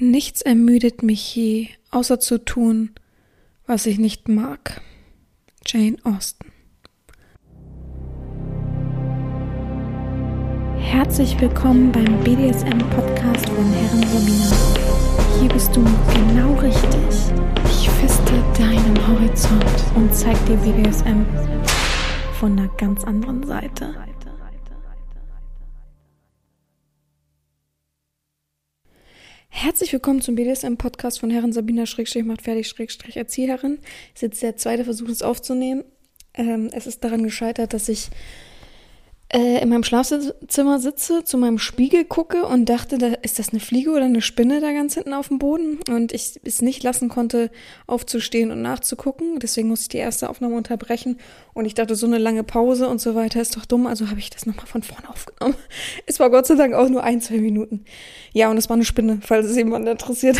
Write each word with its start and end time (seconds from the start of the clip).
Nichts 0.00 0.42
ermüdet 0.42 1.02
mich 1.02 1.34
je, 1.34 1.66
außer 1.90 2.20
zu 2.20 2.44
tun, 2.44 2.90
was 3.66 3.84
ich 3.84 3.98
nicht 3.98 4.28
mag. 4.28 4.80
Jane 5.66 5.96
Austen. 6.04 6.52
Herzlich 10.78 11.40
willkommen 11.40 11.90
beim 11.90 12.20
BDSM-Podcast 12.22 13.48
von 13.48 13.72
Herren 13.72 14.02
Sabina. 14.06 15.40
Hier 15.40 15.48
bist 15.48 15.74
du 15.74 15.82
genau 15.82 16.54
richtig. 16.60 17.34
Ich 17.64 17.90
feste 17.90 18.34
deinen 18.56 19.08
Horizont 19.08 19.84
und 19.96 20.14
zeig 20.14 20.36
dir 20.46 20.56
BDSM 20.58 21.26
von 22.38 22.52
einer 22.52 22.68
ganz 22.76 23.02
anderen 23.02 23.44
Seite. 23.44 23.96
Herzlich 29.60 29.92
willkommen 29.92 30.20
zum 30.20 30.36
BDSM-Podcast 30.36 31.18
von 31.18 31.30
Herren 31.30 31.52
Sabina 31.52 31.84
Schrägstrich 31.84 32.24
macht 32.24 32.42
fertig 32.42 32.68
Schrägstrich 32.68 33.16
Erzieherin. 33.16 33.80
Es 34.14 34.22
ist 34.22 34.22
jetzt 34.22 34.42
der 34.44 34.56
zweite 34.56 34.84
Versuch, 34.84 35.08
es 35.08 35.20
aufzunehmen. 35.20 35.82
Ähm, 36.34 36.70
es 36.72 36.86
ist 36.86 37.02
daran 37.02 37.24
gescheitert, 37.24 37.74
dass 37.74 37.88
ich 37.88 38.08
äh, 39.30 39.60
in 39.60 39.68
meinem 39.68 39.84
Schlafzimmer 39.84 40.78
sitze, 40.78 41.22
zu 41.22 41.36
meinem 41.36 41.58
Spiegel 41.58 42.06
gucke 42.06 42.46
und 42.46 42.66
dachte, 42.66 42.96
da 42.96 43.08
ist 43.08 43.38
das 43.38 43.50
eine 43.50 43.60
Fliege 43.60 43.90
oder 43.90 44.04
eine 44.04 44.22
Spinne 44.22 44.60
da 44.60 44.72
ganz 44.72 44.94
hinten 44.94 45.12
auf 45.12 45.28
dem 45.28 45.38
Boden 45.38 45.78
und 45.90 46.12
ich 46.12 46.40
es 46.44 46.62
nicht 46.62 46.82
lassen 46.82 47.10
konnte, 47.10 47.50
aufzustehen 47.86 48.50
und 48.50 48.62
nachzugucken. 48.62 49.38
Deswegen 49.38 49.68
musste 49.68 49.84
ich 49.84 49.88
die 49.88 49.98
erste 49.98 50.30
Aufnahme 50.30 50.56
unterbrechen 50.56 51.18
und 51.52 51.66
ich 51.66 51.74
dachte, 51.74 51.94
so 51.94 52.06
eine 52.06 52.16
lange 52.16 52.42
Pause 52.42 52.88
und 52.88 53.02
so 53.02 53.14
weiter 53.14 53.42
ist 53.42 53.54
doch 53.56 53.66
dumm, 53.66 53.86
also 53.86 54.08
habe 54.08 54.18
ich 54.18 54.30
das 54.30 54.46
nochmal 54.46 54.66
von 54.66 54.82
vorne 54.82 55.10
aufgenommen. 55.10 55.56
Es 56.06 56.18
war 56.20 56.30
Gott 56.30 56.46
sei 56.46 56.54
Dank 56.54 56.72
auch 56.72 56.88
nur 56.88 57.02
ein, 57.02 57.20
zwei 57.20 57.36
Minuten. 57.36 57.84
Ja, 58.32 58.50
und 58.50 58.56
es 58.56 58.70
war 58.70 58.74
eine 58.74 58.84
Spinne, 58.84 59.18
falls 59.20 59.46
es 59.46 59.56
jemand 59.56 59.86
interessiert. 59.86 60.38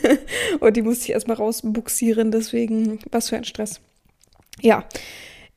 und 0.60 0.76
die 0.76 0.82
musste 0.82 1.06
ich 1.06 1.10
erstmal 1.10 1.36
rausbuxieren, 1.36 2.30
deswegen, 2.30 3.00
was 3.10 3.30
für 3.30 3.36
ein 3.36 3.44
Stress. 3.44 3.80
Ja, 4.60 4.84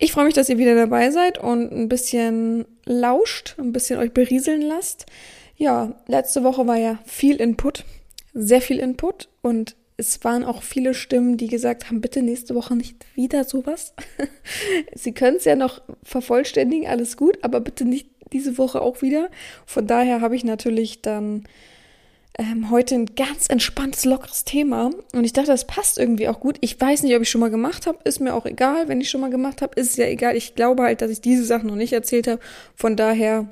ich 0.02 0.12
freue 0.14 0.26
mich, 0.26 0.34
dass 0.34 0.50
ihr 0.50 0.58
wieder 0.58 0.74
dabei 0.74 1.12
seid 1.12 1.38
und 1.38 1.72
ein 1.72 1.88
bisschen 1.88 2.66
lauscht, 2.86 3.56
ein 3.60 3.72
bisschen 3.72 4.00
euch 4.00 4.12
berieseln 4.12 4.62
lasst. 4.62 5.06
Ja, 5.58 5.94
letzte 6.08 6.44
Woche 6.44 6.66
war 6.66 6.76
ja 6.76 6.98
viel 7.06 7.36
Input, 7.36 7.86
sehr 8.34 8.62
viel 8.62 8.80
Input 8.80 9.30
und 9.44 9.76
es 9.98 10.24
waren 10.24 10.44
auch 10.44 10.64
viele 10.64 10.96
Stimmen, 10.96 11.38
die 11.38 11.48
gesagt 11.48 11.86
haben, 11.86 12.02
bitte 12.02 12.24
nächste 12.24 12.56
Woche 12.56 12.76
nicht 12.76 13.06
wieder 13.14 13.44
sowas. 13.44 13.94
Sie 14.96 15.12
können 15.12 15.38
es 15.38 15.46
ja 15.46 15.56
noch 15.56 15.84
vervollständigen, 16.02 16.88
alles 16.88 17.16
gut, 17.16 17.38
aber 17.44 17.60
bitte 17.60 17.86
nicht 17.86 18.10
diese 18.34 18.58
Woche 18.58 18.82
auch 18.82 19.04
wieder. 19.04 19.30
Von 19.68 19.86
daher 19.86 20.20
habe 20.22 20.36
ich 20.36 20.44
natürlich 20.44 21.04
dann 21.04 21.44
ähm, 22.38 22.72
heute 22.72 22.96
ein 22.96 23.08
ganz 23.16 23.48
entspanntes, 23.48 24.06
lockeres 24.06 24.44
Thema. 24.44 24.92
Und 25.14 25.24
ich 25.24 25.34
dachte, 25.34 25.52
das 25.52 25.68
passt 25.68 25.98
irgendwie 25.98 26.28
auch 26.28 26.40
gut. 26.40 26.58
Ich 26.62 26.80
weiß 26.80 27.04
nicht, 27.04 27.16
ob 27.16 27.22
ich 27.22 27.30
schon 27.30 27.42
mal 27.42 27.52
gemacht 27.52 27.88
habe. 27.88 28.00
Ist 28.04 28.20
mir 28.20 28.34
auch 28.34 28.46
egal. 28.46 28.88
Wenn 28.88 29.02
ich 29.02 29.10
schon 29.10 29.22
mal 29.22 29.30
gemacht 29.30 29.62
habe, 29.62 29.80
ist 29.80 29.92
es 29.92 29.98
ja 29.98 30.06
egal. 30.06 30.36
Ich 30.36 30.56
glaube 30.56 30.84
halt, 30.84 31.02
dass 31.02 31.12
ich 31.12 31.22
diese 31.22 31.44
Sachen 31.44 31.68
noch 31.68 31.76
nicht 31.76 31.94
erzählt 31.94 32.28
habe. 32.28 32.40
Von 32.76 32.96
daher 32.96 33.48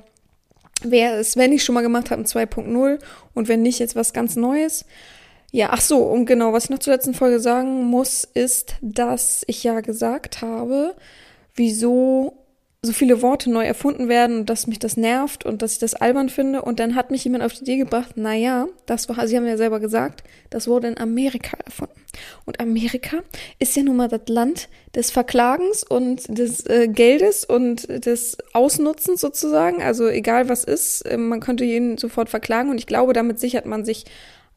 wäre 0.82 1.16
es, 1.16 1.36
wenn 1.36 1.52
ich 1.52 1.62
schon 1.62 1.74
mal 1.74 1.82
gemacht 1.82 2.10
habe, 2.10 2.22
ein 2.22 2.26
2.0 2.26 2.98
und 3.34 3.48
wenn 3.48 3.62
nicht, 3.62 3.78
jetzt 3.78 3.96
was 3.96 4.12
ganz 4.12 4.36
Neues. 4.36 4.86
Ja, 5.52 5.70
ach 5.72 5.80
so, 5.80 5.98
und 5.98 6.26
genau, 6.26 6.52
was 6.52 6.64
ich 6.64 6.70
noch 6.70 6.78
zur 6.78 6.92
letzten 6.92 7.12
Folge 7.12 7.40
sagen 7.40 7.84
muss, 7.84 8.24
ist, 8.34 8.76
dass 8.80 9.42
ich 9.46 9.64
ja 9.64 9.80
gesagt 9.80 10.42
habe, 10.42 10.94
wieso 11.54 12.39
so 12.82 12.94
viele 12.94 13.20
Worte 13.20 13.50
neu 13.50 13.66
erfunden 13.66 14.08
werden 14.08 14.40
und 14.40 14.50
dass 14.50 14.66
mich 14.66 14.78
das 14.78 14.96
nervt 14.96 15.44
und 15.44 15.60
dass 15.60 15.74
ich 15.74 15.78
das 15.78 15.94
albern 15.94 16.30
finde. 16.30 16.62
Und 16.62 16.80
dann 16.80 16.94
hat 16.94 17.10
mich 17.10 17.24
jemand 17.24 17.44
auf 17.44 17.52
die 17.52 17.60
Idee 17.60 17.76
gebracht, 17.76 18.12
na 18.14 18.34
ja, 18.34 18.68
das 18.86 19.06
war, 19.08 19.28
Sie 19.28 19.36
haben 19.36 19.46
ja 19.46 19.58
selber 19.58 19.80
gesagt, 19.80 20.24
das 20.48 20.66
wurde 20.66 20.88
in 20.88 20.98
Amerika 20.98 21.58
erfunden. 21.62 22.00
Und 22.46 22.58
Amerika 22.58 23.18
ist 23.58 23.76
ja 23.76 23.82
nun 23.82 23.96
mal 23.96 24.08
das 24.08 24.22
Land 24.28 24.70
des 24.94 25.10
Verklagens 25.10 25.84
und 25.84 26.26
des 26.26 26.64
äh, 26.66 26.88
Geldes 26.88 27.44
und 27.44 27.86
des 28.06 28.38
Ausnutzens 28.54 29.20
sozusagen. 29.20 29.82
Also 29.82 30.08
egal 30.08 30.48
was 30.48 30.64
ist, 30.64 31.02
äh, 31.02 31.18
man 31.18 31.40
könnte 31.40 31.64
jeden 31.64 31.98
sofort 31.98 32.30
verklagen 32.30 32.70
und 32.70 32.78
ich 32.78 32.86
glaube, 32.86 33.12
damit 33.12 33.38
sichert 33.40 33.66
man 33.66 33.84
sich 33.84 34.06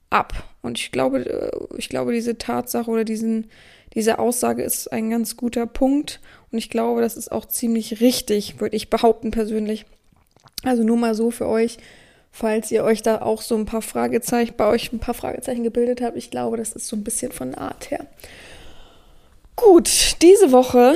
ab. 0.09 0.33
Und 0.61 0.79
ich 0.79 0.91
glaube, 0.91 1.19
äh, 1.19 1.77
ich 1.77 1.89
glaube, 1.89 2.13
diese 2.13 2.37
Tatsache 2.37 2.89
oder 2.89 3.03
diesen, 3.03 3.49
diese 3.95 4.17
Aussage 4.19 4.63
ist 4.63 4.93
ein 4.93 5.09
ganz 5.09 5.35
guter 5.35 5.65
Punkt. 5.65 6.21
Und 6.53 6.59
ich 6.59 6.69
glaube, 6.69 7.01
das 7.01 7.17
ist 7.17 7.31
auch 7.31 7.45
ziemlich 7.45 7.99
richtig, 7.99 8.61
würde 8.61 8.75
ich 8.75 8.91
behaupten 8.91 9.31
persönlich. 9.31 9.85
Also 10.63 10.83
nur 10.83 10.97
mal 10.97 11.15
so 11.15 11.31
für 11.31 11.47
euch, 11.47 11.77
falls 12.31 12.71
ihr 12.71 12.83
euch 12.83 13.01
da 13.01 13.23
auch 13.23 13.41
so 13.41 13.55
ein 13.55 13.65
paar 13.65 13.81
Fragezeichen, 13.81 14.53
bei 14.55 14.67
euch 14.67 14.93
ein 14.93 14.99
paar 14.99 15.15
Fragezeichen 15.15 15.63
gebildet 15.63 16.01
habt. 16.01 16.15
Ich 16.15 16.29
glaube, 16.29 16.57
das 16.57 16.73
ist 16.73 16.87
so 16.87 16.95
ein 16.95 17.03
bisschen 17.03 17.31
von 17.31 17.53
der 17.53 17.61
Art 17.61 17.89
her. 17.89 18.05
Gut, 19.55 20.17
diese 20.21 20.51
Woche 20.51 20.95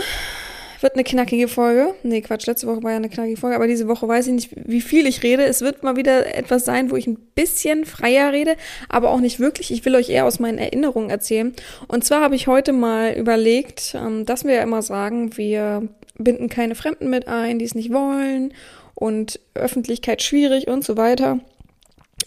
wird 0.82 0.94
eine 0.94 1.04
knackige 1.04 1.48
Folge. 1.48 1.94
Nee, 2.04 2.22
Quatsch, 2.22 2.46
letzte 2.46 2.68
Woche 2.68 2.84
war 2.84 2.92
ja 2.92 2.98
eine 2.98 3.10
knackige 3.10 3.38
Folge, 3.38 3.56
aber 3.56 3.68
diese 3.68 3.88
Woche 3.88 4.08
weiß 4.08 4.28
ich 4.28 4.34
nicht, 4.34 4.50
wie 4.56 4.82
viel 4.82 5.08
ich 5.08 5.24
rede. 5.24 5.44
Es 5.44 5.62
wird 5.62 5.84
mal 5.84 5.96
wieder 5.96 6.36
etwas 6.36 6.66
sein, 6.66 6.92
wo 6.92 6.96
ich 6.96 7.08
ein 7.08 7.18
bisschen 7.36 7.86
freier 7.86 8.32
rede, 8.34 8.56
aber 8.90 9.10
auch 9.10 9.20
nicht 9.20 9.40
wirklich. 9.40 9.72
Ich 9.72 9.86
will 9.86 9.96
euch 9.96 10.10
eher 10.10 10.26
aus 10.26 10.40
meinen 10.40 10.58
Erinnerungen 10.58 11.10
erzählen. 11.10 11.54
Und 11.88 12.04
zwar 12.04 12.22
habe 12.22 12.36
ich 12.36 12.48
heute 12.48 12.74
mal 12.74 13.14
überlegt, 13.14 13.96
ähm, 13.96 14.26
dass 14.26 14.46
wir 14.46 14.54
ja 14.54 14.64
immer 14.64 14.82
sagen, 14.82 15.38
wir 15.38 15.88
binden 16.18 16.50
keine 16.50 16.76
Fremden 16.76 17.10
mit 17.10 17.28
ein, 17.28 17.60
die 17.60 17.66
es 17.66 17.76
nicht 17.76 17.94
wollen 17.94 18.54
und 18.96 19.40
Öffentlichkeit 19.54 20.22
schwierig 20.22 20.68
und 20.68 20.84
so 20.84 20.98
weiter. 20.98 21.40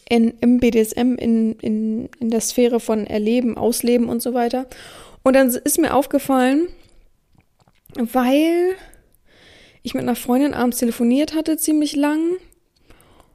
In, 0.08 0.34
im 0.40 0.58
BDSM, 0.58 1.14
in, 1.16 1.52
in, 1.60 2.08
in 2.18 2.30
der 2.30 2.40
Sphäre 2.40 2.80
von 2.80 3.06
Erleben, 3.06 3.56
Ausleben 3.56 4.08
und 4.08 4.22
so 4.22 4.34
weiter. 4.34 4.66
Und 5.22 5.34
dann 5.34 5.48
ist 5.48 5.78
mir 5.78 5.94
aufgefallen, 5.94 6.68
weil 7.96 8.76
ich 9.82 9.94
mit 9.94 10.02
einer 10.02 10.16
Freundin 10.16 10.54
abends 10.54 10.78
telefoniert 10.78 11.34
hatte, 11.34 11.56
ziemlich 11.56 11.96
lang. 11.96 12.36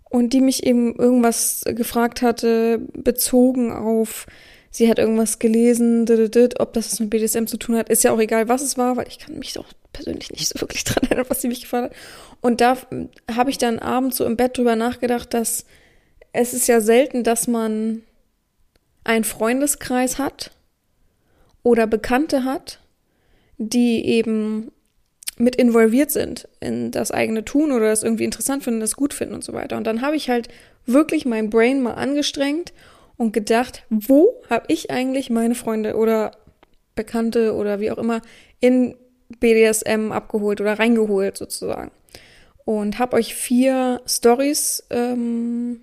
Und 0.10 0.32
die 0.32 0.42
mich 0.42 0.66
eben 0.66 0.96
irgendwas 0.96 1.64
gefragt 1.66 2.22
hatte, 2.22 2.80
bezogen 2.94 3.74
auf, 3.74 4.28
sie 4.70 4.90
hat 4.90 5.00
irgendwas 5.00 5.40
gelesen, 5.40 6.06
ob 6.60 6.74
das 6.74 6.92
was 6.92 7.00
mit 7.00 7.10
BDSM 7.10 7.46
zu 7.48 7.58
tun 7.58 7.76
hat. 7.76 7.90
Ist 7.90 8.04
ja 8.04 8.12
auch 8.12 8.20
egal, 8.20 8.48
was 8.48 8.62
es 8.62 8.78
war, 8.78 8.96
weil 8.96 9.08
ich 9.08 9.20
kann 9.20 9.38
mich 9.38 9.54
doch 9.54 9.66
persönlich 9.92 10.32
nicht 10.32 10.48
so 10.48 10.62
wirklich 10.62 10.84
dran 10.86 11.04
erinnern, 11.04 11.26
was 11.28 11.42
sie 11.42 11.48
mich 11.48 11.62
gefragt 11.62 11.92
hat. 11.92 11.98
Und 12.42 12.62
da 12.62 12.78
habe 13.34 13.50
ich 13.50 13.58
dann 13.58 13.80
abends 13.80 14.18
so 14.18 14.26
im 14.26 14.38
Bett 14.38 14.58
drüber 14.58 14.76
nachgedacht, 14.76 15.34
dass 15.34 15.66
es 16.32 16.54
ist 16.54 16.68
ja 16.68 16.82
selten, 16.82 17.24
dass 17.24 17.48
man 17.48 18.04
einen 19.04 19.24
Freundeskreis 19.24 20.20
hat 20.20 20.52
oder 21.64 21.88
Bekannte 21.88 22.44
hat, 22.44 22.80
die 23.58 24.06
eben 24.06 24.72
mit 25.38 25.56
involviert 25.56 26.12
sind 26.12 26.48
in 26.60 26.92
das 26.92 27.12
eigene 27.12 27.44
Tun 27.44 27.72
oder 27.72 27.90
das 27.90 28.04
irgendwie 28.04 28.24
interessant 28.24 28.64
finden, 28.64 28.80
das 28.80 28.96
gut 28.96 29.14
finden 29.14 29.36
und 29.36 29.44
so 29.44 29.54
weiter. 29.54 29.76
Und 29.78 29.86
dann 29.86 30.02
habe 30.02 30.16
ich 30.16 30.30
halt 30.30 30.48
wirklich 30.86 31.26
mein 31.26 31.50
Brain 31.50 31.82
mal 31.82 31.94
angestrengt 31.94 32.74
und 33.18 33.34
gedacht, 33.34 33.84
wo 33.90 34.42
habe 34.50 34.66
ich 34.70 34.92
eigentlich 34.92 35.30
meine 35.30 35.56
Freunde 35.56 35.96
oder 35.96 36.32
Bekannte 36.96 37.54
oder 37.54 37.80
wie 37.80 37.92
auch 37.92 37.98
immer 37.98 38.22
in 38.60 38.96
BDSM 39.40 40.12
abgeholt 40.12 40.62
oder 40.62 40.80
reingeholt 40.80 41.38
sozusagen. 41.38 41.92
Und 42.64 42.98
habe 42.98 43.18
euch 43.18 43.36
vier 43.36 44.02
Stories, 44.08 44.86
ähm, 44.90 45.82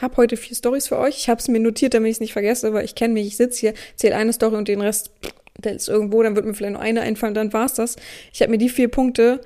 habe 0.00 0.16
heute 0.16 0.36
vier 0.36 0.56
Stories 0.56 0.88
für 0.88 0.98
euch. 0.98 1.16
Ich 1.16 1.28
habe 1.28 1.40
es 1.40 1.48
mir 1.48 1.60
notiert, 1.60 1.94
damit 1.94 2.10
ich 2.10 2.16
es 2.16 2.20
nicht 2.20 2.32
vergesse, 2.32 2.72
weil 2.74 2.84
ich 2.84 2.94
kenne 2.94 3.14
mich. 3.14 3.26
Ich 3.26 3.36
sitze 3.36 3.60
hier, 3.60 3.74
zähle 3.96 4.16
eine 4.16 4.32
Story 4.32 4.56
und 4.56 4.68
den 4.68 4.80
Rest 4.80 5.10
der 5.58 5.74
ist 5.74 5.88
irgendwo, 5.88 6.22
dann 6.22 6.36
wird 6.36 6.46
mir 6.46 6.54
vielleicht 6.54 6.74
nur 6.74 6.82
eine 6.82 7.00
einfallen, 7.02 7.34
dann 7.34 7.52
war's 7.52 7.74
das. 7.74 7.96
Ich 8.32 8.40
habe 8.40 8.52
mir 8.52 8.58
die 8.58 8.68
vier 8.68 8.88
Punkte 8.88 9.40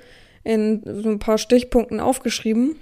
in 0.44 0.82
so 0.84 1.08
ein 1.08 1.18
paar 1.18 1.38
Stichpunkten 1.38 2.00
aufgeschrieben 2.00 2.76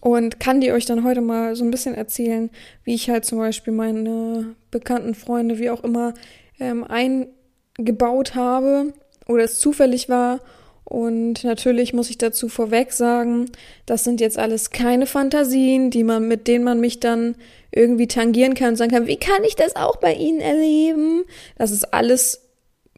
und 0.00 0.40
kann 0.40 0.60
die 0.60 0.72
euch 0.72 0.86
dann 0.86 1.04
heute 1.04 1.20
mal 1.20 1.56
so 1.56 1.64
ein 1.64 1.70
bisschen 1.70 1.94
erzählen, 1.94 2.50
wie 2.84 2.94
ich 2.94 3.10
halt 3.10 3.24
zum 3.24 3.38
Beispiel 3.38 3.72
meine 3.72 4.54
bekannten 4.70 5.14
Freunde, 5.14 5.58
wie 5.58 5.70
auch 5.70 5.84
immer, 5.84 6.14
ähm, 6.60 6.84
eingebaut 6.84 8.34
habe 8.34 8.92
oder 9.26 9.44
es 9.44 9.58
zufällig 9.58 10.08
war. 10.08 10.40
Und 10.84 11.44
natürlich 11.44 11.92
muss 11.92 12.08
ich 12.08 12.16
dazu 12.16 12.48
vorweg 12.48 12.92
sagen, 12.92 13.50
das 13.84 14.04
sind 14.04 14.22
jetzt 14.22 14.38
alles 14.38 14.70
keine 14.70 15.04
Fantasien, 15.04 15.90
die 15.90 16.02
man, 16.02 16.28
mit 16.28 16.48
denen 16.48 16.64
man 16.64 16.80
mich 16.80 16.98
dann 16.98 17.34
irgendwie 17.70 18.08
tangieren 18.08 18.54
kann 18.54 18.70
und 18.70 18.76
sagen 18.76 18.92
kann, 18.92 19.06
wie 19.06 19.18
kann 19.18 19.44
ich 19.44 19.54
das 19.54 19.76
auch 19.76 19.96
bei 19.96 20.14
Ihnen 20.14 20.40
erleben? 20.40 21.24
Das 21.58 21.72
ist 21.72 21.92
alles, 21.92 22.47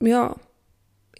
ja, 0.00 0.36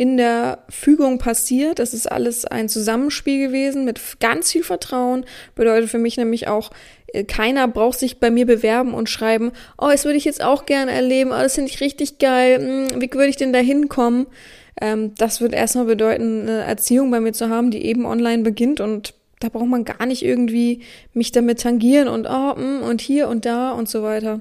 in 0.00 0.16
der 0.16 0.64
Fügung 0.70 1.18
passiert. 1.18 1.78
Das 1.78 1.92
ist 1.92 2.10
alles 2.10 2.46
ein 2.46 2.70
Zusammenspiel 2.70 3.46
gewesen 3.48 3.84
mit 3.84 4.00
ganz 4.18 4.50
viel 4.50 4.62
Vertrauen. 4.62 5.26
Bedeutet 5.54 5.90
für 5.90 5.98
mich 5.98 6.16
nämlich 6.16 6.48
auch, 6.48 6.70
äh, 7.08 7.24
keiner 7.24 7.68
braucht 7.68 7.98
sich 7.98 8.18
bei 8.18 8.30
mir 8.30 8.46
bewerben 8.46 8.94
und 8.94 9.10
schreiben, 9.10 9.52
oh, 9.76 9.88
das 9.90 10.06
würde 10.06 10.16
ich 10.16 10.24
jetzt 10.24 10.42
auch 10.42 10.64
gerne 10.64 10.92
erleben, 10.92 11.32
oh, 11.32 11.42
das 11.42 11.56
finde 11.56 11.70
ich 11.70 11.82
richtig 11.82 12.18
geil, 12.18 12.88
hm, 12.90 13.02
wie 13.02 13.12
würde 13.12 13.28
ich 13.28 13.36
denn 13.36 13.52
da 13.52 13.58
hinkommen? 13.58 14.26
Ähm, 14.80 15.14
das 15.16 15.42
wird 15.42 15.52
erstmal 15.52 15.84
bedeuten, 15.84 16.48
eine 16.48 16.62
Erziehung 16.62 17.10
bei 17.10 17.20
mir 17.20 17.34
zu 17.34 17.50
haben, 17.50 17.70
die 17.70 17.84
eben 17.84 18.06
online 18.06 18.42
beginnt 18.42 18.80
und 18.80 19.12
da 19.40 19.48
braucht 19.48 19.68
man 19.68 19.84
gar 19.84 20.06
nicht 20.06 20.22
irgendwie 20.22 20.82
mich 21.12 21.32
damit 21.32 21.60
tangieren 21.60 22.08
und 22.08 22.26
oh, 22.26 22.54
mm, 22.54 22.82
und 22.82 23.00
hier 23.00 23.28
und 23.28 23.44
da 23.44 23.72
und 23.72 23.88
so 23.88 24.02
weiter. 24.02 24.40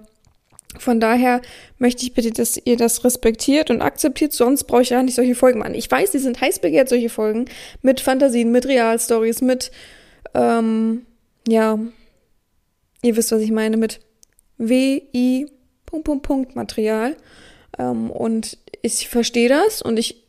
Von 0.78 1.00
daher 1.00 1.42
möchte 1.80 2.04
ich 2.04 2.14
bitte, 2.14 2.32
dass 2.32 2.62
ihr 2.64 2.78
das 2.78 3.04
respektiert 3.04 3.72
und 3.72 3.82
akzeptiert, 3.82 4.34
sonst 4.34 4.66
brauche 4.66 4.84
ich 4.84 4.92
ja 4.92 5.02
nicht 5.02 5.16
solche 5.16 5.34
Folgen 5.34 5.60
machen. 5.60 5.74
Ich 5.74 5.90
weiß, 5.90 6.12
die 6.12 6.20
sind 6.20 6.40
heiß 6.40 6.60
begehrt, 6.60 6.90
solche 6.90 7.10
Folgen, 7.10 7.46
mit 7.82 8.02
Fantasien, 8.02 8.52
mit 8.52 8.68
Realstories, 8.68 9.42
mit, 9.42 9.72
ähm, 10.36 11.08
ja, 11.48 11.80
ihr 13.02 13.16
wisst, 13.16 13.32
was 13.32 13.42
ich 13.42 13.52
meine, 13.52 13.78
mit 13.78 14.00
WI, 14.58 15.48
Punkt, 15.88 16.06
Punkt, 16.06 16.24
Punkt 16.24 16.56
Material. 16.56 17.16
Ähm, 17.80 18.12
und 18.12 18.58
ich 18.84 19.10
verstehe 19.10 19.50
das 19.50 19.82
und 19.82 19.98
ich 19.98 20.24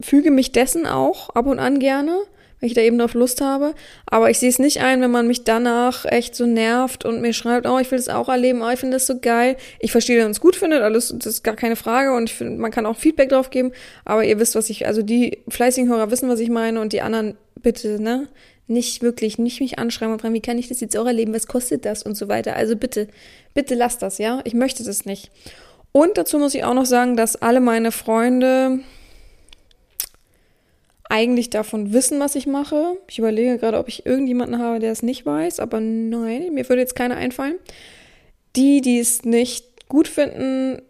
füge 0.00 0.30
mich 0.30 0.52
dessen 0.52 0.86
auch 0.86 1.30
ab 1.30 1.46
und 1.46 1.58
an 1.58 1.78
gerne 1.78 2.22
wenn 2.60 2.68
ich 2.68 2.74
da 2.74 2.80
eben 2.80 2.98
drauf 2.98 3.14
Lust 3.14 3.40
habe. 3.40 3.74
Aber 4.06 4.30
ich 4.30 4.38
sehe 4.38 4.48
es 4.48 4.58
nicht 4.58 4.80
ein, 4.80 5.00
wenn 5.00 5.10
man 5.10 5.26
mich 5.26 5.44
danach 5.44 6.04
echt 6.04 6.34
so 6.34 6.46
nervt 6.46 7.04
und 7.04 7.20
mir 7.20 7.32
schreibt, 7.32 7.66
oh, 7.66 7.78
ich 7.78 7.90
will 7.90 7.98
das 7.98 8.08
auch 8.08 8.28
erleben, 8.28 8.62
oh, 8.62 8.70
ich 8.70 8.80
finde 8.80 8.96
das 8.96 9.06
so 9.06 9.18
geil. 9.18 9.56
Ich 9.80 9.92
verstehe, 9.92 10.16
dass 10.16 10.24
man 10.24 10.32
es 10.32 10.40
gut 10.40 10.56
findet, 10.56 10.82
alles, 10.82 11.14
das 11.16 11.26
ist 11.26 11.44
gar 11.44 11.56
keine 11.56 11.76
Frage 11.76 12.14
und 12.14 12.30
ich 12.30 12.34
finde, 12.34 12.60
man 12.60 12.70
kann 12.70 12.86
auch 12.86 12.96
Feedback 12.96 13.28
drauf 13.28 13.50
geben. 13.50 13.72
Aber 14.04 14.24
ihr 14.24 14.38
wisst, 14.38 14.54
was 14.54 14.70
ich, 14.70 14.86
also 14.86 15.02
die 15.02 15.38
fleißigen 15.48 15.88
Hörer 15.88 16.10
wissen, 16.10 16.28
was 16.28 16.40
ich 16.40 16.50
meine 16.50 16.80
und 16.80 16.92
die 16.92 17.00
anderen 17.00 17.36
bitte, 17.62 18.02
ne? 18.02 18.28
Nicht 18.70 19.00
wirklich, 19.00 19.38
nicht 19.38 19.62
mich 19.62 19.78
anschreiben 19.78 20.12
und 20.12 20.20
fragen, 20.20 20.34
wie 20.34 20.42
kann 20.42 20.58
ich 20.58 20.68
das 20.68 20.80
jetzt 20.80 20.94
auch 20.96 21.06
erleben, 21.06 21.32
was 21.32 21.46
kostet 21.46 21.86
das 21.86 22.02
und 22.02 22.16
so 22.16 22.28
weiter. 22.28 22.54
Also 22.54 22.76
bitte, 22.76 23.08
bitte 23.54 23.74
lasst 23.74 24.02
das, 24.02 24.18
ja? 24.18 24.40
Ich 24.44 24.52
möchte 24.52 24.84
das 24.84 25.06
nicht. 25.06 25.30
Und 25.92 26.18
dazu 26.18 26.38
muss 26.38 26.54
ich 26.54 26.64
auch 26.64 26.74
noch 26.74 26.84
sagen, 26.84 27.16
dass 27.16 27.36
alle 27.36 27.60
meine 27.60 27.92
Freunde, 27.92 28.80
eigentlich 31.08 31.50
davon 31.50 31.92
wissen, 31.92 32.20
was 32.20 32.34
ich 32.34 32.46
mache. 32.46 32.96
Ich 33.08 33.18
überlege 33.18 33.58
gerade, 33.58 33.78
ob 33.78 33.88
ich 33.88 34.06
irgendjemanden 34.06 34.58
habe, 34.58 34.78
der 34.78 34.92
es 34.92 35.02
nicht 35.02 35.24
weiß, 35.24 35.60
aber 35.60 35.80
nein, 35.80 36.52
mir 36.54 36.68
würde 36.68 36.82
jetzt 36.82 36.96
keiner 36.96 37.16
einfallen. 37.16 37.56
Die, 38.56 38.80
die 38.80 38.98
es 38.98 39.24
nicht 39.24 39.88
gut 39.88 40.08
finden, 40.08 40.82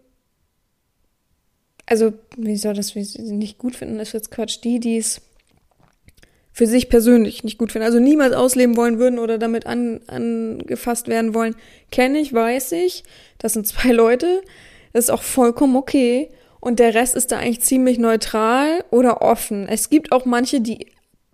also, 1.86 2.12
wie 2.36 2.56
soll 2.56 2.74
das, 2.74 2.94
wie 2.94 3.04
sie 3.04 3.32
nicht 3.32 3.56
gut 3.56 3.74
finden, 3.74 3.98
ist 3.98 4.12
jetzt 4.12 4.30
Quatsch. 4.30 4.58
Die, 4.62 4.78
die 4.78 4.98
es 4.98 5.22
für 6.52 6.66
sich 6.66 6.90
persönlich 6.90 7.44
nicht 7.44 7.56
gut 7.56 7.72
finden, 7.72 7.86
also 7.86 7.98
niemals 7.98 8.34
ausleben 8.34 8.76
wollen 8.76 8.98
würden 8.98 9.18
oder 9.18 9.38
damit 9.38 9.64
an, 9.64 10.00
angefasst 10.06 11.08
werden 11.08 11.32
wollen, 11.32 11.54
kenne 11.90 12.18
ich, 12.18 12.34
weiß 12.34 12.72
ich. 12.72 13.04
Das 13.38 13.54
sind 13.54 13.66
zwei 13.66 13.92
Leute. 13.92 14.42
Das 14.92 15.04
ist 15.04 15.10
auch 15.10 15.22
vollkommen 15.22 15.76
okay 15.76 16.28
und 16.68 16.78
der 16.78 16.94
Rest 16.94 17.14
ist 17.14 17.32
da 17.32 17.38
eigentlich 17.38 17.62
ziemlich 17.62 17.98
neutral 17.98 18.84
oder 18.90 19.22
offen. 19.22 19.66
Es 19.66 19.88
gibt 19.88 20.12
auch 20.12 20.26
manche, 20.26 20.60
die 20.60 20.86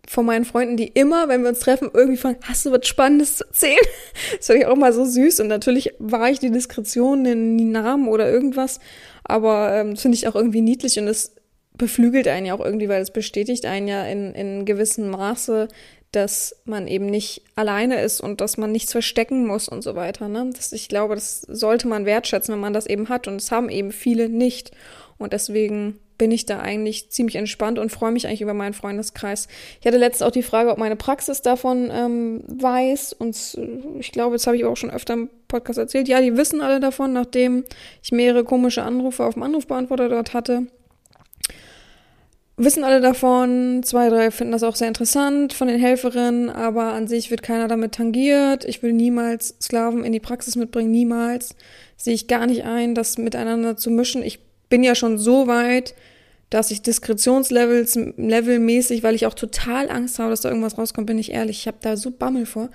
von 0.06 0.26
meinen 0.26 0.44
Freunden, 0.44 0.76
die 0.76 0.86
immer, 0.86 1.28
wenn 1.28 1.42
wir 1.42 1.48
uns 1.48 1.58
treffen, 1.58 1.90
irgendwie 1.92 2.18
fragen, 2.18 2.38
hast 2.42 2.64
du 2.64 2.70
was 2.70 2.86
Spannendes 2.86 3.38
zu 3.38 3.44
erzählen? 3.44 3.76
Das 4.36 4.46
finde 4.46 4.62
ich 4.62 4.66
auch 4.66 4.76
mal 4.76 4.92
so 4.92 5.04
süß. 5.04 5.40
Und 5.40 5.48
natürlich 5.48 5.92
war 5.98 6.30
ich 6.30 6.38
die 6.38 6.52
Diskretion 6.52 7.26
in 7.26 7.58
die 7.58 7.64
Namen 7.64 8.06
oder 8.06 8.30
irgendwas. 8.30 8.78
Aber 9.24 9.74
ähm, 9.74 9.94
das 9.94 10.02
finde 10.02 10.16
ich 10.16 10.28
auch 10.28 10.36
irgendwie 10.36 10.60
niedlich 10.60 11.00
und 11.00 11.08
es 11.08 11.34
beflügelt 11.76 12.28
einen 12.28 12.46
ja 12.46 12.54
auch 12.54 12.64
irgendwie, 12.64 12.88
weil 12.88 13.02
es 13.02 13.10
bestätigt 13.10 13.66
einen 13.66 13.88
ja 13.88 14.04
in, 14.04 14.34
in 14.34 14.64
gewissem 14.66 15.10
Maße, 15.10 15.66
dass 16.12 16.54
man 16.64 16.86
eben 16.86 17.06
nicht 17.06 17.42
alleine 17.56 18.00
ist 18.00 18.20
und 18.20 18.40
dass 18.40 18.56
man 18.56 18.70
nichts 18.70 18.92
verstecken 18.92 19.46
muss 19.46 19.68
und 19.68 19.82
so 19.82 19.96
weiter. 19.96 20.28
Ne? 20.28 20.50
Das, 20.54 20.72
ich 20.72 20.88
glaube, 20.88 21.16
das 21.16 21.40
sollte 21.40 21.88
man 21.88 22.06
wertschätzen, 22.06 22.54
wenn 22.54 22.60
man 22.60 22.72
das 22.72 22.86
eben 22.86 23.08
hat. 23.08 23.26
Und 23.26 23.36
es 23.36 23.50
haben 23.50 23.68
eben 23.68 23.90
viele 23.90 24.28
nicht. 24.28 24.70
Und 25.18 25.32
deswegen 25.32 25.98
bin 26.18 26.30
ich 26.30 26.46
da 26.46 26.60
eigentlich 26.60 27.10
ziemlich 27.10 27.36
entspannt 27.36 27.78
und 27.78 27.90
freue 27.90 28.12
mich 28.12 28.26
eigentlich 28.26 28.40
über 28.40 28.54
meinen 28.54 28.74
Freundeskreis. 28.74 29.48
Ich 29.80 29.86
hatte 29.86 29.98
letztens 29.98 30.22
auch 30.22 30.32
die 30.32 30.42
Frage, 30.42 30.70
ob 30.70 30.78
meine 30.78 30.96
Praxis 30.96 31.42
davon 31.42 31.90
ähm, 31.92 32.44
weiß. 32.46 33.14
Und 33.14 33.58
ich 33.98 34.12
glaube, 34.12 34.36
das 34.36 34.46
habe 34.46 34.56
ich 34.56 34.64
auch 34.64 34.76
schon 34.76 34.90
öfter 34.90 35.14
im 35.14 35.30
Podcast 35.48 35.78
erzählt. 35.78 36.08
Ja, 36.08 36.20
die 36.20 36.36
wissen 36.36 36.60
alle 36.60 36.80
davon, 36.80 37.12
nachdem 37.12 37.64
ich 38.02 38.12
mehrere 38.12 38.44
komische 38.44 38.82
Anrufe 38.82 39.24
auf 39.24 39.34
dem 39.34 39.42
Anrufbeantworter 39.42 40.08
dort 40.08 40.34
hatte. 40.34 40.66
Wissen 42.56 42.84
alle 42.84 43.00
davon, 43.00 43.82
zwei, 43.82 44.08
drei 44.10 44.30
finden 44.30 44.52
das 44.52 44.62
auch 44.62 44.76
sehr 44.76 44.86
interessant 44.86 45.52
von 45.52 45.66
den 45.66 45.80
Helferinnen, 45.80 46.50
aber 46.50 46.92
an 46.92 47.08
sich 47.08 47.32
wird 47.32 47.42
keiner 47.42 47.66
damit 47.66 47.96
tangiert. 47.96 48.64
Ich 48.64 48.80
will 48.80 48.92
niemals 48.92 49.56
Sklaven 49.60 50.04
in 50.04 50.12
die 50.12 50.20
Praxis 50.20 50.54
mitbringen, 50.54 50.92
niemals. 50.92 51.56
Sehe 51.96 52.14
ich 52.14 52.28
gar 52.28 52.46
nicht 52.46 52.62
ein, 52.62 52.94
das 52.94 53.18
miteinander 53.18 53.76
zu 53.76 53.90
mischen. 53.90 54.22
Ich 54.22 54.38
bin 54.68 54.82
ja 54.82 54.94
schon 54.94 55.18
so 55.18 55.46
weit, 55.46 55.94
dass 56.50 56.70
ich 56.70 56.82
Diskretionslevels, 56.82 57.98
levelmäßig, 58.16 59.02
weil 59.02 59.14
ich 59.14 59.26
auch 59.26 59.34
total 59.34 59.90
Angst 59.90 60.18
habe, 60.18 60.30
dass 60.30 60.42
da 60.42 60.48
irgendwas 60.50 60.78
rauskommt, 60.78 61.06
bin 61.06 61.18
ich 61.18 61.32
ehrlich. 61.32 61.58
Ich 61.60 61.66
habe 61.66 61.78
da 61.80 61.96
so 61.96 62.10
Bammel 62.10 62.46
vor. 62.46 62.70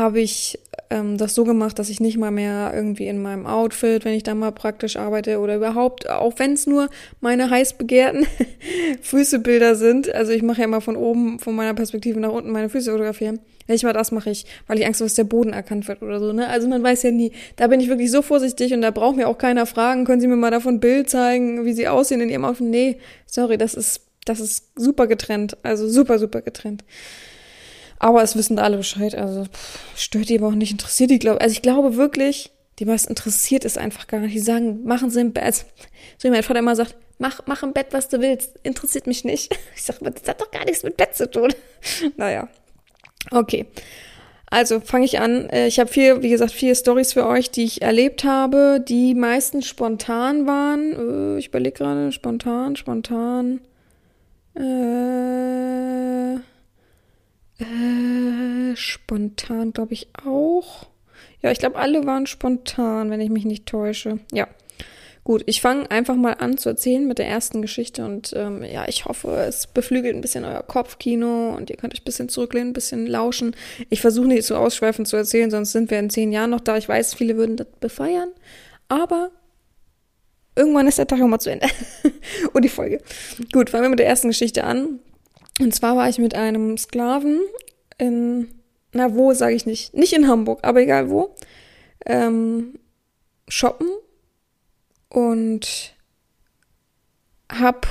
Habe 0.00 0.20
ich 0.20 0.58
ähm, 0.88 1.18
das 1.18 1.34
so 1.34 1.44
gemacht, 1.44 1.78
dass 1.78 1.90
ich 1.90 2.00
nicht 2.00 2.16
mal 2.16 2.30
mehr 2.30 2.72
irgendwie 2.74 3.06
in 3.06 3.22
meinem 3.22 3.46
Outfit, 3.46 4.04
wenn 4.04 4.14
ich 4.14 4.22
da 4.22 4.34
mal 4.34 4.50
praktisch 4.50 4.96
arbeite 4.96 5.38
oder 5.38 5.56
überhaupt, 5.56 6.08
auch 6.08 6.34
wenn 6.38 6.54
es 6.54 6.66
nur 6.66 6.88
meine 7.20 7.50
heiß 7.50 7.74
begehrten 7.74 8.26
Füßebilder 9.02 9.74
sind. 9.74 10.12
Also 10.14 10.32
ich 10.32 10.42
mache 10.42 10.58
ja 10.58 10.64
immer 10.64 10.80
von 10.80 10.96
oben, 10.96 11.38
von 11.38 11.54
meiner 11.54 11.74
Perspektive 11.74 12.18
nach 12.18 12.32
unten 12.32 12.50
meine 12.50 12.68
Füße 12.68 12.90
fotografieren 12.90 13.40
nicht 13.70 13.84
mal 13.84 13.92
das 13.92 14.12
mache 14.12 14.30
ich, 14.30 14.44
weil 14.66 14.78
ich 14.78 14.86
Angst 14.86 15.00
habe, 15.00 15.06
dass 15.06 15.14
der 15.14 15.24
Boden 15.24 15.52
erkannt 15.52 15.88
wird 15.88 16.02
oder 16.02 16.20
so. 16.20 16.32
Ne? 16.32 16.48
Also 16.48 16.68
man 16.68 16.82
weiß 16.82 17.02
ja 17.04 17.10
nie. 17.10 17.32
Da 17.56 17.68
bin 17.68 17.80
ich 17.80 17.88
wirklich 17.88 18.10
so 18.10 18.20
vorsichtig 18.20 18.74
und 18.74 18.82
da 18.82 18.90
braucht 18.90 19.16
mir 19.16 19.28
auch 19.28 19.38
keiner 19.38 19.64
fragen, 19.64 20.04
können 20.04 20.20
Sie 20.20 20.26
mir 20.26 20.36
mal 20.36 20.50
davon 20.50 20.74
ein 20.74 20.80
Bild 20.80 21.08
zeigen, 21.08 21.64
wie 21.64 21.72
Sie 21.72 21.88
aussehen 21.88 22.20
in 22.20 22.28
Ihrem 22.28 22.44
Outfit? 22.44 22.66
Nee, 22.66 22.98
sorry, 23.26 23.56
das 23.56 23.74
ist, 23.74 24.02
das 24.24 24.40
ist 24.40 24.70
super 24.76 25.06
getrennt. 25.06 25.56
Also 25.62 25.88
super, 25.88 26.18
super 26.18 26.42
getrennt. 26.42 26.84
Aber 28.00 28.22
es 28.22 28.34
wissen 28.34 28.58
alle 28.58 28.78
Bescheid. 28.78 29.14
Also 29.14 29.44
pff, 29.44 29.78
stört 29.96 30.28
die 30.28 30.38
aber 30.38 30.48
auch 30.48 30.54
nicht, 30.54 30.72
interessiert 30.72 31.10
die, 31.10 31.20
glaube 31.20 31.40
Also 31.40 31.52
ich 31.52 31.62
glaube 31.62 31.96
wirklich, 31.96 32.50
die 32.80 32.86
meisten 32.86 33.10
interessiert 33.10 33.64
es 33.64 33.76
einfach 33.76 34.08
gar 34.08 34.18
nicht. 34.20 34.34
Die 34.34 34.40
sagen, 34.40 34.82
machen 34.84 35.10
Sie 35.10 35.20
im 35.20 35.32
Bett. 35.32 35.44
Also, 35.44 35.64
so 36.18 36.26
wie 36.28 36.32
mein 36.32 36.42
Vater 36.42 36.58
immer 36.58 36.74
sagt, 36.74 36.96
mach, 37.18 37.42
mach 37.46 37.62
im 37.62 37.72
Bett, 37.72 37.88
was 37.92 38.08
du 38.08 38.20
willst. 38.20 38.58
Interessiert 38.64 39.06
mich 39.06 39.24
nicht. 39.24 39.56
Ich 39.76 39.84
sage, 39.84 40.10
das 40.10 40.28
hat 40.28 40.40
doch 40.40 40.50
gar 40.50 40.64
nichts 40.64 40.82
mit 40.82 40.96
Bett 40.96 41.14
zu 41.14 41.30
tun. 41.30 41.54
Naja, 42.16 42.48
Okay. 43.30 43.66
Also 44.46 44.80
fange 44.80 45.04
ich 45.04 45.20
an. 45.20 45.48
Äh, 45.50 45.68
ich 45.68 45.78
habe 45.78 45.90
vier, 45.90 46.22
wie 46.22 46.30
gesagt, 46.30 46.50
vier 46.52 46.74
Stories 46.74 47.12
für 47.12 47.26
euch, 47.26 47.50
die 47.50 47.64
ich 47.64 47.82
erlebt 47.82 48.24
habe, 48.24 48.82
die 48.86 49.14
meistens 49.14 49.68
spontan 49.68 50.46
waren. 50.46 51.36
Äh, 51.36 51.38
ich 51.38 51.48
überlege 51.48 51.78
gerade, 51.78 52.10
spontan, 52.10 52.74
spontan. 52.74 53.60
Äh, 54.56 56.40
äh, 57.60 58.76
spontan, 58.76 59.72
glaube 59.72 59.92
ich 59.92 60.08
auch. 60.24 60.86
Ja, 61.42 61.50
ich 61.50 61.58
glaube, 61.58 61.76
alle 61.76 62.06
waren 62.06 62.26
spontan, 62.26 63.10
wenn 63.10 63.20
ich 63.20 63.30
mich 63.30 63.44
nicht 63.44 63.66
täusche. 63.66 64.18
Ja. 64.32 64.48
Gut, 65.22 65.42
ich 65.46 65.60
fange 65.60 65.90
einfach 65.90 66.16
mal 66.16 66.32
an 66.32 66.56
zu 66.56 66.70
erzählen 66.70 67.06
mit 67.06 67.18
der 67.18 67.28
ersten 67.28 67.60
Geschichte 67.60 68.04
und 68.04 68.32
ähm, 68.34 68.64
ja, 68.64 68.88
ich 68.88 69.04
hoffe, 69.04 69.28
es 69.46 69.66
beflügelt 69.66 70.16
ein 70.16 70.22
bisschen 70.22 70.44
euer 70.44 70.62
Kopfkino 70.62 71.54
und 71.54 71.68
ihr 71.68 71.76
könnt 71.76 71.92
euch 71.92 72.00
ein 72.00 72.04
bisschen 72.04 72.30
zurücklehnen, 72.30 72.70
ein 72.70 72.72
bisschen 72.72 73.06
lauschen. 73.06 73.54
Ich 73.90 74.00
versuche 74.00 74.28
nicht 74.28 74.44
so 74.44 74.56
ausschweifend 74.56 75.06
zu 75.06 75.16
erzählen, 75.16 75.50
sonst 75.50 75.72
sind 75.72 75.90
wir 75.90 75.98
in 75.98 76.08
zehn 76.08 76.32
Jahren 76.32 76.50
noch 76.50 76.60
da. 76.60 76.78
Ich 76.78 76.88
weiß, 76.88 77.14
viele 77.14 77.36
würden 77.36 77.56
das 77.56 77.66
befeiern, 77.80 78.30
aber 78.88 79.30
irgendwann 80.56 80.88
ist 80.88 80.98
der 80.98 81.06
Tag 81.06 81.20
auch 81.20 81.28
mal 81.28 81.38
zu 81.38 81.50
Ende. 81.50 81.66
und 82.54 82.64
die 82.64 82.70
Folge. 82.70 83.00
Gut, 83.52 83.68
fangen 83.68 83.84
wir 83.84 83.90
mit 83.90 83.98
der 83.98 84.08
ersten 84.08 84.28
Geschichte 84.28 84.64
an. 84.64 85.00
Und 85.60 85.74
zwar 85.74 85.96
war 85.96 86.08
ich 86.08 86.18
mit 86.18 86.34
einem 86.34 86.78
Sklaven 86.78 87.38
in, 87.98 88.48
na 88.92 89.14
wo, 89.14 89.34
sage 89.34 89.54
ich 89.54 89.66
nicht, 89.66 89.94
nicht 89.94 90.14
in 90.14 90.26
Hamburg, 90.26 90.60
aber 90.62 90.80
egal 90.80 91.10
wo, 91.10 91.34
ähm, 92.06 92.78
shoppen 93.46 93.88
und 95.10 95.94
hab 97.50 97.86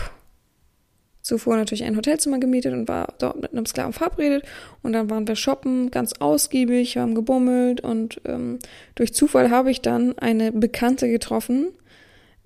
zuvor 1.21 1.57
natürlich 1.57 1.83
ein 1.83 1.95
Hotelzimmer 1.95 2.39
gemietet 2.39 2.73
und 2.73 2.87
war 2.87 3.13
dort 3.19 3.39
mit 3.39 3.51
einem 3.51 3.67
Sklaven 3.67 3.93
verabredet 3.93 4.43
und 4.81 4.93
dann 4.93 5.11
waren 5.11 5.27
wir 5.27 5.35
shoppen, 5.35 5.91
ganz 5.91 6.13
ausgiebig, 6.13 6.97
haben 6.97 7.13
gebummelt 7.13 7.81
und 7.81 8.19
ähm, 8.25 8.57
durch 8.95 9.13
Zufall 9.13 9.51
habe 9.51 9.69
ich 9.69 9.81
dann 9.81 10.17
eine 10.17 10.51
Bekannte 10.51 11.07
getroffen. 11.07 11.67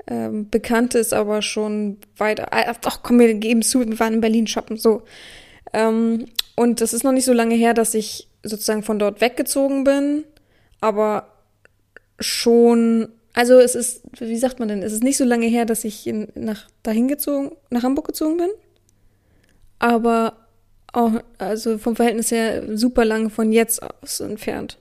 Ähm, 0.07 0.50
Bekannte 0.50 1.00
ist 1.00 1.13
aber 1.13 1.41
schon 1.41 1.98
weiter. 2.17 2.48
Ach 2.51 3.00
komm, 3.03 3.19
wir 3.19 3.33
geben 3.36 3.62
zu, 3.62 3.79
wir 3.79 4.00
waren 4.00 4.15
in 4.15 4.22
Berlin 4.22 4.48
shoppen, 4.48 4.77
so. 4.77 5.03
Ähm, 5.74 6.25
und 6.55 6.81
das 6.81 6.93
ist 6.93 7.03
noch 7.03 7.12
nicht 7.12 7.25
so 7.25 7.33
lange 7.33 7.55
her, 7.55 7.74
dass 7.74 7.93
ich 7.93 8.27
sozusagen 8.43 8.83
von 8.83 9.00
dort 9.00 9.22
weggezogen 9.22 9.83
bin, 9.83 10.25
aber 10.81 11.27
schon 12.19 13.10
also 13.33 13.55
es 13.60 13.74
ist, 13.74 14.03
wie 14.19 14.38
sagt 14.38 14.60
man 14.60 14.67
denn, 14.67 14.83
es 14.83 14.93
ist 14.93 15.03
nicht 15.03 15.17
so 15.17 15.25
lange 15.25 15.48
her, 15.48 15.65
dass 15.65 15.83
ich 15.83 16.05
in, 16.05 16.27
nach 16.36 16.67
dahin 16.83 17.07
gezogen, 17.07 17.51
nach 17.72 17.83
Hamburg 17.83 18.05
gezogen 18.05 18.38
bin. 18.38 18.50
Aber 19.79 20.38
auch, 20.93 21.13
also 21.39 21.79
vom 21.79 21.95
Verhältnis 21.95 22.29
her 22.29 22.77
super 22.77 23.03
lange 23.03 23.31
von 23.31 23.51
jetzt 23.51 23.81
aus 23.81 24.19
entfernt. 24.19 24.77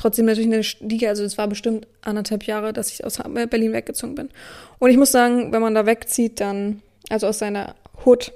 Trotzdem 0.00 0.24
natürlich 0.24 0.50
eine 0.50 0.64
Stiege, 0.64 1.10
also 1.10 1.22
es 1.24 1.36
war 1.36 1.46
bestimmt 1.46 1.86
anderthalb 2.00 2.44
Jahre, 2.44 2.72
dass 2.72 2.90
ich 2.90 3.04
aus 3.04 3.18
Berlin 3.18 3.74
weggezogen 3.74 4.14
bin. 4.14 4.30
Und 4.78 4.88
ich 4.88 4.96
muss 4.96 5.12
sagen, 5.12 5.52
wenn 5.52 5.60
man 5.60 5.74
da 5.74 5.84
wegzieht, 5.84 6.40
dann, 6.40 6.80
also 7.10 7.26
aus 7.26 7.38
seiner 7.38 7.74
Hut, 8.06 8.32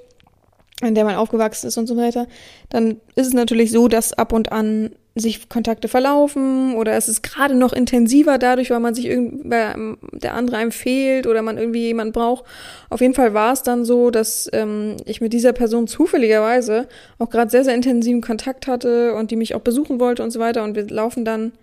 in 0.81 0.95
der 0.95 1.05
man 1.05 1.15
aufgewachsen 1.15 1.67
ist 1.67 1.77
und 1.77 1.87
so 1.87 1.95
weiter, 1.95 2.27
dann 2.69 2.99
ist 3.15 3.27
es 3.27 3.33
natürlich 3.33 3.71
so, 3.71 3.87
dass 3.87 4.13
ab 4.13 4.33
und 4.33 4.51
an 4.51 4.91
sich 5.17 5.47
Kontakte 5.47 5.87
verlaufen 5.87 6.75
oder 6.75 6.93
es 6.93 7.07
ist 7.07 7.23
gerade 7.23 7.55
noch 7.55 7.71
intensiver 7.71 8.37
dadurch, 8.37 8.69
weil 8.69 8.81
man 8.81 8.93
sich 8.93 9.05
irgendwie, 9.05 9.49
weil 9.49 9.95
der 10.11 10.33
andere 10.33 10.57
einem 10.57 10.73
fehlt 10.73 11.25
oder 11.25 11.41
man 11.41 11.57
irgendwie 11.57 11.83
jemanden 11.83 12.11
braucht. 12.11 12.43
Auf 12.89 12.99
jeden 12.99 13.13
Fall 13.13 13.33
war 13.33 13.53
es 13.53 13.63
dann 13.63 13.85
so, 13.85 14.11
dass 14.11 14.49
ähm, 14.51 14.97
ich 15.05 15.21
mit 15.21 15.31
dieser 15.31 15.53
Person 15.53 15.87
zufälligerweise 15.87 16.89
auch 17.17 17.29
gerade 17.29 17.49
sehr, 17.49 17.63
sehr 17.63 17.75
intensiven 17.75 18.19
Kontakt 18.19 18.67
hatte 18.67 19.13
und 19.13 19.31
die 19.31 19.37
mich 19.37 19.55
auch 19.55 19.61
besuchen 19.61 20.01
wollte 20.01 20.21
und 20.21 20.31
so 20.31 20.41
weiter. 20.41 20.65
Und 20.65 20.75
wir 20.75 20.85
laufen 20.89 21.23
dann 21.23 21.53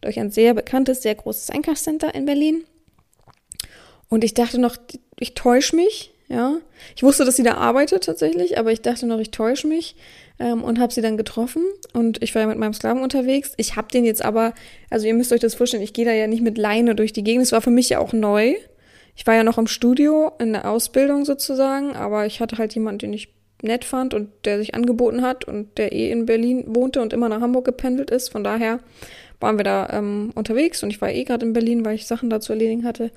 durch 0.00 0.18
ein 0.18 0.32
sehr 0.32 0.52
bekanntes, 0.52 1.02
sehr 1.02 1.14
großes 1.14 1.50
Einkaufscenter 1.50 2.12
in 2.16 2.24
Berlin. 2.24 2.64
Und 4.08 4.24
ich 4.24 4.34
dachte 4.34 4.60
noch, 4.60 4.76
ich 5.20 5.34
täusche 5.34 5.76
mich, 5.76 6.11
ja. 6.32 6.56
Ich 6.96 7.02
wusste, 7.02 7.26
dass 7.26 7.36
sie 7.36 7.42
da 7.42 7.54
arbeitet 7.54 8.04
tatsächlich, 8.04 8.58
aber 8.58 8.72
ich 8.72 8.80
dachte 8.80 9.06
noch, 9.06 9.18
ich 9.18 9.30
täusche 9.30 9.66
mich 9.66 9.96
ähm, 10.38 10.64
und 10.64 10.80
habe 10.80 10.92
sie 10.92 11.02
dann 11.02 11.18
getroffen 11.18 11.62
und 11.92 12.22
ich 12.22 12.34
war 12.34 12.42
ja 12.42 12.48
mit 12.48 12.58
meinem 12.58 12.72
Sklaven 12.72 13.02
unterwegs. 13.02 13.52
Ich 13.58 13.76
habe 13.76 13.88
den 13.92 14.06
jetzt 14.06 14.24
aber, 14.24 14.54
also 14.88 15.06
ihr 15.06 15.12
müsst 15.12 15.32
euch 15.32 15.40
das 15.40 15.54
vorstellen, 15.54 15.82
ich 15.82 15.92
gehe 15.92 16.06
da 16.06 16.12
ja 16.12 16.26
nicht 16.26 16.42
mit 16.42 16.56
Leine 16.56 16.94
durch 16.94 17.12
die 17.12 17.22
Gegend. 17.22 17.44
Es 17.44 17.52
war 17.52 17.60
für 17.60 17.70
mich 17.70 17.90
ja 17.90 17.98
auch 17.98 18.14
neu. 18.14 18.54
Ich 19.14 19.26
war 19.26 19.34
ja 19.34 19.44
noch 19.44 19.58
im 19.58 19.66
Studio 19.66 20.32
in 20.38 20.54
der 20.54 20.70
Ausbildung 20.70 21.26
sozusagen, 21.26 21.94
aber 21.94 22.24
ich 22.24 22.40
hatte 22.40 22.56
halt 22.56 22.74
jemanden, 22.74 23.00
den 23.00 23.12
ich 23.12 23.28
nett 23.60 23.84
fand 23.84 24.14
und 24.14 24.30
der 24.46 24.58
sich 24.58 24.74
angeboten 24.74 25.20
hat 25.20 25.44
und 25.44 25.76
der 25.76 25.92
eh 25.92 26.10
in 26.10 26.24
Berlin 26.24 26.64
wohnte 26.66 27.02
und 27.02 27.12
immer 27.12 27.28
nach 27.28 27.42
Hamburg 27.42 27.66
gependelt 27.66 28.10
ist. 28.10 28.30
Von 28.30 28.42
daher 28.42 28.80
waren 29.38 29.58
wir 29.58 29.64
da 29.64 29.90
ähm, 29.90 30.32
unterwegs 30.34 30.82
und 30.82 30.88
ich 30.88 31.00
war 31.02 31.10
eh 31.10 31.24
gerade 31.24 31.44
in 31.44 31.52
Berlin, 31.52 31.84
weil 31.84 31.94
ich 31.94 32.06
Sachen 32.06 32.30
da 32.30 32.40
zu 32.40 32.54
erledigen 32.54 32.84
hatte. 32.84 33.10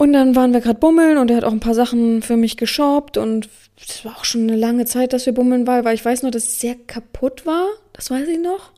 Und 0.00 0.14
dann 0.14 0.34
waren 0.34 0.54
wir 0.54 0.62
gerade 0.62 0.78
bummeln 0.78 1.18
und 1.18 1.30
er 1.30 1.36
hat 1.36 1.44
auch 1.44 1.52
ein 1.52 1.60
paar 1.60 1.74
Sachen 1.74 2.22
für 2.22 2.38
mich 2.38 2.56
geshoppt 2.56 3.18
und 3.18 3.50
es 3.76 4.02
war 4.02 4.16
auch 4.16 4.24
schon 4.24 4.44
eine 4.44 4.56
lange 4.56 4.86
Zeit, 4.86 5.12
dass 5.12 5.26
wir 5.26 5.34
bummeln 5.34 5.66
waren, 5.66 5.84
weil 5.84 5.94
ich 5.94 6.02
weiß 6.02 6.22
noch, 6.22 6.30
dass 6.30 6.44
es 6.44 6.58
sehr 6.58 6.74
kaputt 6.74 7.44
war. 7.44 7.66
Das 7.92 8.10
weiß 8.10 8.26
ich 8.28 8.38
noch. 8.38 8.72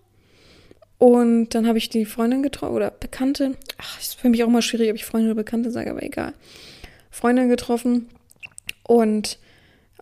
Und 0.98 1.50
dann 1.50 1.68
habe 1.68 1.78
ich 1.78 1.88
die 1.88 2.06
Freundin 2.06 2.42
getroffen 2.42 2.74
oder 2.74 2.90
Bekannte. 2.90 3.54
Ach, 3.78 4.00
ist 4.00 4.16
für 4.16 4.30
mich 4.30 4.42
auch 4.42 4.48
mal 4.48 4.62
schwierig, 4.62 4.90
ob 4.90 4.96
ich 4.96 5.04
Freundin 5.04 5.30
oder 5.30 5.44
Bekannte 5.44 5.70
sage, 5.70 5.92
aber 5.92 6.02
egal. 6.02 6.34
Freundin 7.12 7.48
getroffen 7.48 8.08
und 8.82 9.38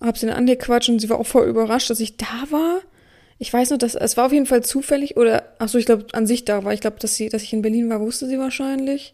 habe 0.00 0.18
sie 0.18 0.24
dann 0.24 0.36
angequatscht 0.36 0.88
und 0.88 1.00
sie 1.00 1.10
war 1.10 1.18
auch 1.18 1.26
voll 1.26 1.46
überrascht, 1.48 1.90
dass 1.90 2.00
ich 2.00 2.16
da 2.16 2.46
war. 2.48 2.80
Ich 3.38 3.52
weiß 3.52 3.68
noch, 3.68 3.78
dass 3.78 3.94
es 3.94 4.16
war 4.16 4.24
auf 4.24 4.32
jeden 4.32 4.46
Fall 4.46 4.64
zufällig 4.64 5.18
oder 5.18 5.52
ach 5.58 5.68
so, 5.68 5.76
ich 5.76 5.84
glaube 5.84 6.06
an 6.12 6.26
sich 6.26 6.46
da 6.46 6.64
war. 6.64 6.72
Ich 6.72 6.80
glaube, 6.80 6.96
dass 6.98 7.14
sie, 7.14 7.28
dass 7.28 7.42
ich 7.42 7.52
in 7.52 7.60
Berlin 7.60 7.90
war, 7.90 8.00
wusste 8.00 8.26
sie 8.26 8.38
wahrscheinlich. 8.38 9.12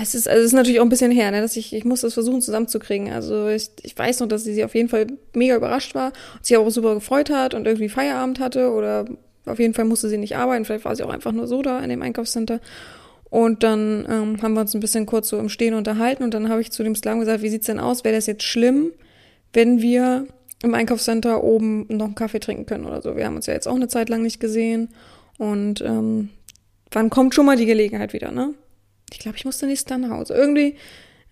Es 0.00 0.14
ist, 0.14 0.28
also 0.28 0.40
es 0.40 0.46
ist 0.46 0.52
natürlich 0.54 0.80
auch 0.80 0.84
ein 0.84 0.88
bisschen 0.88 1.12
her, 1.12 1.30
ne, 1.30 1.40
dass 1.40 1.56
ich, 1.56 1.72
ich 1.72 1.84
muss 1.84 2.00
das 2.00 2.14
versuchen 2.14 2.40
zusammenzukriegen. 2.40 3.12
Also 3.12 3.48
ich, 3.48 3.70
ich 3.82 3.96
weiß 3.96 4.20
noch, 4.20 4.28
dass 4.28 4.44
sie 4.44 4.64
auf 4.64 4.74
jeden 4.74 4.88
Fall 4.88 5.06
mega 5.34 5.54
überrascht 5.54 5.94
war 5.94 6.12
und 6.34 6.44
sich 6.44 6.56
auch 6.56 6.68
super 6.70 6.94
gefreut 6.94 7.30
hat 7.30 7.54
und 7.54 7.66
irgendwie 7.66 7.88
Feierabend 7.88 8.40
hatte 8.40 8.72
oder 8.72 9.04
auf 9.46 9.58
jeden 9.58 9.74
Fall 9.74 9.84
musste 9.84 10.08
sie 10.08 10.18
nicht 10.18 10.36
arbeiten. 10.36 10.64
Vielleicht 10.64 10.84
war 10.84 10.96
sie 10.96 11.04
auch 11.04 11.10
einfach 11.10 11.32
nur 11.32 11.46
so 11.46 11.62
da 11.62 11.80
in 11.80 11.90
dem 11.90 12.02
Einkaufscenter. 12.02 12.60
Und 13.30 13.62
dann 13.62 14.06
ähm, 14.08 14.42
haben 14.42 14.54
wir 14.54 14.60
uns 14.60 14.74
ein 14.74 14.80
bisschen 14.80 15.06
kurz 15.06 15.28
so 15.28 15.38
im 15.38 15.48
Stehen 15.48 15.74
unterhalten 15.74 16.22
und 16.22 16.34
dann 16.34 16.48
habe 16.48 16.60
ich 16.60 16.70
zu 16.70 16.82
dem 16.82 16.94
Sklaven 16.94 17.20
gesagt, 17.20 17.42
wie 17.42 17.48
sieht's 17.48 17.66
denn 17.66 17.80
aus? 17.80 18.04
Wäre 18.04 18.14
das 18.14 18.26
jetzt 18.26 18.44
schlimm, 18.44 18.92
wenn 19.52 19.82
wir 19.82 20.26
im 20.62 20.74
Einkaufscenter 20.74 21.42
oben 21.42 21.86
noch 21.88 22.06
einen 22.06 22.14
Kaffee 22.14 22.40
trinken 22.40 22.66
können 22.66 22.84
oder 22.84 23.02
so? 23.02 23.16
Wir 23.16 23.26
haben 23.26 23.36
uns 23.36 23.46
ja 23.46 23.54
jetzt 23.54 23.66
auch 23.66 23.74
eine 23.74 23.88
Zeit 23.88 24.08
lang 24.08 24.22
nicht 24.22 24.38
gesehen 24.38 24.88
und 25.38 25.80
ähm, 25.80 26.30
wann 26.92 27.10
kommt 27.10 27.34
schon 27.34 27.46
mal 27.46 27.56
die 27.56 27.66
Gelegenheit 27.66 28.12
wieder, 28.12 28.30
ne? 28.30 28.54
Ich 29.12 29.18
glaube, 29.18 29.36
ich 29.36 29.44
musste 29.44 29.66
nächstes 29.66 29.90
Jahr 29.90 29.98
nach 29.98 30.10
Hause. 30.10 30.34
Irgendwie, 30.34 30.76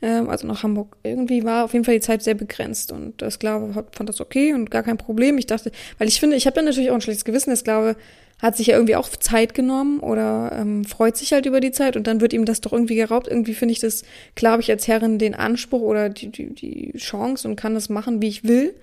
ähm, 0.00 0.28
also 0.28 0.46
nach 0.46 0.62
Hamburg, 0.62 0.96
irgendwie 1.02 1.44
war 1.44 1.64
auf 1.64 1.72
jeden 1.72 1.84
Fall 1.84 1.94
die 1.94 2.00
Zeit 2.00 2.22
sehr 2.22 2.34
begrenzt 2.34 2.92
und 2.92 3.20
der 3.20 3.30
Sklave 3.30 3.86
fand 3.92 4.08
das 4.08 4.20
okay 4.20 4.52
und 4.52 4.70
gar 4.70 4.82
kein 4.82 4.98
Problem. 4.98 5.38
Ich 5.38 5.46
dachte, 5.46 5.70
weil 5.98 6.08
ich 6.08 6.20
finde, 6.20 6.36
ich 6.36 6.46
habe 6.46 6.54
dann 6.54 6.64
natürlich 6.64 6.90
auch 6.90 6.94
ein 6.94 7.00
schlechtes 7.00 7.24
Gewissen, 7.24 7.50
der 7.50 7.56
Sklave 7.56 7.96
hat 8.42 8.56
sich 8.56 8.66
ja 8.66 8.74
irgendwie 8.74 8.96
auch 8.96 9.08
Zeit 9.08 9.54
genommen 9.54 10.00
oder 10.00 10.50
ähm, 10.58 10.84
freut 10.84 11.16
sich 11.16 11.32
halt 11.32 11.46
über 11.46 11.60
die 11.60 11.70
Zeit 11.70 11.96
und 11.96 12.08
dann 12.08 12.20
wird 12.20 12.32
ihm 12.32 12.44
das 12.44 12.60
doch 12.60 12.72
irgendwie 12.72 12.96
geraubt. 12.96 13.28
Irgendwie 13.28 13.54
finde 13.54 13.72
ich 13.72 13.78
das, 13.78 14.02
klar 14.34 14.58
ich 14.58 14.68
als 14.68 14.88
Herrin 14.88 15.20
den 15.20 15.36
Anspruch 15.36 15.80
oder 15.80 16.08
die, 16.08 16.28
die, 16.28 16.52
die 16.52 16.92
Chance 16.98 17.46
und 17.46 17.54
kann 17.54 17.74
das 17.74 17.88
machen, 17.88 18.20
wie 18.20 18.26
ich 18.26 18.42
will. 18.42 18.74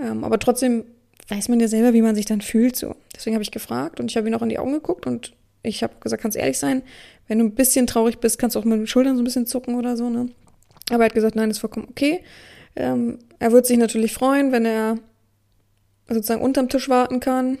Ähm, 0.00 0.22
aber 0.22 0.38
trotzdem 0.38 0.84
weiß 1.28 1.48
man 1.48 1.58
ja 1.58 1.66
selber, 1.66 1.94
wie 1.94 2.02
man 2.02 2.14
sich 2.14 2.26
dann 2.26 2.40
fühlt 2.40 2.76
so. 2.76 2.94
Deswegen 3.14 3.34
habe 3.34 3.42
ich 3.42 3.50
gefragt 3.50 3.98
und 3.98 4.08
ich 4.08 4.16
habe 4.16 4.28
ihn 4.28 4.34
auch 4.36 4.42
in 4.42 4.50
die 4.50 4.58
Augen 4.60 4.72
geguckt 4.72 5.04
und 5.04 5.32
ich 5.66 5.82
habe 5.82 5.94
gesagt, 6.00 6.22
kannst 6.22 6.36
ehrlich 6.36 6.58
sein, 6.58 6.82
wenn 7.28 7.38
du 7.38 7.44
ein 7.44 7.54
bisschen 7.54 7.86
traurig 7.86 8.18
bist, 8.18 8.38
kannst 8.38 8.56
du 8.56 8.60
auch 8.60 8.64
mit 8.64 8.78
den 8.78 8.86
Schultern 8.86 9.16
so 9.16 9.22
ein 9.22 9.24
bisschen 9.24 9.46
zucken 9.46 9.74
oder 9.74 9.96
so, 9.96 10.08
ne? 10.08 10.28
Aber 10.90 11.02
er 11.02 11.06
hat 11.06 11.14
gesagt, 11.14 11.34
nein, 11.34 11.50
ist 11.50 11.58
vollkommen 11.58 11.88
okay. 11.90 12.22
Ähm, 12.76 13.18
er 13.38 13.52
wird 13.52 13.66
sich 13.66 13.78
natürlich 13.78 14.12
freuen, 14.12 14.52
wenn 14.52 14.64
er 14.64 14.98
sozusagen 16.08 16.42
unterm 16.42 16.68
Tisch 16.68 16.88
warten 16.88 17.20
kann. 17.20 17.58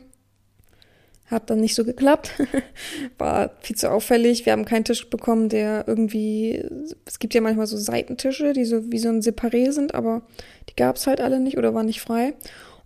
Hat 1.26 1.50
dann 1.50 1.60
nicht 1.60 1.74
so 1.74 1.84
geklappt. 1.84 2.30
War 3.18 3.50
viel 3.60 3.74
zu 3.74 3.90
auffällig. 3.90 4.46
Wir 4.46 4.52
haben 4.52 4.64
keinen 4.64 4.84
Tisch 4.84 5.10
bekommen, 5.10 5.48
der 5.48 5.84
irgendwie. 5.88 6.64
Es 7.04 7.18
gibt 7.18 7.34
ja 7.34 7.40
manchmal 7.40 7.66
so 7.66 7.76
Seitentische, 7.76 8.52
die 8.52 8.64
so 8.64 8.92
wie 8.92 8.98
so 8.98 9.08
ein 9.08 9.22
Separé 9.22 9.72
sind, 9.72 9.96
aber 9.96 10.22
die 10.68 10.76
gab 10.76 10.96
es 10.96 11.08
halt 11.08 11.20
alle 11.20 11.40
nicht 11.40 11.58
oder 11.58 11.74
waren 11.74 11.86
nicht 11.86 12.00
frei. 12.00 12.34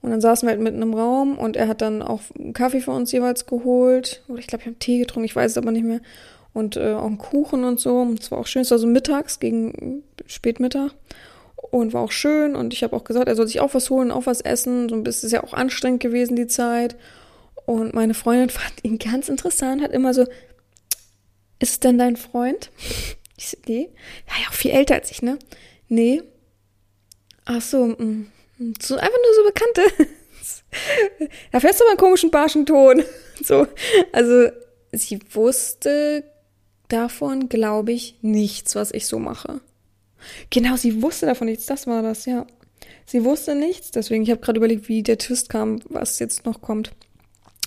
Und 0.02 0.10
dann 0.10 0.20
saßen 0.20 0.46
wir 0.46 0.52
halt 0.52 0.62
mitten 0.62 0.82
im 0.82 0.94
Raum 0.94 1.38
und 1.38 1.56
er 1.56 1.68
hat 1.68 1.82
dann 1.82 2.02
auch 2.02 2.22
einen 2.38 2.54
Kaffee 2.54 2.80
für 2.80 2.92
uns 2.92 3.12
jeweils 3.12 3.46
geholt. 3.46 4.22
Oder 4.28 4.38
ich 4.38 4.46
glaube, 4.46 4.64
wir 4.64 4.72
haben 4.72 4.78
Tee 4.78 4.98
getrunken, 4.98 5.26
ich 5.26 5.36
weiß 5.36 5.52
es 5.52 5.58
aber 5.58 5.72
nicht 5.72 5.84
mehr 5.84 6.00
und 6.52 6.76
äh, 6.76 6.94
auch 6.94 7.06
einen 7.06 7.18
Kuchen 7.18 7.64
und 7.64 7.80
so. 7.80 8.06
Es 8.18 8.30
war 8.30 8.38
auch 8.38 8.46
schön, 8.46 8.62
es 8.62 8.70
war 8.70 8.78
so 8.78 8.86
mittags 8.86 9.40
gegen 9.40 10.02
Spätmittag 10.26 10.92
und 11.56 11.92
war 11.92 12.02
auch 12.02 12.12
schön 12.12 12.56
und 12.56 12.72
ich 12.72 12.82
habe 12.82 12.96
auch 12.96 13.04
gesagt, 13.04 13.28
er 13.28 13.36
soll 13.36 13.46
sich 13.46 13.60
auch 13.60 13.74
was 13.74 13.90
holen, 13.90 14.10
auch 14.10 14.26
was 14.26 14.40
essen. 14.40 14.88
So 14.88 14.94
ein 14.94 15.04
bisschen 15.04 15.26
ist 15.26 15.32
ja 15.32 15.44
auch 15.44 15.54
anstrengend 15.54 16.00
gewesen 16.00 16.36
die 16.36 16.46
Zeit. 16.46 16.96
Und 17.66 17.94
meine 17.94 18.14
Freundin 18.14 18.50
fand 18.50 18.72
ihn 18.82 18.98
ganz 18.98 19.28
interessant, 19.28 19.82
hat 19.82 19.92
immer 19.92 20.14
so, 20.14 20.22
ist 21.58 21.72
es 21.72 21.80
denn 21.80 21.98
dein 21.98 22.16
Freund? 22.16 22.70
Ich 23.36 23.48
so, 23.50 23.56
nee. 23.66 23.90
Ja, 24.28 24.42
ja, 24.42 24.48
auch 24.48 24.54
viel 24.54 24.70
älter 24.70 24.94
als 24.94 25.10
ich, 25.10 25.22
ne? 25.22 25.38
Nee. 25.88 26.22
Ach 27.44 27.60
so, 27.60 27.86
mh. 27.86 28.26
So 28.80 28.96
einfach 28.96 29.08
nur 29.08 29.34
so 29.34 29.44
Bekannte. 29.44 30.08
da 31.52 31.60
fährst 31.60 31.80
du 31.80 31.84
aber 31.84 31.90
einen 31.90 31.98
komischen 31.98 32.30
Barschenton. 32.30 33.04
So, 33.42 33.66
also 34.12 34.50
sie 34.92 35.18
wusste 35.32 36.24
davon, 36.88 37.48
glaube 37.48 37.92
ich, 37.92 38.16
nichts, 38.20 38.74
was 38.74 38.92
ich 38.92 39.06
so 39.06 39.18
mache. 39.18 39.62
Genau, 40.50 40.76
sie 40.76 41.00
wusste 41.00 41.24
davon 41.24 41.46
nichts, 41.46 41.64
das 41.64 41.86
war 41.86 42.02
das, 42.02 42.26
ja. 42.26 42.46
Sie 43.06 43.24
wusste 43.24 43.54
nichts, 43.54 43.92
deswegen, 43.92 44.24
ich 44.24 44.30
habe 44.30 44.42
gerade 44.42 44.58
überlegt, 44.58 44.90
wie 44.90 45.02
der 45.02 45.16
Twist 45.16 45.48
kam, 45.48 45.80
was 45.88 46.18
jetzt 46.18 46.44
noch 46.44 46.60
kommt. 46.60 46.92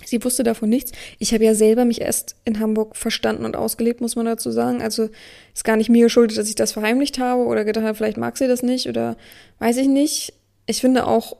Sie 0.04 0.22
wusste 0.22 0.44
davon 0.44 0.68
nichts. 0.68 0.92
Ich 1.18 1.34
habe 1.34 1.42
ja 1.42 1.56
selber 1.56 1.84
mich 1.84 2.00
erst 2.00 2.36
in 2.44 2.60
Hamburg 2.60 2.94
verstanden 2.94 3.44
und 3.44 3.56
ausgelebt, 3.56 4.00
muss 4.00 4.14
man 4.14 4.26
dazu 4.26 4.52
sagen. 4.52 4.80
Also 4.80 5.08
ist 5.52 5.64
gar 5.64 5.76
nicht 5.76 5.90
mir 5.90 6.04
geschuldet, 6.04 6.38
dass 6.38 6.48
ich 6.48 6.54
das 6.54 6.70
verheimlicht 6.70 7.18
habe 7.18 7.42
oder 7.46 7.64
gedacht 7.64 7.84
habe, 7.84 7.96
vielleicht 7.96 8.16
mag 8.16 8.38
sie 8.38 8.46
das 8.46 8.62
nicht 8.62 8.88
oder 8.88 9.16
weiß 9.58 9.76
ich 9.78 9.88
nicht. 9.88 10.34
Ich 10.66 10.80
finde 10.80 11.06
auch, 11.06 11.36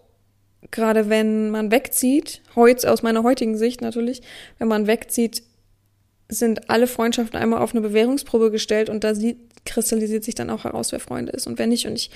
gerade 0.70 1.08
wenn 1.08 1.50
man 1.50 1.70
wegzieht, 1.70 2.42
heute 2.54 2.90
aus 2.90 3.02
meiner 3.02 3.22
heutigen 3.22 3.56
Sicht 3.56 3.80
natürlich, 3.80 4.22
wenn 4.58 4.68
man 4.68 4.86
wegzieht, 4.86 5.42
sind 6.28 6.70
alle 6.70 6.86
Freundschaften 6.86 7.38
einmal 7.38 7.60
auf 7.60 7.72
eine 7.72 7.80
Bewährungsprobe 7.80 8.50
gestellt 8.50 8.88
und 8.88 9.04
da 9.04 9.14
sieht, 9.14 9.38
kristallisiert 9.64 10.24
sich 10.24 10.34
dann 10.34 10.50
auch 10.50 10.64
heraus, 10.64 10.92
wer 10.92 11.00
Freunde 11.00 11.32
ist 11.32 11.46
und 11.46 11.58
wer 11.58 11.66
nicht. 11.66 11.86
Und 11.86 11.96
ich, 11.96 12.10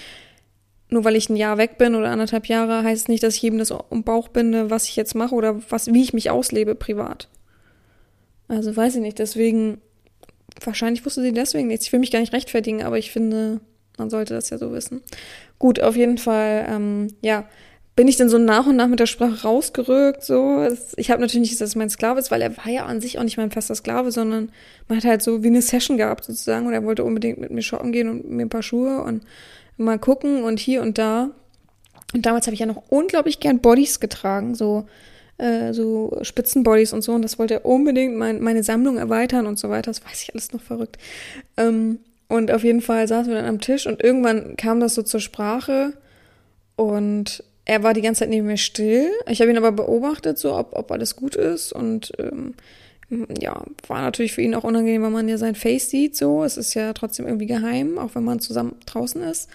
nur 0.89 1.05
weil 1.05 1.17
ich 1.17 1.29
ein 1.29 1.37
Jahr 1.37 1.59
weg 1.59 1.79
bin 1.79 1.95
oder 1.95 2.11
anderthalb 2.11 2.47
Jahre, 2.47 2.83
heißt 2.83 3.03
es 3.03 3.09
nicht, 3.09 3.23
dass 3.23 3.37
ich 3.37 3.43
jedem 3.43 3.59
das 3.59 3.71
um 3.71 4.03
Bauch 4.05 4.29
binde, 4.29 4.71
was 4.71 4.89
ich 4.89 4.97
jetzt 4.97 5.15
mache 5.15 5.35
oder 5.35 5.61
was, 5.71 5.93
wie 5.93 6.03
ich 6.03 6.13
mich 6.13 6.31
auslebe 6.31 6.75
privat. 6.75 7.29
Also 8.49 8.75
weiß 8.75 8.97
ich 8.97 9.03
nicht, 9.03 9.19
deswegen, 9.19 9.81
wahrscheinlich 10.63 11.05
wusste 11.05 11.23
sie 11.23 11.33
deswegen 11.33 11.69
nichts. 11.69 11.87
Ich 11.87 11.93
will 11.93 12.01
mich 12.01 12.11
gar 12.11 12.21
nicht 12.21 12.33
rechtfertigen, 12.33 12.83
aber 12.83 12.99
ich 12.99 13.11
finde, 13.11 13.61
man 13.99 14.11
sollte 14.11 14.35
das 14.35 14.51
ja 14.51 14.59
so 14.59 14.73
wissen. 14.73 15.03
Gut, 15.59 15.81
auf 15.81 15.97
jeden 15.97 16.19
Fall, 16.19 16.67
ähm, 16.69 17.09
ja, 17.23 17.49
bin 17.97 18.07
ich 18.07 18.17
dann 18.17 18.29
so 18.29 18.39
nach 18.39 18.67
und 18.67 18.77
nach 18.77 18.87
mit 18.87 19.01
der 19.01 19.07
Sprache 19.07 19.43
rausgerückt. 19.43 20.23
So, 20.23 20.69
ich 20.97 21.11
habe 21.11 21.21
natürlich 21.21 21.51
nicht, 21.51 21.61
dass 21.61 21.71
es 21.71 21.75
mein 21.75 21.91
Sklave 21.91 22.21
ist, 22.21 22.31
weil 22.31 22.41
er 22.41 22.57
war 22.57 22.69
ja 22.69 22.87
an 22.87 23.01
sich 23.01 23.19
auch 23.19 23.25
nicht 23.25 23.37
mein 23.37 23.51
fester 23.51 23.75
Sklave, 23.75 24.13
sondern 24.13 24.53
man 24.87 24.99
hat 24.99 25.05
halt 25.05 25.23
so 25.23 25.43
wie 25.43 25.49
eine 25.49 25.63
Session 25.63 25.97
gehabt 25.97 26.25
sozusagen 26.25 26.67
und 26.67 26.73
er 26.73 26.85
wollte 26.85 27.03
unbedingt 27.03 27.39
mit 27.39 27.51
mir 27.51 27.63
shoppen 27.63 27.91
gehen 27.91 28.09
und 28.09 28.31
mir 28.31 28.47
ein 28.47 28.51
paar 28.51 28.63
Schuhe 28.63 29.03
und 29.03 29.25
mal 29.79 29.99
gucken 29.99 30.45
und 30.45 30.61
hier 30.61 30.83
und 30.83 30.97
da. 30.97 31.31
Und 32.15 32.25
damals 32.25 32.47
habe 32.47 32.55
ich 32.55 32.61
ja 32.61 32.67
noch 32.67 32.85
unglaublich 32.89 33.41
gern 33.41 33.59
Bodies 33.59 33.99
getragen, 33.99 34.55
so 34.55 34.87
äh, 35.39 35.73
so 35.73 36.19
Spitzenbodies 36.23 36.93
und 36.93 37.03
so. 37.03 37.13
Und 37.13 37.23
das 37.23 37.39
wollte 37.39 37.55
er 37.55 37.65
unbedingt 37.65 38.17
mein, 38.17 38.41
meine 38.41 38.63
Sammlung 38.63 38.99
erweitern 38.99 39.47
und 39.47 39.59
so 39.59 39.71
weiter. 39.71 39.91
Das 39.91 40.05
weiß 40.05 40.23
ich 40.23 40.35
alles 40.35 40.53
noch 40.53 40.61
verrückt. 40.61 40.99
Ähm, 41.57 42.01
und 42.29 42.53
auf 42.53 42.65
jeden 42.65 42.81
Fall 42.81 43.09
saßen 43.09 43.33
wir 43.33 43.41
dann 43.41 43.49
am 43.49 43.61
Tisch 43.61 43.87
und 43.87 44.03
irgendwann 44.03 44.57
kam 44.57 44.81
das 44.81 44.95
so 44.95 45.03
zur 45.03 45.21
Sprache 45.21 45.95
und 46.77 47.43
er 47.65 47.83
war 47.83 47.93
die 47.93 48.03
ganze 48.03 48.21
Zeit 48.21 48.31
neben 48.31 48.47
mir 48.47 48.57
still. 48.57 49.11
Ich 49.29 49.41
habe 49.41 49.51
ihn 49.51 49.59
aber 49.59 49.73
beobachtet, 49.73 50.39
so 50.39 50.55
ob, 50.55 50.75
ob 50.75 50.91
alles 50.91 51.17
gut 51.17 51.37
ist. 51.37 51.71
Und 51.71 52.13
ähm, 52.19 52.55
ja, 53.39 53.63
war 53.87 54.01
natürlich 54.01 54.33
für 54.33 54.41
ihn 54.41 54.55
auch 54.55 54.65
unangenehm, 54.65 55.03
weil 55.03 55.11
man 55.11 55.29
ja 55.29 55.37
sein 55.37 55.55
Face 55.55 55.91
sieht. 55.91 56.17
So, 56.17 56.45
es 56.45 56.57
ist 56.57 56.73
ja 56.73 56.95
trotzdem 56.95 57.27
irgendwie 57.27 57.47
geheim, 57.47 57.99
auch 57.99 58.15
wenn 58.15 58.25
man 58.25 58.41
zusammen 58.41 58.77
draußen 58.87 59.23
ist. 59.23 59.51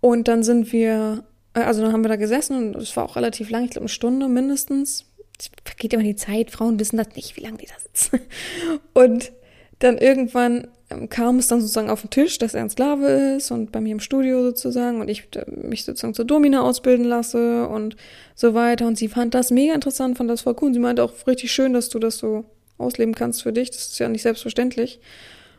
Und 0.00 0.28
dann 0.28 0.42
sind 0.42 0.72
wir 0.72 1.24
Äh, 1.54 1.60
also 1.60 1.82
dann 1.82 1.92
haben 1.92 2.04
wir 2.04 2.08
da 2.08 2.16
gesessen 2.16 2.74
und 2.74 2.82
es 2.82 2.96
war 2.96 3.04
auch 3.04 3.16
relativ 3.16 3.50
lang, 3.50 3.64
ich 3.64 3.70
glaube 3.70 3.84
eine 3.84 3.88
Stunde 3.88 4.28
mindestens. 4.28 5.06
Es 5.38 5.50
vergeht 5.64 5.92
immer 5.92 6.02
die 6.02 6.16
Zeit, 6.16 6.50
Frauen 6.50 6.80
wissen 6.80 6.96
das 6.96 7.14
nicht, 7.14 7.36
wie 7.36 7.42
lange 7.42 7.58
die 7.58 7.66
da 7.66 7.74
sitzen. 7.78 8.20
Und 8.92 9.30
dann 9.78 9.96
irgendwann 9.96 10.66
kam 11.10 11.38
es 11.38 11.48
dann 11.48 11.60
sozusagen 11.60 11.90
auf 11.90 12.00
den 12.00 12.10
Tisch, 12.10 12.38
dass 12.38 12.54
er 12.54 12.62
ein 12.62 12.70
Sklave 12.70 13.36
ist 13.36 13.50
und 13.50 13.72
bei 13.72 13.80
mir 13.80 13.92
im 13.92 14.00
Studio 14.00 14.42
sozusagen 14.42 15.00
und 15.00 15.08
ich 15.08 15.28
äh, 15.36 15.44
mich 15.50 15.84
sozusagen 15.84 16.14
zur 16.14 16.24
Domina 16.24 16.62
ausbilden 16.62 17.04
lasse 17.04 17.68
und 17.68 17.96
so 18.34 18.54
weiter. 18.54 18.86
Und 18.86 18.96
sie 18.96 19.08
fand 19.08 19.34
das 19.34 19.50
mega 19.50 19.74
interessant, 19.74 20.16
fand 20.16 20.30
das 20.30 20.42
voll 20.42 20.56
cool. 20.60 20.68
Und 20.68 20.74
sie 20.74 20.80
meinte 20.80 21.02
auch 21.02 21.12
richtig 21.26 21.52
schön, 21.52 21.74
dass 21.74 21.90
du 21.90 21.98
das 21.98 22.16
so 22.16 22.44
ausleben 22.78 23.14
kannst 23.14 23.42
für 23.42 23.52
dich. 23.52 23.70
Das 23.70 23.86
ist 23.86 23.98
ja 23.98 24.08
nicht 24.08 24.22
selbstverständlich. 24.22 25.00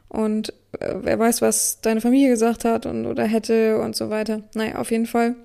Und 0.07 0.49
äh, 0.79 0.95
wer 1.01 1.19
weiß, 1.19 1.41
was 1.41 1.81
deine 1.81 2.01
Familie 2.01 2.29
gesagt 2.29 2.65
hat 2.65 2.87
und 2.87 3.05
oder 3.05 3.25
hätte 3.25 3.79
und 3.79 3.95
so 3.95 4.09
weiter. 4.09 4.41
Naja, 4.55 4.77
auf 4.77 4.89
jeden 4.89 5.05
Fall 5.05 5.35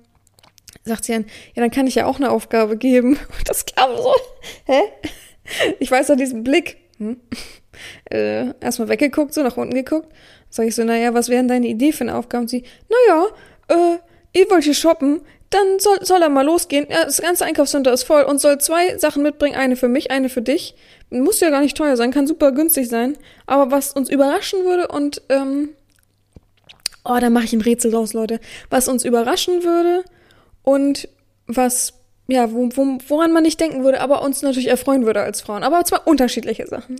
sagt 0.84 1.04
sie 1.04 1.12
dann, 1.12 1.26
ja, 1.54 1.62
dann 1.62 1.70
kann 1.70 1.86
ich 1.86 1.94
ja 1.94 2.06
auch 2.06 2.16
eine 2.16 2.30
Aufgabe 2.30 2.76
geben. 2.76 3.18
Und 3.38 3.48
das 3.48 3.64
kam 3.66 3.96
so, 3.96 4.14
hä? 4.66 4.80
Ich 5.78 5.90
weiß 5.90 6.08
doch 6.08 6.16
diesen 6.16 6.42
Blick. 6.42 6.78
Hm? 6.98 7.20
Äh, 8.08 8.54
erstmal 8.60 8.88
weggeguckt, 8.88 9.34
so 9.34 9.42
nach 9.42 9.56
unten 9.56 9.74
geguckt. 9.74 10.08
Sag 10.48 10.68
ich 10.68 10.76
so, 10.76 10.84
naja, 10.84 11.12
was 11.12 11.28
wäre 11.28 11.40
denn 11.40 11.48
deine 11.48 11.66
Idee 11.66 11.90
für 11.90 12.02
eine 12.02 12.14
Aufgabe? 12.14 12.42
Und 12.42 12.48
sie, 12.48 12.62
naja, 12.88 13.26
äh, 13.66 13.98
ihr 14.32 14.48
wollt 14.48 14.62
hier 14.62 14.74
shoppen, 14.74 15.22
dann 15.54 15.78
soll, 15.78 16.04
soll 16.04 16.22
er 16.22 16.28
mal 16.28 16.44
losgehen. 16.44 16.86
Ja, 16.90 17.04
das 17.04 17.20
ganze 17.20 17.44
Einkaufscenter 17.44 17.92
ist 17.92 18.02
voll 18.02 18.24
und 18.24 18.40
soll 18.40 18.58
zwei 18.58 18.98
Sachen 18.98 19.22
mitbringen, 19.22 19.54
eine 19.54 19.76
für 19.76 19.88
mich, 19.88 20.10
eine 20.10 20.28
für 20.28 20.42
dich. 20.42 20.74
Muss 21.10 21.40
ja 21.40 21.50
gar 21.50 21.60
nicht 21.60 21.76
teuer 21.76 21.96
sein, 21.96 22.12
kann 22.12 22.26
super 22.26 22.52
günstig 22.52 22.88
sein. 22.88 23.16
Aber 23.46 23.70
was 23.70 23.92
uns 23.92 24.10
überraschen 24.10 24.64
würde 24.64 24.88
und, 24.88 25.22
ähm, 25.28 25.70
oh, 27.04 27.18
da 27.20 27.30
mache 27.30 27.44
ich 27.44 27.52
ein 27.52 27.60
Rätsel 27.60 27.92
draus, 27.92 28.12
Leute. 28.12 28.40
Was 28.68 28.88
uns 28.88 29.04
überraschen 29.04 29.62
würde 29.62 30.04
und 30.62 31.08
was, 31.46 31.94
ja, 32.26 32.52
wo, 32.52 32.68
wo, 32.74 32.98
woran 33.08 33.32
man 33.32 33.42
nicht 33.42 33.60
denken 33.60 33.84
würde, 33.84 34.00
aber 34.00 34.22
uns 34.22 34.42
natürlich 34.42 34.68
erfreuen 34.68 35.04
würde 35.04 35.20
als 35.20 35.40
Frauen. 35.40 35.62
Aber 35.62 35.84
zwar 35.84 36.06
unterschiedliche 36.06 36.66
Sachen. 36.66 36.96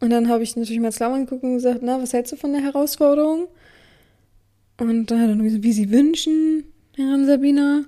Und 0.00 0.10
dann 0.10 0.28
habe 0.28 0.42
ich 0.42 0.56
natürlich 0.56 0.80
mal 0.80 0.92
Slam 0.92 1.12
angeguckt 1.12 1.42
und 1.42 1.54
gesagt, 1.54 1.80
na, 1.82 2.00
was 2.00 2.12
hältst 2.12 2.32
du 2.32 2.36
von 2.36 2.52
der 2.52 2.62
Herausforderung? 2.62 3.48
Und 4.78 5.10
dann 5.10 5.20
hat 5.20 5.30
er 5.30 5.36
gesagt, 5.36 5.62
wie 5.62 5.72
sie 5.72 5.90
wünschen, 5.90 6.64
Herrin 6.94 7.26
Sabina. 7.26 7.84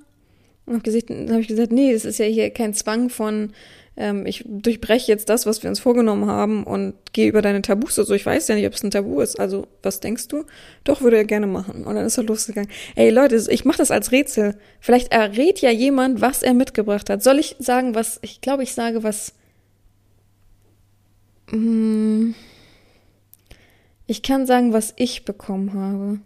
Und 0.65 0.85
habe 0.85 1.33
hab 1.33 1.39
ich 1.39 1.47
gesagt, 1.47 1.71
nee, 1.71 1.93
das 1.93 2.05
ist 2.05 2.19
ja 2.19 2.25
hier 2.25 2.49
kein 2.49 2.73
Zwang 2.73 3.09
von, 3.09 3.53
ähm, 3.99 4.25
ich 4.25 4.45
durchbreche 4.47 5.11
jetzt 5.11 5.27
das, 5.27 5.45
was 5.45 5.61
wir 5.61 5.69
uns 5.69 5.81
vorgenommen 5.81 6.25
haben 6.25 6.63
und 6.63 6.95
gehe 7.11 7.27
über 7.27 7.41
deine 7.41 7.61
Tabus. 7.61 7.99
Also 7.99 8.13
ich 8.13 8.25
weiß 8.25 8.47
ja 8.47 8.55
nicht, 8.55 8.65
ob 8.65 8.73
es 8.73 8.81
ein 8.81 8.91
Tabu 8.91 9.19
ist. 9.19 9.37
Also 9.39 9.67
was 9.83 9.99
denkst 9.99 10.29
du? 10.29 10.45
Doch, 10.85 11.01
würde 11.01 11.17
er 11.17 11.25
gerne 11.25 11.47
machen. 11.47 11.83
Und 11.83 11.95
dann 11.95 12.05
ist 12.05 12.17
er 12.17 12.23
losgegangen. 12.23 12.71
Ey 12.95 13.09
Leute, 13.09 13.35
ich 13.49 13.65
mache 13.65 13.77
das 13.77 13.91
als 13.91 14.13
Rätsel. 14.13 14.57
Vielleicht 14.79 15.11
errät 15.11 15.59
ja 15.59 15.69
jemand, 15.69 16.21
was 16.21 16.43
er 16.43 16.53
mitgebracht 16.53 17.09
hat. 17.09 17.21
Soll 17.21 17.39
ich 17.39 17.57
sagen, 17.59 17.93
was, 17.93 18.19
ich 18.21 18.39
glaube, 18.39 18.63
ich 18.63 18.73
sage, 18.73 19.03
was. 19.03 19.33
Hm, 21.49 22.35
ich 24.07 24.23
kann 24.23 24.45
sagen, 24.45 24.71
was 24.71 24.93
ich 24.95 25.25
bekommen 25.25 25.73
habe. 25.73 26.19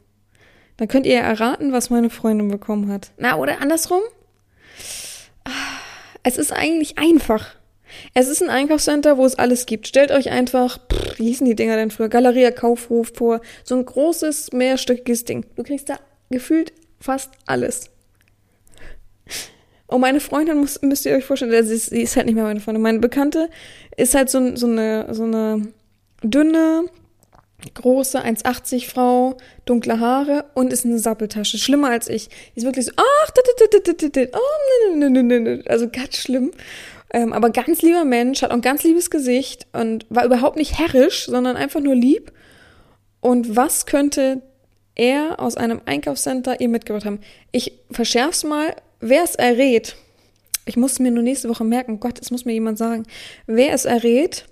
Dann 0.78 0.88
könnt 0.88 1.08
ihr 1.08 1.20
erraten, 1.20 1.74
was 1.74 1.90
meine 1.90 2.12
Freundin 2.12 2.50
bekommen 2.50 2.92
hat. 2.92 3.12
Na, 3.18 3.36
oder 3.38 3.62
andersrum? 3.62 4.02
Es 6.22 6.38
ist 6.38 6.54
eigentlich 6.54 7.00
einfach. 7.00 7.56
Es 8.14 8.28
ist 8.28 8.42
ein 8.42 8.50
Einkaufscenter, 8.50 9.18
wo 9.18 9.26
es 9.26 9.36
alles 9.36 9.66
gibt. 9.66 9.88
Stellt 9.88 10.12
euch 10.12 10.30
einfach, 10.32 10.80
pff, 10.92 11.20
wie 11.20 11.28
hießen 11.28 11.46
die 11.46 11.56
Dinger 11.56 11.76
denn 11.76 11.92
früher? 11.92 12.10
Galeria 12.10 12.52
Kaufhof 12.52 13.12
vor. 13.16 13.42
So 13.64 13.76
ein 13.76 13.86
großes, 13.86 14.52
mehrstöckiges 14.54 15.26
Ding. 15.26 15.46
Du 15.56 15.64
kriegst 15.64 15.90
da 15.90 16.00
gefühlt 16.30 16.74
fast 17.00 17.32
alles. 17.46 17.90
Und 19.88 20.02
meine 20.02 20.20
Freundin 20.20 20.58
muss, 20.58 20.82
müsst 20.82 21.06
ihr 21.06 21.14
euch 21.14 21.26
vorstellen, 21.26 21.54
also 21.54 21.70
sie 21.70 21.76
ist, 21.76 21.90
sie 21.92 22.02
ist 22.02 22.16
halt 22.16 22.26
nicht 22.26 22.36
mehr 22.36 22.46
meine 22.46 22.60
Freundin. 22.60 22.82
Meine 22.82 23.00
Bekannte 23.00 23.50
ist 23.96 24.16
halt 24.16 24.30
so, 24.30 24.56
so 24.56 24.66
eine, 24.66 25.14
so 25.14 25.24
eine 25.24 25.68
dünne, 26.24 26.86
große 27.74 28.20
1,80 28.20 28.90
Frau, 28.90 29.38
dunkle 29.66 30.00
Haare 30.00 30.46
und 30.54 30.74
ist 30.74 30.86
eine 30.86 31.00
Sappeltasche. 31.00 31.58
Schlimmer 31.58 31.90
als 31.90 32.08
ich. 32.08 32.30
Die 32.56 32.60
ist 32.60 32.66
wirklich 32.66 32.86
so, 32.86 32.92
ach, 32.96 33.32
oh, 34.34 34.52
also 35.68 35.90
ganz 35.90 36.18
schlimm. 36.18 36.52
Ähm, 37.14 37.32
aber 37.32 37.52
ganz 37.52 37.84
lieber 37.84 38.06
Mensch, 38.06 38.42
hat 38.42 38.50
auch 38.50 38.56
ein 38.56 38.62
ganz 38.62 38.84
liebes 38.84 39.12
Gesicht 39.12 39.68
und 39.72 40.06
war 40.10 40.26
überhaupt 40.26 40.58
nicht 40.58 40.80
herrisch, 40.80 41.28
sondern 41.28 41.56
einfach 41.56 41.80
nur 41.80 41.96
lieb. 41.96 42.32
Und 43.22 43.56
was 43.56 43.86
könnte 43.86 44.42
er 44.96 45.40
aus 45.40 45.56
einem 45.56 45.82
Einkaufscenter 45.86 46.60
ihr 46.60 46.70
mitgebracht 46.70 47.06
haben? 47.06 47.20
Ich 47.52 47.74
verschärf's 47.92 48.44
mal, 48.44 48.76
wer 49.00 49.24
es 49.24 49.36
errät. 49.36 49.96
Ich 50.66 50.76
muss 50.76 51.00
mir 51.00 51.12
nur 51.12 51.24
nächste 51.24 51.50
Woche 51.50 51.64
merken, 51.64 52.00
Gott, 52.00 52.20
es 52.20 52.32
muss 52.32 52.46
mir 52.46 52.54
jemand 52.54 52.80
sagen. 52.80 53.06
Wer 53.46 53.74
es 53.74 53.86
errät, 53.86 54.46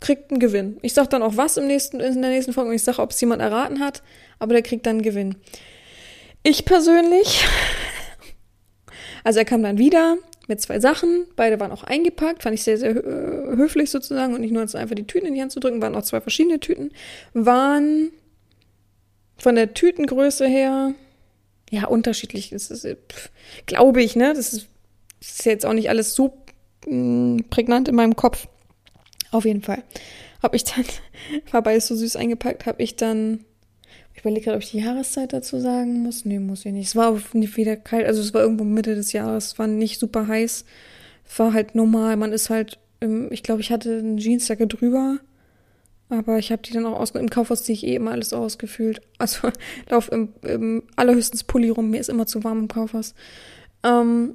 kriegt 0.00 0.30
einen 0.30 0.40
Gewinn. 0.40 0.78
Ich 0.82 0.94
sag 0.94 1.10
dann 1.10 1.22
auch 1.22 1.36
was 1.36 1.56
im 1.58 1.66
nächsten, 1.66 2.00
in 2.00 2.22
der 2.22 2.30
nächsten 2.30 2.52
Folge 2.52 2.70
und 2.70 2.76
ich 2.76 2.82
sage, 2.82 3.00
ob 3.00 3.10
es 3.10 3.20
jemand 3.20 3.42
erraten 3.42 3.80
hat, 3.80 4.02
aber 4.38 4.54
der 4.54 4.62
kriegt 4.62 4.86
dann 4.86 4.96
einen 4.96 5.02
Gewinn. 5.02 5.36
Ich 6.42 6.64
persönlich, 6.64 7.44
also 9.22 9.38
er 9.38 9.44
kam 9.44 9.62
dann 9.62 9.78
wieder 9.78 10.16
mit 10.48 10.60
zwei 10.60 10.80
Sachen, 10.80 11.26
beide 11.36 11.60
waren 11.60 11.72
auch 11.72 11.84
eingepackt, 11.84 12.42
fand 12.42 12.54
ich 12.54 12.64
sehr, 12.64 12.78
sehr 12.78 12.94
höflich 12.94 13.90
sozusagen 13.90 14.34
und 14.34 14.40
nicht 14.40 14.52
nur 14.52 14.62
einfach 14.62 14.94
die 14.94 15.06
Tüten 15.06 15.26
in 15.26 15.34
die 15.34 15.40
Hand 15.40 15.52
zu 15.52 15.60
drücken, 15.60 15.80
waren 15.80 15.94
auch 15.94 16.02
zwei 16.02 16.20
verschiedene 16.20 16.60
Tüten, 16.60 16.90
waren 17.32 18.10
von 19.36 19.54
der 19.54 19.74
Tütengröße 19.74 20.46
her, 20.46 20.94
ja, 21.70 21.86
unterschiedlich, 21.86 22.50
das 22.50 22.70
ist, 22.70 22.86
glaube 23.66 24.02
ich, 24.02 24.14
ne, 24.14 24.34
das 24.34 24.52
ist, 24.52 24.68
das 25.20 25.30
ist 25.30 25.44
jetzt 25.46 25.66
auch 25.66 25.72
nicht 25.72 25.88
alles 25.88 26.14
so 26.14 26.34
mm, 26.86 27.38
prägnant 27.50 27.88
in 27.88 27.94
meinem 27.94 28.16
Kopf. 28.16 28.48
Auf 29.30 29.44
jeden 29.44 29.62
Fall. 29.62 29.82
Habe 30.42 30.56
ich 30.56 30.64
dann, 30.64 30.84
war 31.50 31.62
beides 31.62 31.86
so 31.86 31.96
süß 31.96 32.16
eingepackt, 32.16 32.66
habe 32.66 32.82
ich 32.82 32.96
dann, 32.96 33.44
ich 34.14 34.20
überlege 34.20 34.44
gerade, 34.44 34.56
ob 34.56 34.62
ich 34.62 34.70
die 34.70 34.80
Jahreszeit 34.80 35.32
dazu 35.32 35.58
sagen 35.58 36.02
muss. 36.02 36.24
Nee, 36.24 36.38
muss 36.38 36.64
ich 36.64 36.72
nicht. 36.72 36.88
Es 36.88 36.96
war 36.96 37.10
auch 37.10 37.18
wieder 37.32 37.76
kalt, 37.76 38.06
also 38.06 38.20
es 38.20 38.34
war 38.34 38.42
irgendwo 38.42 38.64
Mitte 38.64 38.94
des 38.94 39.12
Jahres, 39.12 39.46
es 39.46 39.58
war 39.58 39.66
nicht 39.66 39.98
super 39.98 40.26
heiß. 40.26 40.64
Es 41.24 41.38
war 41.38 41.52
halt 41.52 41.74
normal, 41.74 42.16
man 42.16 42.32
ist 42.32 42.50
halt, 42.50 42.78
ich 43.30 43.42
glaube, 43.42 43.60
ich 43.62 43.72
hatte 43.72 43.98
eine 43.98 44.16
Jeansjacke 44.16 44.66
drüber. 44.66 45.18
Aber 46.08 46.38
ich 46.38 46.52
habe 46.52 46.60
die 46.60 46.74
dann 46.74 46.84
auch 46.84 47.00
aus 47.00 47.12
im 47.12 47.30
Kaufhaus 47.30 47.64
ziehe 47.64 47.74
ich 47.74 47.86
eh 47.86 47.94
immer 47.94 48.10
alles 48.10 48.32
ausgefühlt. 48.34 49.00
Also 49.18 49.50
lauf 49.88 50.10
im, 50.12 50.34
im 50.42 50.82
allerhöchstens 50.96 51.44
Pulli 51.44 51.70
rum, 51.70 51.90
mir 51.90 52.00
ist 52.00 52.10
immer 52.10 52.26
zu 52.26 52.44
warm 52.44 52.58
im 52.58 52.68
Kaufhaus. 52.68 53.14
Ähm, 53.82 54.34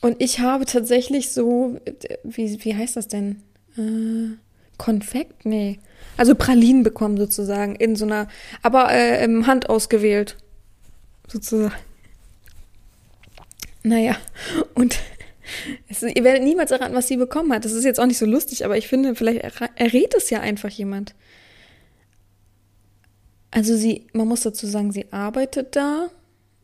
und 0.00 0.16
ich 0.20 0.40
habe 0.40 0.64
tatsächlich 0.64 1.30
so, 1.30 1.78
wie, 2.24 2.64
wie 2.64 2.74
heißt 2.74 2.96
das 2.96 3.06
denn? 3.06 3.42
Äh, 3.76 4.36
Konfekt? 4.78 5.46
Nee. 5.46 5.78
Also 6.16 6.34
Pralinen 6.34 6.82
bekommen 6.82 7.16
sozusagen 7.16 7.74
in 7.76 7.96
so 7.96 8.04
einer, 8.04 8.28
aber 8.62 8.90
äh, 8.92 9.24
im 9.24 9.46
Hand 9.46 9.68
ausgewählt. 9.68 10.36
Sozusagen. 11.28 11.74
Naja, 13.82 14.16
und 14.74 14.98
es, 15.88 16.02
ihr 16.02 16.24
werdet 16.24 16.42
niemals 16.42 16.70
erraten, 16.70 16.94
was 16.94 17.08
sie 17.08 17.16
bekommen 17.16 17.52
hat. 17.52 17.64
Das 17.64 17.72
ist 17.72 17.84
jetzt 17.84 17.98
auch 17.98 18.06
nicht 18.06 18.18
so 18.18 18.26
lustig, 18.26 18.64
aber 18.64 18.76
ich 18.76 18.88
finde, 18.88 19.14
vielleicht 19.14 19.42
errät 19.76 20.14
es 20.14 20.30
ja 20.30 20.40
einfach 20.40 20.70
jemand. 20.70 21.14
Also 23.50 23.76
sie, 23.76 24.06
man 24.12 24.28
muss 24.28 24.42
dazu 24.42 24.66
sagen, 24.66 24.92
sie 24.92 25.12
arbeitet 25.12 25.76
da. 25.76 26.08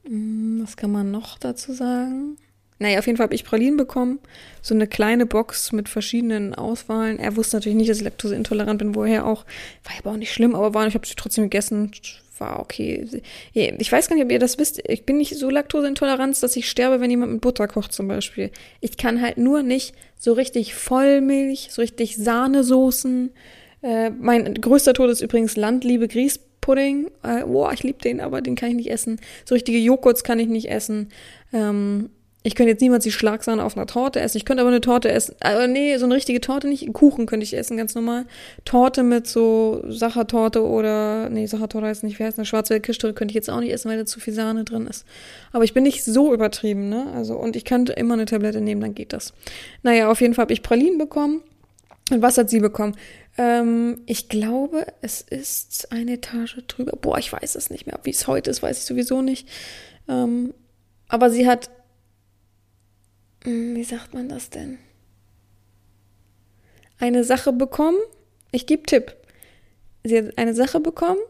Hm, 0.04 0.60
was 0.62 0.76
kann 0.76 0.90
man 0.90 1.10
noch 1.10 1.38
dazu 1.38 1.72
sagen? 1.72 2.36
Naja, 2.78 2.98
auf 2.98 3.06
jeden 3.06 3.16
Fall 3.16 3.24
habe 3.24 3.34
ich 3.34 3.44
Pralinen 3.44 3.76
bekommen. 3.76 4.20
So 4.62 4.74
eine 4.74 4.86
kleine 4.86 5.26
Box 5.26 5.72
mit 5.72 5.88
verschiedenen 5.88 6.54
Auswahlen. 6.54 7.18
Er 7.18 7.36
wusste 7.36 7.56
natürlich 7.56 7.76
nicht, 7.76 7.90
dass 7.90 7.98
ich 7.98 8.04
laktoseintolerant 8.04 8.78
bin, 8.78 8.94
woher 8.94 9.26
auch. 9.26 9.44
War 9.84 9.92
aber 9.98 10.10
auch 10.12 10.16
nicht 10.16 10.32
schlimm, 10.32 10.54
aber 10.54 10.74
war, 10.74 10.86
ich 10.86 10.94
habe 10.94 11.06
sie 11.06 11.14
trotzdem 11.16 11.44
gegessen. 11.44 11.90
War 12.38 12.60
okay. 12.60 13.04
Ich 13.52 13.90
weiß 13.90 14.08
gar 14.08 14.14
nicht, 14.14 14.24
ob 14.24 14.30
ihr 14.30 14.38
das 14.38 14.58
wisst. 14.58 14.80
Ich 14.88 15.04
bin 15.04 15.16
nicht 15.16 15.36
so 15.36 15.50
laktoseintolerant, 15.50 16.40
dass 16.40 16.54
ich 16.54 16.70
sterbe, 16.70 17.00
wenn 17.00 17.10
jemand 17.10 17.32
mit 17.32 17.40
Butter 17.40 17.66
kocht 17.66 17.92
zum 17.92 18.06
Beispiel. 18.06 18.52
Ich 18.80 18.96
kann 18.96 19.20
halt 19.20 19.38
nur 19.38 19.64
nicht 19.64 19.94
so 20.16 20.34
richtig 20.34 20.74
Vollmilch, 20.74 21.68
so 21.72 21.82
richtig 21.82 22.16
Sahnesoßen. 22.16 23.30
Äh, 23.82 24.10
mein 24.10 24.54
größter 24.54 24.94
Tod 24.94 25.10
ist 25.10 25.20
übrigens 25.20 25.56
Landliebe 25.56 26.06
Grießpudding. 26.06 27.10
Äh, 27.24 27.44
boah, 27.44 27.72
ich 27.72 27.82
liebe 27.82 28.00
den, 28.00 28.20
aber 28.20 28.40
den 28.40 28.54
kann 28.54 28.70
ich 28.70 28.76
nicht 28.76 28.90
essen. 28.90 29.20
So 29.44 29.56
richtige 29.56 29.78
Joghurts 29.78 30.22
kann 30.22 30.38
ich 30.38 30.48
nicht 30.48 30.70
essen. 30.70 31.10
Ähm, 31.52 32.10
ich 32.48 32.54
könnte 32.54 32.70
jetzt 32.70 32.80
niemals 32.80 33.04
die 33.04 33.12
Schlagsahne 33.12 33.62
auf 33.62 33.76
einer 33.76 33.86
Torte 33.86 34.20
essen. 34.20 34.38
Ich 34.38 34.46
könnte 34.46 34.62
aber 34.62 34.70
eine 34.70 34.80
Torte 34.80 35.10
essen. 35.10 35.36
Aber 35.40 35.66
nee, 35.66 35.94
so 35.98 36.06
eine 36.06 36.14
richtige 36.14 36.40
Torte 36.40 36.66
nicht. 36.66 36.90
Kuchen 36.94 37.26
könnte 37.26 37.44
ich 37.44 37.54
essen, 37.54 37.76
ganz 37.76 37.94
normal. 37.94 38.24
Torte 38.64 39.02
mit 39.02 39.26
so 39.26 39.84
Sachertorte 39.86 40.64
oder, 40.64 41.28
nee, 41.28 41.44
Sachertorte 41.44 41.86
heißt 41.86 42.04
nicht, 42.04 42.18
wie 42.18 42.24
heißt 42.24 42.38
eine 42.38 42.46
Schwarzwaldkirschtorte 42.46 43.14
könnte 43.14 43.32
ich 43.32 43.36
jetzt 43.36 43.50
auch 43.50 43.60
nicht 43.60 43.70
essen, 43.70 43.90
weil 43.90 43.98
da 43.98 44.06
zu 44.06 44.18
viel 44.18 44.32
Sahne 44.32 44.64
drin 44.64 44.86
ist. 44.86 45.04
Aber 45.52 45.64
ich 45.64 45.74
bin 45.74 45.82
nicht 45.82 46.02
so 46.02 46.32
übertrieben, 46.32 46.88
ne? 46.88 47.12
Also, 47.14 47.36
und 47.36 47.54
ich 47.54 47.66
könnte 47.66 47.92
immer 47.92 48.14
eine 48.14 48.24
Tablette 48.24 48.62
nehmen, 48.62 48.80
dann 48.80 48.94
geht 48.94 49.12
das. 49.12 49.34
Naja, 49.82 50.10
auf 50.10 50.22
jeden 50.22 50.32
Fall 50.32 50.44
habe 50.44 50.54
ich 50.54 50.62
Pralinen 50.62 50.96
bekommen. 50.96 51.42
Und 52.10 52.22
was 52.22 52.38
hat 52.38 52.48
sie 52.48 52.60
bekommen? 52.60 52.96
Ähm, 53.36 54.00
ich 54.06 54.30
glaube, 54.30 54.86
es 55.02 55.20
ist 55.20 55.92
eine 55.92 56.14
Etage 56.14 56.56
drüber. 56.66 56.92
Boah, 56.98 57.18
ich 57.18 57.30
weiß 57.30 57.56
es 57.56 57.68
nicht 57.68 57.86
mehr. 57.86 58.00
Wie 58.04 58.10
es 58.10 58.26
heute 58.26 58.50
ist, 58.50 58.62
weiß 58.62 58.78
ich 58.78 58.84
sowieso 58.86 59.20
nicht. 59.20 59.46
Ähm, 60.08 60.54
aber 61.08 61.30
sie 61.30 61.46
hat, 61.46 61.68
wie 63.48 63.84
sagt 63.84 64.14
man 64.14 64.28
das 64.28 64.50
denn? 64.50 64.78
Eine 66.98 67.24
Sache 67.24 67.52
bekommen. 67.52 67.98
Ich 68.50 68.66
gebe 68.66 68.82
Tipp. 68.84 69.14
Sie 70.04 70.18
hat 70.18 70.38
eine 70.38 70.54
Sache 70.54 70.80
bekommen, 70.80 71.20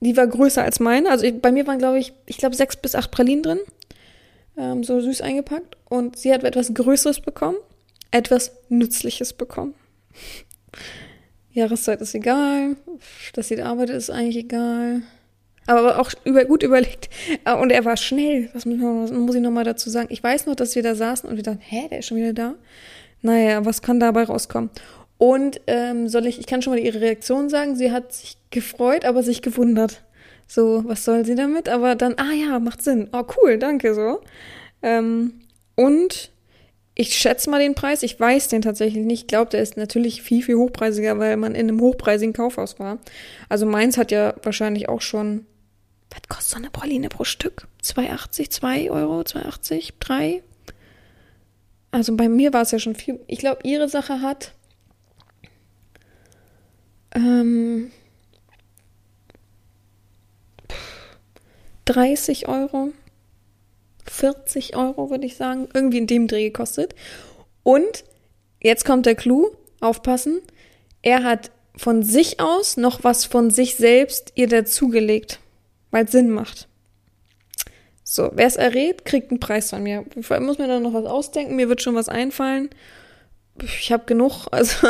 die 0.00 0.16
war 0.16 0.26
größer 0.26 0.62
als 0.62 0.80
meine. 0.80 1.10
Also 1.10 1.26
ich, 1.26 1.40
bei 1.40 1.52
mir 1.52 1.66
waren, 1.66 1.78
glaube 1.78 1.98
ich, 1.98 2.12
ich 2.26 2.38
glaube 2.38 2.56
sechs 2.56 2.76
bis 2.76 2.94
acht 2.94 3.10
Pralinen 3.10 3.42
drin. 3.42 3.58
Ähm, 4.56 4.84
so 4.84 5.00
süß 5.00 5.20
eingepackt. 5.20 5.76
Und 5.88 6.18
sie 6.18 6.32
hat 6.32 6.44
etwas 6.44 6.72
Größeres 6.72 7.20
bekommen, 7.20 7.56
etwas 8.10 8.52
Nützliches 8.68 9.32
bekommen. 9.32 9.74
Jahreszeit 11.52 12.00
ist 12.00 12.14
egal, 12.14 12.76
dass 13.34 13.48
sie 13.48 13.56
da 13.56 13.66
arbeitet, 13.66 13.96
ist 13.96 14.10
eigentlich 14.10 14.44
egal. 14.44 15.02
Aber 15.66 16.00
auch 16.00 16.10
über, 16.24 16.44
gut 16.44 16.62
überlegt. 16.62 17.10
Ah, 17.44 17.54
und 17.54 17.70
er 17.70 17.84
war 17.84 17.96
schnell. 17.96 18.48
Was 18.54 18.64
muss 18.66 19.34
ich 19.34 19.42
nochmal 19.42 19.64
dazu 19.64 19.90
sagen? 19.90 20.08
Ich 20.10 20.22
weiß 20.22 20.46
noch, 20.46 20.56
dass 20.56 20.74
wir 20.74 20.82
da 20.82 20.94
saßen 20.94 21.28
und 21.28 21.36
wir 21.36 21.42
dachten, 21.42 21.60
hä, 21.60 21.86
der 21.90 22.00
ist 22.00 22.06
schon 22.06 22.16
wieder 22.16 22.32
da? 22.32 22.54
Naja, 23.22 23.64
was 23.64 23.82
kann 23.82 24.00
dabei 24.00 24.24
rauskommen? 24.24 24.70
Und 25.18 25.60
ähm, 25.66 26.08
soll 26.08 26.26
ich, 26.26 26.40
ich 26.40 26.46
kann 26.46 26.62
schon 26.62 26.72
mal 26.72 26.80
ihre 26.80 27.00
Reaktion 27.00 27.50
sagen. 27.50 27.76
Sie 27.76 27.92
hat 27.92 28.12
sich 28.12 28.38
gefreut, 28.50 29.04
aber 29.04 29.22
sich 29.22 29.42
gewundert. 29.42 30.02
So, 30.46 30.82
was 30.86 31.04
soll 31.04 31.24
sie 31.24 31.34
damit? 31.34 31.68
Aber 31.68 31.94
dann, 31.94 32.14
ah 32.16 32.32
ja, 32.32 32.58
macht 32.58 32.82
Sinn. 32.82 33.08
Oh, 33.12 33.22
cool, 33.36 33.58
danke 33.58 33.94
so. 33.94 34.20
Ähm, 34.82 35.34
und 35.76 36.32
ich 36.94 37.16
schätze 37.16 37.50
mal 37.50 37.60
den 37.60 37.74
Preis. 37.74 38.02
Ich 38.02 38.18
weiß 38.18 38.48
den 38.48 38.62
tatsächlich 38.62 39.04
nicht. 39.04 39.22
Ich 39.22 39.26
glaube, 39.28 39.50
der 39.50 39.62
ist 39.62 39.76
natürlich 39.76 40.22
viel, 40.22 40.42
viel 40.42 40.56
hochpreisiger, 40.56 41.18
weil 41.18 41.36
man 41.36 41.54
in 41.54 41.68
einem 41.68 41.80
hochpreisigen 41.80 42.32
Kaufhaus 42.32 42.80
war. 42.80 42.98
Also 43.48 43.66
meins 43.66 43.96
hat 43.96 44.10
ja 44.10 44.34
wahrscheinlich 44.42 44.88
auch 44.88 45.00
schon. 45.00 45.46
Was 46.10 46.22
kostet 46.28 46.50
so 46.50 46.56
eine 46.56 46.70
Praline 46.70 47.08
pro 47.08 47.24
Stück? 47.24 47.66
2,80, 47.82 48.50
2 48.50 48.90
Euro, 48.90 49.20
2,80, 49.20 49.92
3? 50.00 50.42
Also 51.92 52.16
bei 52.16 52.28
mir 52.28 52.52
war 52.52 52.62
es 52.62 52.70
ja 52.70 52.78
schon 52.78 52.94
viel. 52.94 53.20
Ich 53.26 53.38
glaube, 53.38 53.60
ihre 53.64 53.88
Sache 53.88 54.20
hat. 54.20 54.52
Ähm, 57.12 57.90
30 61.86 62.48
Euro. 62.48 62.92
40 64.06 64.76
Euro, 64.76 65.10
würde 65.10 65.26
ich 65.26 65.36
sagen, 65.36 65.68
irgendwie 65.74 65.98
in 65.98 66.06
dem 66.06 66.28
Dreh 66.28 66.44
gekostet. 66.44 66.94
Und 67.62 68.04
jetzt 68.60 68.84
kommt 68.84 69.06
der 69.06 69.14
Clou, 69.14 69.50
aufpassen, 69.80 70.40
er 71.02 71.24
hat 71.24 71.50
von 71.76 72.02
sich 72.02 72.40
aus 72.40 72.76
noch 72.76 73.02
was 73.02 73.24
von 73.24 73.50
sich 73.50 73.76
selbst 73.76 74.32
ihr 74.34 74.48
dazugelegt, 74.48 75.39
weil 75.90 76.04
es 76.04 76.12
Sinn 76.12 76.30
macht. 76.30 76.68
So, 78.04 78.30
wer 78.34 78.46
es 78.46 78.56
errät, 78.56 79.04
kriegt 79.04 79.30
einen 79.30 79.38
Preis 79.40 79.70
von 79.70 79.82
mir. 79.82 80.04
Ich 80.16 80.28
muss 80.40 80.58
mir 80.58 80.66
dann 80.66 80.82
noch 80.82 80.94
was 80.94 81.06
ausdenken, 81.06 81.56
mir 81.56 81.68
wird 81.68 81.80
schon 81.80 81.94
was 81.94 82.08
einfallen. 82.08 82.70
Ich 83.62 83.92
habe 83.92 84.04
genug, 84.06 84.48
also 84.50 84.88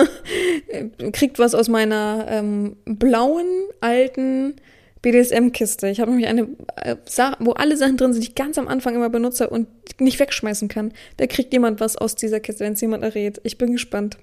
kriegt 1.13 1.39
was 1.39 1.55
aus 1.55 1.69
meiner 1.69 2.27
ähm, 2.29 2.77
blauen, 2.87 3.47
alten 3.81 4.55
BDSM-Kiste. 5.03 5.89
Ich 5.89 6.01
habe 6.01 6.11
nämlich 6.11 6.29
eine, 6.29 6.49
äh, 6.77 6.97
wo 7.39 7.53
alle 7.53 7.77
Sachen 7.77 7.97
drin 7.97 8.13
sind, 8.13 8.23
die 8.23 8.29
ich 8.29 8.35
ganz 8.35 8.59
am 8.59 8.69
Anfang 8.69 8.95
immer 8.95 9.09
benutze 9.09 9.49
und 9.49 9.69
nicht 9.99 10.19
wegschmeißen 10.19 10.69
kann. 10.69 10.93
Da 11.17 11.27
kriegt 11.27 11.53
jemand 11.53 11.81
was 11.81 11.97
aus 11.97 12.15
dieser 12.15 12.41
Kiste, 12.41 12.65
wenn 12.65 12.75
es 12.75 12.81
jemand 12.81 13.03
errät. 13.03 13.41
Ich 13.45 13.59
bin 13.59 13.73
gespannt. 13.73 14.19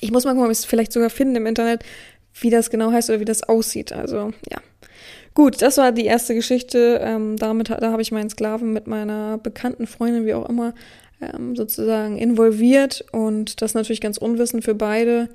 Ich 0.00 0.10
muss 0.10 0.24
mal 0.24 0.32
gucken, 0.32 0.44
ob 0.46 0.52
ich 0.52 0.58
es 0.58 0.64
vielleicht 0.64 0.92
sogar 0.92 1.10
finden 1.10 1.36
im 1.36 1.46
Internet, 1.46 1.82
wie 2.40 2.50
das 2.50 2.68
genau 2.70 2.92
heißt 2.92 3.08
oder 3.08 3.20
wie 3.20 3.24
das 3.24 3.42
aussieht. 3.42 3.92
Also, 3.92 4.32
ja. 4.50 4.58
Gut, 5.36 5.60
das 5.60 5.76
war 5.76 5.92
die 5.92 6.06
erste 6.06 6.34
Geschichte. 6.34 6.98
Ähm, 7.02 7.36
damit 7.36 7.68
da 7.68 7.92
habe 7.92 8.00
ich 8.00 8.10
meinen 8.10 8.30
Sklaven 8.30 8.72
mit 8.72 8.86
meiner 8.86 9.36
bekannten 9.36 9.86
Freundin, 9.86 10.24
wie 10.24 10.32
auch 10.32 10.48
immer, 10.48 10.72
ähm, 11.20 11.54
sozusagen 11.54 12.16
involviert. 12.16 13.04
Und 13.12 13.60
das 13.60 13.74
natürlich 13.74 14.00
ganz 14.00 14.16
unwissend 14.16 14.64
für 14.64 14.74
beide. 14.74 15.28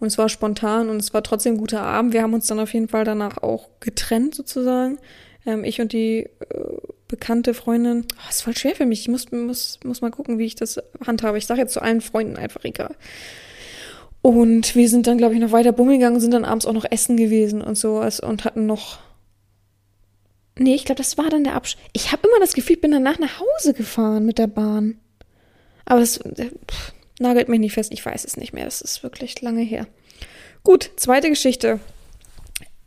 Und 0.00 0.08
es 0.08 0.18
war 0.18 0.28
spontan 0.28 0.88
und 0.90 0.96
es 0.96 1.14
war 1.14 1.22
trotzdem 1.22 1.54
ein 1.54 1.58
guter 1.58 1.82
Abend. 1.82 2.12
Wir 2.12 2.22
haben 2.22 2.34
uns 2.34 2.48
dann 2.48 2.58
auf 2.58 2.74
jeden 2.74 2.88
Fall 2.88 3.04
danach 3.04 3.44
auch 3.44 3.68
getrennt 3.78 4.34
sozusagen. 4.34 4.98
Ähm, 5.46 5.62
ich 5.62 5.80
und 5.80 5.92
die 5.92 6.24
äh, 6.24 6.28
bekannte 7.06 7.54
Freundin. 7.54 8.06
Oh, 8.16 8.28
ist 8.28 8.42
voll 8.42 8.56
schwer 8.56 8.74
für 8.74 8.86
mich. 8.86 9.02
Ich 9.02 9.08
muss, 9.08 9.30
muss, 9.30 9.78
muss 9.84 10.00
mal 10.00 10.10
gucken, 10.10 10.40
wie 10.40 10.46
ich 10.46 10.56
das 10.56 10.82
handhabe. 11.06 11.38
Ich 11.38 11.46
sage 11.46 11.60
jetzt 11.60 11.74
zu 11.74 11.80
allen 11.80 12.00
Freunden 12.00 12.36
einfach 12.36 12.64
egal. 12.64 12.96
Und 14.20 14.74
wir 14.74 14.88
sind 14.88 15.06
dann, 15.06 15.18
glaube 15.18 15.34
ich, 15.34 15.40
noch 15.40 15.52
weiter 15.52 15.70
bummeln 15.70 16.00
gegangen 16.00 16.18
sind 16.18 16.34
dann 16.34 16.44
abends 16.44 16.66
auch 16.66 16.72
noch 16.72 16.90
essen 16.90 17.16
gewesen 17.16 17.62
und 17.62 17.78
so 17.78 18.02
und 18.22 18.44
hatten 18.44 18.66
noch. 18.66 19.03
Nee, 20.58 20.74
ich 20.74 20.84
glaube, 20.84 20.98
das 20.98 21.18
war 21.18 21.30
dann 21.30 21.44
der 21.44 21.54
Absch. 21.54 21.76
Ich 21.92 22.12
habe 22.12 22.28
immer 22.28 22.40
das 22.40 22.54
Gefühl, 22.54 22.76
ich 22.76 22.80
bin 22.80 22.92
danach 22.92 23.18
nach 23.18 23.40
Hause 23.40 23.74
gefahren 23.74 24.24
mit 24.24 24.38
der 24.38 24.46
Bahn. 24.46 25.00
Aber 25.84 26.00
das. 26.00 26.18
Äh, 26.18 26.50
pff, 26.70 26.94
Nagelt 27.20 27.48
mich 27.48 27.60
nicht 27.60 27.74
fest, 27.74 27.92
ich 27.92 28.04
weiß 28.04 28.24
es 28.24 28.36
nicht 28.36 28.52
mehr. 28.52 28.64
Das 28.64 28.80
ist 28.80 29.02
wirklich 29.02 29.40
lange 29.40 29.62
her. 29.62 29.86
Gut, 30.64 30.90
zweite 30.96 31.28
Geschichte. 31.28 31.78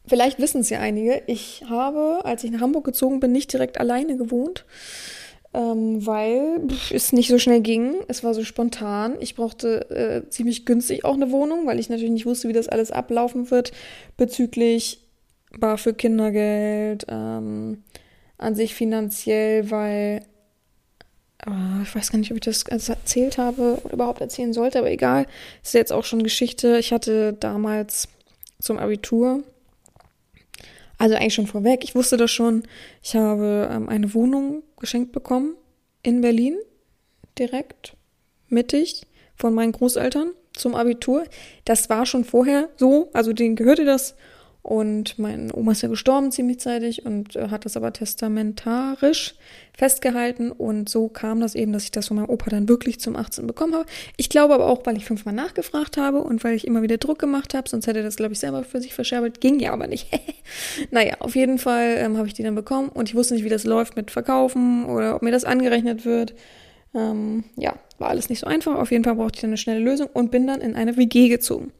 Vielleicht 0.05 0.39
wissen 0.39 0.61
es 0.61 0.69
ja 0.69 0.79
einige. 0.79 1.21
Ich 1.27 1.63
habe, 1.69 2.21
als 2.25 2.43
ich 2.43 2.51
nach 2.51 2.61
Hamburg 2.61 2.85
gezogen 2.85 3.19
bin, 3.19 3.31
nicht 3.31 3.51
direkt 3.53 3.79
alleine 3.79 4.17
gewohnt, 4.17 4.65
ähm, 5.53 6.05
weil 6.05 6.67
es 6.91 7.13
nicht 7.13 7.29
so 7.29 7.39
schnell 7.39 7.61
ging. 7.61 7.95
Es 8.07 8.23
war 8.23 8.33
so 8.33 8.43
spontan. 8.43 9.15
Ich 9.21 9.35
brauchte 9.35 9.89
äh, 9.89 10.29
ziemlich 10.29 10.65
günstig 10.65 11.05
auch 11.05 11.13
eine 11.13 11.31
Wohnung, 11.31 11.65
weil 11.65 11.79
ich 11.79 11.89
natürlich 11.89 12.11
nicht 12.11 12.25
wusste, 12.25 12.49
wie 12.49 12.53
das 12.53 12.67
alles 12.67 12.91
ablaufen 12.91 13.49
wird 13.49 13.71
bezüglich 14.17 15.06
BAföG 15.59 15.97
Kindergeld, 15.97 17.05
ähm, 17.09 17.83
an 18.37 18.55
sich 18.55 18.75
finanziell, 18.75 19.71
weil 19.71 20.21
Oh, 21.45 21.81
ich 21.83 21.95
weiß 21.95 22.11
gar 22.11 22.17
nicht, 22.17 22.31
ob 22.31 22.37
ich 22.37 22.41
das 22.41 22.63
erzählt 22.63 23.37
habe 23.37 23.79
oder 23.83 23.93
überhaupt 23.93 24.21
erzählen 24.21 24.53
sollte, 24.53 24.79
aber 24.79 24.89
egal. 24.89 25.27
Ist 25.63 25.75
jetzt 25.75 25.93
auch 25.93 26.03
schon 26.03 26.23
Geschichte. 26.23 26.79
Ich 26.79 26.91
hatte 26.91 27.33
damals 27.33 28.09
zum 28.59 28.79
Abitur, 28.79 29.43
also 30.97 31.15
eigentlich 31.15 31.35
schon 31.35 31.47
vorweg, 31.47 31.83
ich 31.83 31.93
wusste 31.93 32.17
das 32.17 32.31
schon, 32.31 32.63
ich 33.03 33.15
habe 33.15 33.69
ähm, 33.71 33.87
eine 33.87 34.13
Wohnung 34.15 34.63
geschenkt 34.79 35.11
bekommen 35.11 35.55
in 36.01 36.21
Berlin, 36.21 36.57
direkt, 37.37 37.95
mittig, 38.49 39.03
von 39.35 39.53
meinen 39.53 39.73
Großeltern 39.73 40.31
zum 40.53 40.73
Abitur. 40.73 41.25
Das 41.65 41.89
war 41.89 42.07
schon 42.07 42.25
vorher 42.25 42.69
so, 42.77 43.09
also 43.13 43.31
denen 43.31 43.55
gehörte 43.55 43.85
das 43.85 44.15
und 44.67 45.17
mein 45.17 45.49
Oma 45.53 45.71
ist 45.71 45.81
ja 45.81 45.87
gestorben 45.87 46.29
ziemlich 46.29 46.59
zeitig 46.59 47.05
und 47.05 47.37
äh, 47.37 47.47
hat 47.47 47.63
das 47.63 47.77
aber 47.77 47.93
testamentarisch 47.93 49.35
festgehalten. 49.71 50.51
Und 50.51 50.89
so 50.89 51.07
kam 51.07 51.39
das 51.39 51.55
eben, 51.55 51.71
dass 51.71 51.85
ich 51.85 51.91
das 51.91 52.07
von 52.07 52.17
meinem 52.17 52.29
Opa 52.29 52.49
dann 52.49 52.67
wirklich 52.67 52.99
zum 52.99 53.15
18 53.15 53.47
bekommen 53.47 53.73
habe. 53.75 53.85
Ich 54.17 54.27
glaube 54.27 54.53
aber 54.53 54.67
auch, 54.67 54.85
weil 54.85 54.97
ich 54.97 55.05
fünfmal 55.05 55.33
nachgefragt 55.33 55.95
habe 55.95 56.19
und 56.19 56.43
weil 56.43 56.53
ich 56.53 56.67
immer 56.67 56.81
wieder 56.81 56.97
Druck 56.97 57.17
gemacht 57.17 57.53
habe. 57.53 57.69
Sonst 57.69 57.87
hätte 57.87 57.99
er 57.99 58.03
das, 58.03 58.17
glaube 58.17 58.33
ich, 58.33 58.39
selber 58.39 58.65
für 58.65 58.81
sich 58.81 58.93
verscherbelt. 58.93 59.39
Ging 59.39 59.61
ja 59.61 59.71
aber 59.71 59.87
nicht. 59.87 60.09
naja, 60.91 61.15
auf 61.19 61.37
jeden 61.37 61.59
Fall 61.59 61.95
ähm, 61.99 62.17
habe 62.17 62.27
ich 62.27 62.33
die 62.33 62.43
dann 62.43 62.55
bekommen. 62.55 62.89
Und 62.89 63.07
ich 63.07 63.15
wusste 63.15 63.35
nicht, 63.35 63.45
wie 63.45 63.49
das 63.49 63.63
läuft 63.63 63.95
mit 63.95 64.11
Verkaufen 64.11 64.83
oder 64.83 65.15
ob 65.15 65.21
mir 65.21 65.31
das 65.31 65.45
angerechnet 65.45 66.03
wird. 66.03 66.35
Ähm, 66.93 67.45
ja, 67.55 67.73
war 67.99 68.09
alles 68.09 68.27
nicht 68.27 68.39
so 68.39 68.47
einfach. 68.47 68.75
Auf 68.75 68.91
jeden 68.91 69.05
Fall 69.05 69.15
brauchte 69.15 69.37
ich 69.37 69.41
dann 69.41 69.51
eine 69.51 69.57
schnelle 69.57 69.79
Lösung 69.79 70.09
und 70.11 70.29
bin 70.29 70.45
dann 70.45 70.59
in 70.59 70.75
eine 70.75 70.97
WG 70.97 71.29
gezogen. 71.29 71.71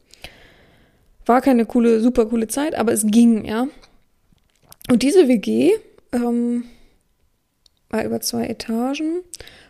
War 1.28 1.42
keine 1.42 1.66
coole, 1.66 2.00
super 2.00 2.24
coole 2.24 2.48
Zeit, 2.48 2.74
aber 2.74 2.90
es 2.90 3.04
ging, 3.06 3.44
ja. 3.44 3.68
Und 4.88 5.02
diese 5.02 5.28
WG 5.28 5.72
ähm, 6.12 6.64
war 7.90 8.02
über 8.02 8.22
zwei 8.22 8.46
Etagen. 8.46 9.20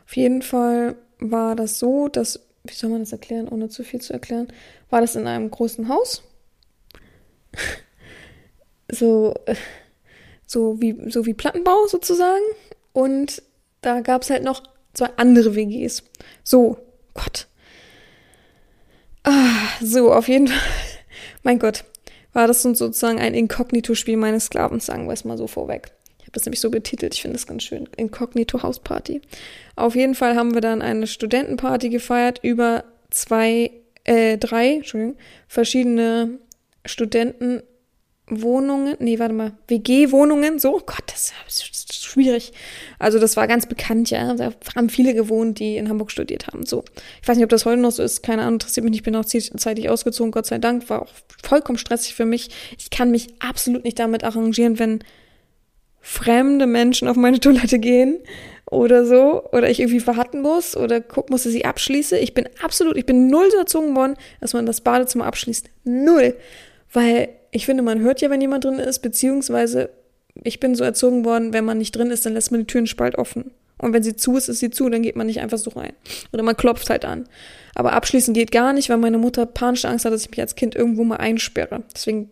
Auf 0.06 0.16
jeden 0.16 0.42
Fall 0.42 0.94
war 1.18 1.56
das 1.56 1.80
so, 1.80 2.06
dass, 2.06 2.38
wie 2.62 2.74
soll 2.74 2.90
man 2.90 3.00
das 3.00 3.10
erklären, 3.10 3.48
ohne 3.48 3.68
zu 3.68 3.82
viel 3.82 4.00
zu 4.00 4.12
erklären, 4.12 4.46
war 4.88 5.00
das 5.00 5.16
in 5.16 5.26
einem 5.26 5.50
großen 5.50 5.88
Haus. 5.88 6.22
so, 8.92 9.34
so 10.46 10.80
wie, 10.80 11.10
so 11.10 11.26
wie 11.26 11.34
Plattenbau 11.34 11.88
sozusagen. 11.88 12.44
Und 12.92 13.42
da 13.80 14.00
gab 14.00 14.22
es 14.22 14.30
halt 14.30 14.44
noch 14.44 14.62
zwei 14.94 15.10
andere 15.16 15.56
WGs. 15.56 16.04
So, 16.44 16.76
Gott. 17.14 17.48
Ah, 19.24 19.70
so, 19.82 20.12
auf 20.12 20.28
jeden 20.28 20.46
Fall 20.46 20.88
mein 21.42 21.59
Gott, 21.59 21.85
war 22.33 22.46
das 22.46 22.62
sozusagen 22.62 23.18
ein 23.18 23.35
Inkognito-Spiel 23.35 24.16
meines 24.16 24.46
Sklaven, 24.46 24.81
sagen 24.81 25.07
wir 25.07 25.12
es 25.12 25.24
mal 25.24 25.38
so 25.38 25.46
vorweg. 25.46 25.92
Ich 26.18 26.24
habe 26.24 26.33
das 26.33 26.44
nämlich 26.44 26.61
so 26.61 26.70
betitelt, 26.70 27.14
ich 27.14 27.22
finde 27.22 27.37
das 27.37 27.46
ganz 27.46 27.62
schön. 27.62 27.88
Inkognito-Hausparty. 27.96 29.22
Auf 29.77 29.94
jeden 29.94 30.14
Fall 30.14 30.37
haben 30.37 30.55
wir 30.55 30.61
dann 30.61 30.83
eine 30.83 31.07
Studentenparty 31.07 31.88
gefeiert 31.88 32.40
über 32.42 32.85
zwei, 33.11 33.70
äh, 34.05 34.37
drei, 34.37 34.74
Entschuldigung, 34.74 35.16
verschiedene 35.48 36.38
Studenten 36.85 37.62
Wohnungen, 38.30 38.96
nee, 38.98 39.18
warte 39.18 39.34
mal, 39.34 39.52
WG-Wohnungen, 39.68 40.58
so, 40.58 40.76
oh 40.76 40.82
Gott, 40.84 41.04
das 41.06 41.32
ist 41.46 41.94
schwierig. 41.94 42.52
Also 42.98 43.18
das 43.18 43.36
war 43.36 43.46
ganz 43.46 43.66
bekannt, 43.66 44.10
ja. 44.10 44.34
Da 44.34 44.52
haben 44.76 44.88
viele 44.88 45.14
gewohnt, 45.14 45.58
die 45.58 45.76
in 45.76 45.88
Hamburg 45.88 46.10
studiert 46.10 46.46
haben. 46.46 46.66
So. 46.66 46.84
Ich 47.22 47.28
weiß 47.28 47.36
nicht, 47.36 47.44
ob 47.44 47.50
das 47.50 47.64
heute 47.64 47.80
noch 47.80 47.92
so 47.92 48.02
ist, 48.02 48.22
keine 48.22 48.42
Ahnung, 48.42 48.54
interessiert 48.54 48.84
mich 48.84 48.90
nicht, 48.90 49.00
ich 49.00 49.04
bin 49.04 49.16
auch 49.16 49.24
zeitig 49.24 49.88
ausgezogen, 49.88 50.32
Gott 50.32 50.46
sei 50.46 50.58
Dank, 50.58 50.88
war 50.90 51.02
auch 51.02 51.12
vollkommen 51.42 51.78
stressig 51.78 52.14
für 52.14 52.26
mich. 52.26 52.50
Ich 52.78 52.90
kann 52.90 53.10
mich 53.10 53.28
absolut 53.38 53.84
nicht 53.84 53.98
damit 53.98 54.24
arrangieren, 54.24 54.78
wenn 54.78 55.00
fremde 56.00 56.66
Menschen 56.66 57.08
auf 57.08 57.16
meine 57.16 57.40
Toilette 57.40 57.78
gehen 57.78 58.18
oder 58.70 59.04
so 59.06 59.44
oder 59.52 59.70
ich 59.70 59.80
irgendwie 59.80 60.06
warten 60.06 60.42
muss 60.42 60.76
oder 60.76 61.00
gucken 61.00 61.32
muss, 61.32 61.44
dass 61.44 61.54
ich 61.54 61.66
abschließe. 61.66 62.18
Ich 62.18 62.34
bin 62.34 62.48
absolut, 62.62 62.96
ich 62.96 63.06
bin 63.06 63.28
null 63.28 63.50
so 63.50 63.58
erzogen 63.58 63.96
worden, 63.96 64.16
dass 64.40 64.52
man 64.52 64.66
das 64.66 64.82
Badezimmer 64.82 65.26
abschließt. 65.26 65.70
Null. 65.84 66.36
Weil 66.92 67.28
ich 67.50 67.66
finde, 67.66 67.82
man 67.82 68.00
hört 68.00 68.20
ja, 68.20 68.30
wenn 68.30 68.40
jemand 68.40 68.64
drin 68.64 68.78
ist, 68.78 69.00
beziehungsweise 69.00 69.90
ich 70.44 70.61
bin 70.61 70.74
so 70.74 70.84
erzogen 70.84 71.24
worden, 71.24 71.52
wenn 71.52 71.64
man 71.64 71.78
nicht 71.78 71.96
drin 71.96 72.11
ist, 72.11 72.24
dann 72.26 72.34
lässt 72.34 72.50
man 72.50 72.61
die 72.61 72.66
Türen 72.66 72.87
spalt 72.87 73.16
offen. 73.16 73.50
Und 73.78 73.92
wenn 73.92 74.02
sie 74.02 74.16
zu 74.16 74.37
ist, 74.37 74.48
ist 74.48 74.58
sie 74.58 74.70
zu, 74.70 74.88
dann 74.88 75.02
geht 75.02 75.16
man 75.16 75.26
nicht 75.26 75.40
einfach 75.40 75.58
so 75.58 75.70
rein. 75.70 75.92
Oder 76.32 76.42
man 76.42 76.56
klopft 76.56 76.90
halt 76.90 77.04
an. 77.04 77.28
Aber 77.74 77.92
abschließen 77.92 78.34
geht 78.34 78.50
gar 78.50 78.72
nicht, 78.72 78.88
weil 78.88 78.96
meine 78.96 79.18
Mutter 79.18 79.46
panische 79.46 79.88
Angst 79.88 80.04
hat, 80.04 80.12
dass 80.12 80.22
ich 80.22 80.30
mich 80.30 80.40
als 80.40 80.56
Kind 80.56 80.74
irgendwo 80.74 81.04
mal 81.04 81.16
einsperre. 81.16 81.84
Deswegen, 81.94 82.30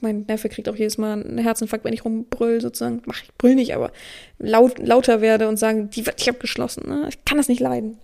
mein 0.00 0.24
Neffe 0.26 0.48
kriegt 0.48 0.68
auch 0.68 0.74
jedes 0.74 0.98
Mal 0.98 1.12
einen 1.12 1.38
Herzinfarkt, 1.38 1.84
wenn 1.84 1.94
ich 1.94 2.04
rumbrüll, 2.04 2.60
sozusagen. 2.60 3.02
Mach 3.06 3.22
ich 3.22 3.32
brüll 3.38 3.54
nicht, 3.54 3.76
aber 3.76 3.92
laut, 4.38 4.80
lauter 4.80 5.20
werde 5.20 5.48
und 5.48 5.56
sage, 5.56 5.84
die 5.84 6.04
wird 6.04 6.18
nicht 6.18 6.28
abgeschlossen. 6.28 6.88
Ne? 6.88 7.06
Ich 7.08 7.24
kann 7.24 7.38
das 7.38 7.48
nicht 7.48 7.60
leiden. 7.60 7.98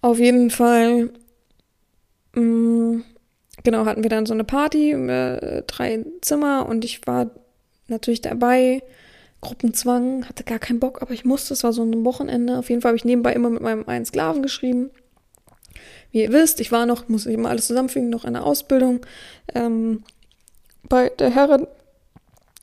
Auf 0.00 0.20
jeden 0.20 0.50
Fall, 0.50 1.10
mh, 2.34 2.40
mm, 2.40 3.04
genau, 3.64 3.86
hatten 3.86 4.02
wir 4.02 4.10
dann 4.10 4.26
so 4.26 4.34
eine 4.34 4.44
Party, 4.44 4.92
äh, 4.92 5.62
drei 5.66 6.04
Zimmer 6.20 6.66
und 6.68 6.84
ich 6.84 7.06
war 7.06 7.30
natürlich 7.88 8.20
dabei. 8.20 8.82
Gruppenzwang, 9.40 10.28
hatte 10.28 10.44
gar 10.44 10.60
keinen 10.60 10.78
Bock, 10.78 11.02
aber 11.02 11.12
ich 11.12 11.24
musste, 11.24 11.52
es 11.52 11.64
war 11.64 11.72
so 11.72 11.82
ein 11.82 12.04
Wochenende. 12.04 12.58
Auf 12.58 12.70
jeden 12.70 12.80
Fall 12.80 12.90
habe 12.90 12.96
ich 12.96 13.04
nebenbei 13.04 13.32
immer 13.32 13.50
mit 13.50 13.60
meinem 13.60 13.88
einen 13.88 14.04
Sklaven 14.04 14.40
geschrieben. 14.40 14.90
Wie 16.12 16.22
ihr 16.22 16.32
wisst, 16.32 16.60
ich 16.60 16.70
war 16.70 16.86
noch, 16.86 17.08
muss 17.08 17.26
ich 17.26 17.34
immer 17.34 17.50
alles 17.50 17.66
zusammenfügen, 17.66 18.08
noch 18.08 18.24
eine 18.24 18.44
Ausbildung 18.44 19.04
ähm, 19.54 20.04
bei 20.88 21.08
der 21.08 21.30
Herrin, 21.30 21.66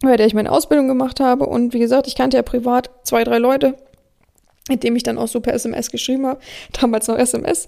bei 0.02 0.16
der 0.16 0.26
ich 0.26 0.34
meine 0.34 0.52
Ausbildung 0.52 0.88
gemacht 0.88 1.20
habe. 1.20 1.48
Und 1.48 1.74
wie 1.74 1.80
gesagt, 1.80 2.08
ich 2.08 2.16
kannte 2.16 2.38
ja 2.38 2.44
privat 2.44 2.90
zwei, 3.04 3.26
drei 3.26 3.40
Leute, 3.40 3.76
mit 4.70 4.84
denen 4.84 4.96
ich 4.96 5.04
dann 5.04 5.18
auch 5.18 5.28
so 5.28 5.42
per 5.42 5.54
SMS 5.54 5.92
geschrieben 5.92 6.28
habe. 6.28 6.40
Damals 6.80 7.08
noch 7.08 7.18
SMS 7.18 7.68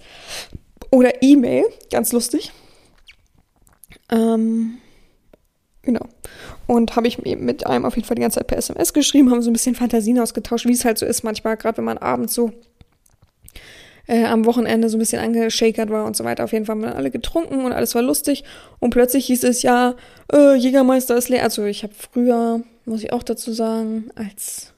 oder 0.89 1.21
E-Mail, 1.21 1.65
ganz 1.89 2.13
lustig. 2.13 2.53
Ähm, 4.11 4.77
genau. 5.81 6.05
Und 6.67 6.95
habe 6.95 7.07
ich 7.07 7.17
mit 7.23 7.65
einem 7.65 7.85
auf 7.85 7.95
jeden 7.95 8.07
Fall 8.07 8.15
die 8.15 8.21
ganze 8.21 8.39
Zeit 8.39 8.47
per 8.47 8.57
SMS 8.57 8.93
geschrieben, 8.93 9.31
haben 9.31 9.41
so 9.41 9.49
ein 9.49 9.53
bisschen 9.53 9.75
Fantasien 9.75 10.19
ausgetauscht, 10.19 10.65
wie 10.65 10.73
es 10.73 10.85
halt 10.85 10.97
so 10.97 11.05
ist 11.05 11.23
manchmal, 11.23 11.57
gerade 11.57 11.77
wenn 11.77 11.85
man 11.85 11.97
abends 11.97 12.33
so 12.33 12.51
äh, 14.07 14.25
am 14.25 14.45
Wochenende 14.45 14.89
so 14.89 14.97
ein 14.97 14.99
bisschen 14.99 15.21
angeschakert 15.21 15.89
war 15.89 16.05
und 16.05 16.15
so 16.15 16.23
weiter. 16.23 16.43
Auf 16.43 16.51
jeden 16.51 16.65
Fall 16.65 16.75
haben 16.75 16.83
wir 16.83 16.95
alle 16.95 17.11
getrunken 17.11 17.65
und 17.65 17.71
alles 17.71 17.95
war 17.95 18.01
lustig. 18.01 18.43
Und 18.79 18.89
plötzlich 18.91 19.25
hieß 19.27 19.43
es 19.43 19.61
ja, 19.61 19.95
äh, 20.31 20.55
Jägermeister 20.55 21.15
ist 21.15 21.29
leer. 21.29 21.43
Also 21.43 21.65
ich 21.65 21.83
habe 21.83 21.93
früher, 21.93 22.61
muss 22.85 23.03
ich 23.03 23.13
auch 23.13 23.23
dazu 23.23 23.53
sagen, 23.53 24.09
als 24.15 24.73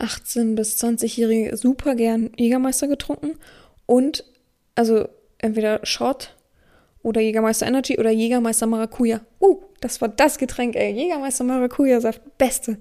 18- 0.00 0.54
bis 0.54 0.82
20-Jährige 0.82 1.56
super 1.56 1.94
gern 1.94 2.30
Jägermeister 2.36 2.88
getrunken. 2.88 3.36
Und, 3.86 4.24
also 4.74 5.08
entweder 5.38 5.80
Shot 5.84 6.34
oder 7.08 7.20
Jägermeister 7.20 7.66
Energy 7.66 7.98
oder 7.98 8.10
Jägermeister 8.10 8.66
Maracuja. 8.66 9.20
Uh, 9.40 9.62
das 9.80 10.00
war 10.00 10.08
das 10.08 10.38
Getränk, 10.38 10.76
ey. 10.76 10.92
Jägermeister 10.92 11.44
Maracuja-Saft, 11.44 12.20
beste. 12.38 12.78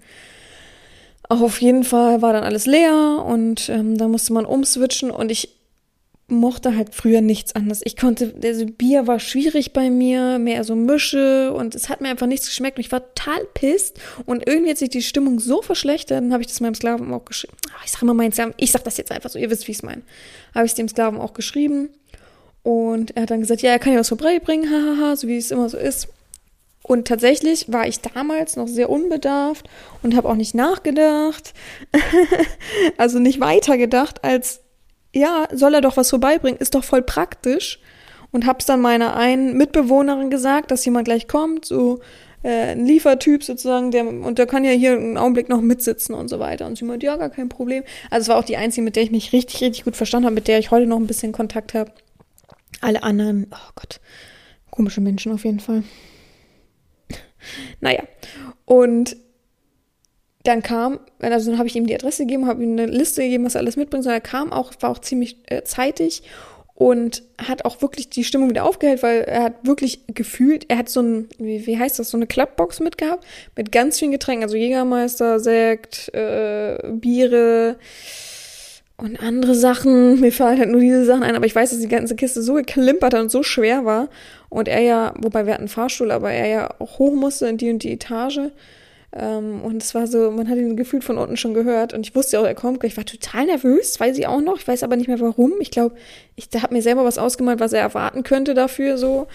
Auf 1.30 1.62
jeden 1.62 1.84
Fall 1.84 2.22
war 2.22 2.34
dann 2.34 2.44
alles 2.44 2.66
leer 2.66 3.24
und 3.26 3.70
ähm, 3.70 3.98
da 3.98 4.08
musste 4.08 4.34
man 4.34 4.46
umswitchen 4.46 5.12
und 5.12 5.32
ich 5.32 5.58
mochte 6.30 6.76
halt 6.76 6.94
früher 6.94 7.22
nichts 7.22 7.56
anderes. 7.56 7.82
Ich 7.86 7.96
konnte, 7.96 8.34
also 8.44 8.66
Bier 8.66 9.08
war 9.08 9.20
schwierig 9.20 9.72
bei 9.72 9.90
mir, 9.90 10.40
mehr 10.40 10.64
so 10.64 10.76
Mische 10.76 11.54
und 11.54 11.74
es 11.74 11.90
hat 11.90 12.02
mir 12.02 12.10
einfach 12.10 12.28
nichts 12.28 12.48
geschmeckt 12.48 12.78
und 12.78 12.86
ich 12.86 12.92
war 12.92 13.14
total 13.14 13.46
pisst 13.54 14.00
und 14.26 14.48
irgendwie 14.48 14.72
hat 14.72 14.78
sich 14.78 14.90
die 14.90 15.02
Stimmung 15.02 15.40
so 15.40 15.62
verschlechtert, 15.62 16.22
dann 16.22 16.34
habe 16.34 16.44
ich 16.44 16.48
das 16.48 16.60
meinem 16.60 16.76
Sklaven 16.76 17.14
auch 17.14 17.26
geschrieben. 17.26 17.56
Ah, 17.70 17.82
ich 17.86 17.92
sag 17.92 18.02
immer 18.02 18.14
meinen 18.14 18.32
Sklaven, 18.32 18.54
ich 18.58 18.72
sag 18.72 18.84
das 18.84 18.98
jetzt 18.98 19.12
einfach 19.12 19.30
so, 19.30 19.40
ihr 19.40 19.50
wisst, 19.50 19.68
wie 19.68 19.72
ich 19.72 19.78
es 19.78 19.84
meine. 19.84 20.02
Habe 20.54 20.66
ich 20.66 20.72
es 20.72 20.76
dem 20.76 20.90
Sklaven 20.90 21.20
auch 21.20 21.34
geschrieben 21.34 21.90
und 22.68 23.16
er 23.16 23.22
hat 23.22 23.32
dann 23.32 23.40
gesagt, 23.40 23.62
ja, 23.62 23.72
er 23.72 23.80
kann 23.80 23.94
ja 23.94 24.00
was 24.00 24.10
vorbeibringen, 24.10 24.70
hahaha, 24.70 25.16
so 25.16 25.30
wie 25.30 25.38
es 25.38 25.52
immer 25.52 25.70
so 25.70 25.78
ist. 25.78 26.10
Und 26.84 27.08
tatsächlich 27.08 27.72
war 27.72 27.88
ich 27.88 28.02
damals 28.02 28.58
noch 28.58 28.68
sehr 28.68 28.90
unbedarft 28.90 29.70
und 30.04 30.18
habe 30.18 30.28
auch 30.28 30.36
nicht 30.36 30.54
nachgedacht, 30.54 31.54
also 32.98 33.20
nicht 33.20 33.40
weitergedacht 33.40 34.22
als, 34.26 34.60
ja, 35.16 35.48
soll 35.54 35.76
er 35.76 35.82
doch 35.82 35.96
was 35.96 36.10
vorbeibringen, 36.10 36.60
ist 36.60 36.76
doch 36.76 36.84
voll 36.84 37.04
praktisch. 37.04 37.80
Und 38.34 38.46
hab's 38.46 38.66
dann 38.66 38.82
meiner 38.82 39.16
einen 39.16 39.56
Mitbewohnerin 39.56 40.30
gesagt, 40.30 40.70
dass 40.70 40.84
jemand 40.84 41.06
gleich 41.06 41.30
kommt, 41.30 41.64
so 41.64 42.02
äh, 42.44 42.74
ein 42.74 42.86
Liefertyp 42.86 43.46
sozusagen, 43.46 43.92
der, 43.92 44.06
und 44.06 44.38
der 44.40 44.46
kann 44.46 44.66
ja 44.66 44.72
hier 44.72 44.92
einen 44.92 45.18
Augenblick 45.18 45.48
noch 45.48 45.62
mitsitzen 45.62 46.14
und 46.14 46.28
so 46.28 46.40
weiter. 46.40 46.66
Und 46.66 46.78
sie 46.78 46.84
meinte, 46.84 47.06
ja, 47.06 47.16
gar 47.16 47.30
kein 47.30 47.48
Problem. 47.48 47.86
Also 48.10 48.24
es 48.24 48.28
war 48.28 48.36
auch 48.36 48.44
die 48.44 48.58
einzige, 48.58 48.84
mit 48.84 48.98
der 48.98 49.04
ich 49.04 49.12
mich 49.12 49.32
richtig, 49.32 49.62
richtig 49.62 49.86
gut 49.86 49.96
verstanden 49.96 50.26
habe, 50.26 50.36
mit 50.36 50.50
der 50.50 50.60
ich 50.60 50.70
heute 50.70 50.86
noch 50.86 50.98
ein 50.98 51.08
bisschen 51.08 51.32
Kontakt 51.32 51.74
habe. 51.74 51.92
Alle 52.82 53.04
anderen, 53.04 53.48
oh 53.52 53.72
Gott, 53.76 54.00
komische 54.70 55.02
Menschen 55.02 55.32
auf 55.32 55.46
jeden 55.46 55.60
Fall. 55.60 55.84
Naja, 57.80 58.04
und 58.66 59.16
dann 60.44 60.64
kam, 60.64 61.00
also 61.20 61.50
dann 61.50 61.58
habe 61.58 61.68
ich 61.68 61.76
ihm 61.76 61.88
die 61.88 61.96
Adresse 61.96 62.24
gegeben, 62.24 62.48
habe 62.48 62.64
ihm 62.64 62.72
eine 62.72 62.86
Liste 62.86 63.22
gegeben, 63.22 63.46
was 63.46 63.56
er 63.56 63.62
alles 63.62 63.76
mitbringt, 63.76 64.04
sondern 64.04 64.22
er 64.22 64.30
kam 64.30 64.54
auch, 64.54 64.72
war 64.80 64.92
auch 64.92 65.00
ziemlich 65.00 65.38
äh, 65.48 65.64
zeitig 65.64 66.24
und 66.74 67.24
hat 67.40 67.66
auch 67.66 67.82
wirklich 67.82 68.10
die 68.10 68.24
Stimmung 68.24 68.50
wieder 68.50 68.64
aufgehellt, 68.64 69.02
weil 69.04 69.22
er 69.22 69.44
hat 69.44 69.66
wirklich 69.66 70.04
gefühlt, 70.08 70.66
er 70.70 70.78
hat 70.78 70.90
so 70.90 71.02
ein, 71.02 71.28
wie, 71.40 71.66
wie 71.66 71.78
heißt 71.78 71.98
das, 71.98 72.12
so 72.12 72.18
eine 72.18 72.28
Klappbox 72.28 72.80
mitgehabt 72.80 73.26
mit 73.56 73.72
ganz 73.72 74.00
vielen 74.00 74.12
Getränken, 74.12 74.44
also 74.44 74.56
Jägermeister, 74.56 75.40
Sekt, 75.40 76.14
äh, 76.14 76.78
Biere 76.92 77.78
und 78.98 79.22
andere 79.22 79.56
Sachen. 79.56 80.20
Mir 80.20 80.32
fallen 80.32 80.60
halt 80.60 80.70
nur 80.70 80.82
diese 80.82 81.06
Sachen 81.06 81.24
ein, 81.24 81.36
aber 81.36 81.46
ich 81.46 81.56
weiß, 81.56 81.70
dass 81.70 81.80
die 81.80 81.88
ganze 81.88 82.16
Kiste 82.16 82.42
so 82.42 82.56
geklimpert 82.56 83.14
hat 83.14 83.22
und 83.22 83.32
so 83.32 83.44
schwer 83.44 83.86
war 83.86 84.10
und 84.50 84.68
er 84.68 84.82
ja, 84.82 85.14
wobei 85.18 85.46
wir 85.46 85.54
hatten 85.54 85.64
einen 85.64 85.70
Fahrstuhl, 85.70 86.12
aber 86.12 86.32
er 86.32 86.48
ja 86.48 86.70
auch 86.80 87.00
hoch 87.00 87.14
musste 87.14 87.48
in 87.48 87.58
die 87.58 87.70
und 87.70 87.84
die 87.84 87.92
Etage. 87.92 88.40
Ähm, 89.14 89.62
und 89.62 89.82
es 89.82 89.96
war 89.96 90.08
so, 90.08 90.32
man 90.32 90.50
hat 90.50 90.58
ihn 90.58 90.76
gefühlt 90.76 91.04
von 91.04 91.18
unten 91.18 91.38
schon 91.38 91.54
gehört. 91.54 91.94
Und 91.94 92.06
ich 92.06 92.16
wusste 92.16 92.40
auch, 92.40 92.46
er 92.46 92.56
kommt. 92.56 92.84
Ich 92.84 92.98
war 92.98 93.06
total 93.06 93.46
nervös, 93.46 94.00
weiß 94.00 94.18
ich 94.18 94.28
auch 94.28 94.42
noch. 94.42 94.58
Ich 94.58 94.68
weiß 94.68 94.84
aber 94.84 94.96
nicht 94.96 95.08
mehr 95.08 95.20
warum. 95.20 95.54
Ich 95.60 95.72
glaube, 95.72 95.96
ich 96.36 96.50
habe 96.62 96.74
mir 96.74 96.82
selber 96.82 97.06
was 97.06 97.18
ausgemalt, 97.18 97.60
was 97.60 97.74
er 97.74 97.82
erwarten 97.82 98.24
könnte 98.24 98.54
dafür, 98.54 98.98
so, 98.98 99.28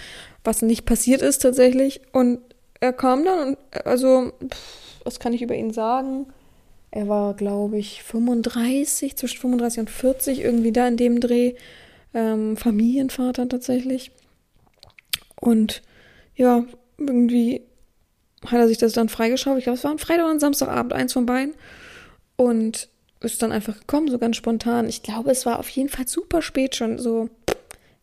was 0.45 0.63
nicht 0.63 0.85
passiert 0.85 1.23
ist 1.23 1.39
tatsächlich. 1.39 2.01
Und 2.13 2.41
er 2.81 2.93
kam 2.93 3.25
dann 3.25 3.49
und 3.49 3.59
also, 3.87 4.33
pff, 4.43 5.05
was 5.05 5.21
kann 5.21 5.33
ich 5.33 5.43
über 5.43 5.55
ihn 5.55 5.73
sagen? 5.73 6.27
Er 6.93 7.09
war, 7.09 7.35
glaube 7.35 7.79
ich, 7.79 8.03
35, 8.03 9.17
zwischen 9.17 9.41
35 9.41 9.81
und 9.81 9.91
40, 9.91 10.41
irgendwie 10.41 10.73
da 10.73 10.87
in 10.87 10.99
dem 10.99 11.21
Dreh. 11.21 11.55
Ähm, 12.15 12.59
Familienvater 12.59 13.49
tatsächlich. 13.49 14.13
Und 15.41 15.83
ja, 16.37 16.67
irgendwie 16.99 17.63
hat 18.45 18.59
er 18.59 18.69
sich 18.69 18.77
das 18.77 18.93
dann 18.93 19.09
freigeschaut. 19.09 19.57
Ich 19.57 19.65
glaube, 19.65 19.79
es 19.79 19.85
war 19.85 19.91
ein 19.91 19.99
Freitag 19.99 20.25
oder 20.25 20.35
ein 20.35 20.41
Samstagabend, 20.41 20.93
eins 20.93 21.15
von 21.15 21.25
beiden. 21.25 21.55
Und 22.37 22.91
ist 23.21 23.43
dann 23.43 23.53
einfach 23.53 23.79
gekommen, 23.79 24.09
so 24.09 24.19
ganz 24.19 24.37
spontan. 24.37 24.87
Ich 24.87 25.03
glaube, 25.03 25.31
es 25.31 25.47
war 25.47 25.61
auf 25.61 25.71
jeden 25.71 25.89
Fall 25.89 26.07
super 26.07 26.43
spät 26.43 26.77
schon, 26.77 26.99
so 26.99 27.31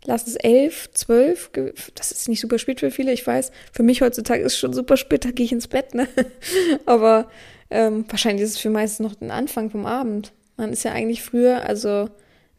lass 0.05 0.25
es 0.25 0.35
elf, 0.35 0.89
zwölf. 0.93 1.51
Das 1.93 2.11
ist 2.11 2.27
nicht 2.27 2.39
super 2.39 2.57
spät 2.57 2.79
für 2.79 2.89
viele, 2.89 3.11
ich 3.11 3.27
weiß. 3.27 3.51
Für 3.71 3.83
mich 3.83 4.01
heutzutage 4.01 4.41
ist 4.41 4.53
es 4.53 4.59
schon 4.59 4.73
super 4.73 4.97
spät, 4.97 5.25
da 5.25 5.31
gehe 5.31 5.45
ich 5.45 5.51
ins 5.51 5.67
Bett, 5.67 5.93
ne? 5.93 6.07
Aber 6.87 7.29
ähm, 7.69 8.05
wahrscheinlich 8.09 8.43
ist 8.43 8.51
es 8.51 8.57
für 8.57 8.69
meistens 8.69 9.07
noch 9.07 9.21
ein 9.21 9.31
Anfang 9.31 9.69
vom 9.69 9.85
Abend. 9.85 10.33
Man 10.57 10.71
ist 10.71 10.83
ja 10.83 10.91
eigentlich 10.91 11.23
früher, 11.23 11.63
also 11.63 12.09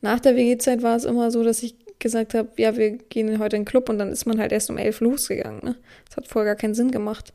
nach 0.01 0.20
der 0.20 0.37
WG-Zeit 0.37 0.83
war 0.83 0.96
es 0.96 1.05
immer 1.05 1.31
so, 1.31 1.42
dass 1.44 1.62
ich 1.62 1.75
gesagt 1.99 2.35
habe, 2.35 2.49
ja, 2.57 2.77
wir 2.77 2.92
gehen 2.92 3.38
heute 3.38 3.57
in 3.57 3.62
den 3.62 3.68
Club 3.68 3.88
und 3.88 3.99
dann 3.99 4.11
ist 4.11 4.27
man 4.27 4.40
halt 4.40 4.53
erst 4.53 4.70
um 4.70 4.79
elf 4.79 5.01
losgegangen. 5.01 5.61
Ne? 5.62 5.77
Das 6.09 6.16
hat 6.16 6.29
vorher 6.29 6.55
gar 6.55 6.61
keinen 6.61 6.75
Sinn 6.75 6.90
gemacht. 6.90 7.33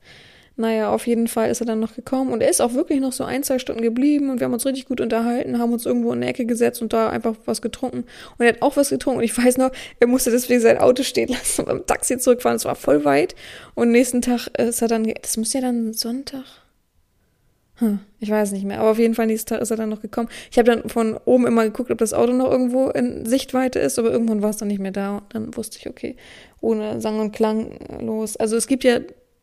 Naja, 0.58 0.90
auf 0.90 1.06
jeden 1.06 1.28
Fall 1.28 1.50
ist 1.50 1.60
er 1.60 1.66
dann 1.66 1.82
noch 1.82 1.96
gekommen 1.96 2.32
und 2.32 2.42
er 2.42 2.50
ist 2.50 2.62
auch 2.62 2.74
wirklich 2.74 3.02
noch 3.02 3.12
so 3.12 3.26
ein, 3.26 3.44
zwei 3.44 3.60
Stunden 3.60 3.82
geblieben 3.82 4.30
und 4.30 4.40
wir 4.40 4.46
haben 4.46 4.54
uns 4.54 4.66
richtig 4.66 4.86
gut 4.86 5.02
unterhalten, 5.02 5.60
haben 5.60 5.74
uns 5.74 5.86
irgendwo 5.86 6.14
in 6.14 6.20
eine 6.20 6.28
Ecke 6.28 6.46
gesetzt 6.46 6.82
und 6.82 6.94
da 6.94 7.10
einfach 7.10 7.36
was 7.46 7.62
getrunken. 7.62 8.06
Und 8.38 8.46
er 8.46 8.54
hat 8.54 8.62
auch 8.62 8.78
was 8.78 8.90
getrunken 8.90 9.18
und 9.20 9.26
ich 9.26 9.38
weiß 9.38 9.58
noch, 9.58 9.72
er 10.00 10.08
musste 10.08 10.32
deswegen 10.32 10.62
sein 10.62 10.78
Auto 10.78 11.04
stehen 11.04 11.28
lassen 11.28 11.62
und 11.62 11.68
beim 11.68 11.86
Taxi 11.86 12.18
zurückfahren. 12.18 12.56
Es 12.56 12.64
war 12.64 12.76
voll 12.76 13.04
weit 13.04 13.36
und 13.76 13.92
nächsten 13.92 14.22
Tag 14.22 14.48
ist 14.58 14.82
er 14.82 14.88
dann, 14.88 15.04
das 15.22 15.36
muss 15.36 15.52
ja 15.52 15.60
dann 15.60 15.92
Sonntag, 15.94 16.46
hm, 17.78 18.00
ich 18.20 18.30
weiß 18.30 18.54
nicht 18.54 18.64
mehr. 18.66 18.80
Aber 18.80 18.92
auf 18.92 19.00
jeden 19.00 19.16
Fall 19.16 19.28
nächsten 19.28 19.50
Tag 19.50 19.62
ist 19.62 19.72
er 19.72 19.78
dann 19.78 19.90
noch 19.90 20.02
gekommen. 20.02 20.30
Ich 20.50 20.58
habe 20.58 20.72
dann 20.72 20.90
von 20.90 21.18
oben 21.26 21.46
immer 21.46 21.64
geguckt, 21.66 21.92
ob 21.92 21.98
das 21.98 22.14
Auto 22.14 22.32
noch 22.32 22.50
irgendwo 22.50 22.90
in 22.90 23.26
Sichtweite 23.26 23.80
ist, 23.80 24.00
aber 24.00 24.12
irgendwann 24.12 24.42
war 24.42 24.50
es 24.52 24.58
dann 24.58 24.70
nicht 24.70 24.80
mehr 24.80 24.92
da. 24.92 25.18
Und 25.18 25.36
dann 25.36 25.56
wusste 25.58 25.78
ich, 25.80 25.90
okay, 25.90 26.16
ohne 26.62 27.02
Sang 27.02 27.20
und 27.20 27.32
Klang 27.34 27.78
los. 28.00 28.38
Also 28.38 28.56
es 28.56 28.68
gibt 28.68 28.86
ja, 28.86 29.00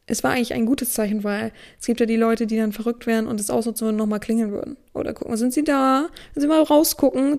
es 0.07 0.25
war 0.25 0.33
eigentlich 0.33 0.55
ein 0.55 0.65
gutes 0.67 0.95
Zeichen, 0.95 1.25
weil 1.25 1.53
es 1.79 1.87
gibt 1.87 2.01
ja 2.01 2.07
die 2.07 2.17
Leute, 2.17 2.47
die 2.47 2.57
dann 2.57 2.73
verrückt 2.73 3.07
werden 3.07 3.27
und 3.27 3.39
das 3.39 3.51
ausnutzen 3.51 3.89
und 3.89 3.97
nochmal 3.97 4.21
klingeln 4.21 4.51
würden. 4.51 4.77
Oder 4.95 5.13
gucken, 5.13 5.37
sind 5.37 5.53
sie 5.53 5.65
da? 5.65 6.09
Wenn 6.35 6.41
sie 6.41 6.49
mal 6.49 6.63
rausgucken? 6.63 7.39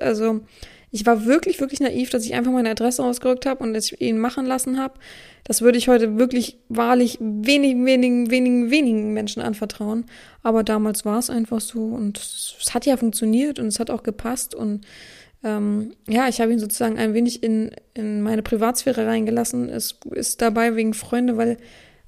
Also 0.00 0.40
Ich 0.90 1.04
war 1.04 1.26
wirklich, 1.26 1.60
wirklich 1.60 1.80
naiv, 1.80 2.10
dass 2.10 2.24
ich 2.24 2.34
einfach 2.34 2.52
meine 2.52 2.70
Adresse 2.70 3.02
ausgerückt 3.04 3.44
habe 3.44 3.62
und 3.64 3.74
es 3.74 3.92
ihn 4.00 4.18
machen 4.18 4.46
lassen 4.46 4.78
habe. 4.78 4.94
Das 5.48 5.62
würde 5.62 5.78
ich 5.78 5.88
heute 5.88 6.18
wirklich 6.18 6.58
wahrlich 6.68 7.18
wenigen, 7.20 7.84
wenigen, 7.86 8.30
wenigen, 8.30 8.70
wenigen 8.70 9.12
Menschen 9.14 9.42
anvertrauen. 9.42 10.04
Aber 10.42 10.62
damals 10.62 11.04
war 11.04 11.18
es 11.18 11.30
einfach 11.30 11.60
so 11.60 11.80
und 11.86 12.18
es 12.18 12.74
hat 12.74 12.86
ja 12.86 12.96
funktioniert 12.96 13.58
und 13.58 13.66
es 13.66 13.80
hat 13.80 13.90
auch 13.90 14.02
gepasst 14.02 14.54
und 14.54 14.86
ähm, 15.42 15.94
ja, 16.08 16.28
ich 16.28 16.40
habe 16.40 16.52
ihn 16.52 16.58
sozusagen 16.58 16.98
ein 16.98 17.14
wenig 17.14 17.42
in, 17.42 17.70
in 17.94 18.22
meine 18.22 18.42
Privatsphäre 18.42 19.06
reingelassen. 19.06 19.68
Es 19.68 19.98
ist 20.10 20.42
dabei 20.42 20.76
wegen 20.76 20.94
Freunde, 20.94 21.36
weil 21.36 21.56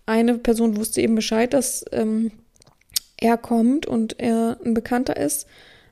eine 0.04 0.36
Person 0.38 0.76
wusste 0.76 1.00
eben 1.00 1.14
Bescheid, 1.14 1.54
dass 1.54 1.84
ähm, 1.92 2.32
er 3.16 3.36
kommt 3.36 3.86
und 3.86 4.18
er 4.18 4.58
ein 4.64 4.74
Bekannter 4.74 5.16
ist. 5.16 5.46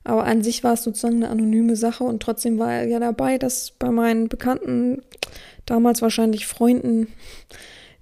Aber 0.08 0.24
an 0.24 0.42
sich 0.42 0.64
war 0.64 0.72
es 0.72 0.84
sozusagen 0.84 1.16
eine 1.16 1.28
anonyme 1.28 1.76
Sache 1.76 2.02
und 2.02 2.22
trotzdem 2.22 2.58
war 2.58 2.72
er 2.72 2.86
ja 2.86 2.98
dabei, 2.98 3.36
dass 3.36 3.72
bei 3.72 3.90
meinen 3.90 4.30
Bekannten, 4.30 5.02
damals 5.66 6.00
wahrscheinlich 6.00 6.46
Freunden, 6.46 7.08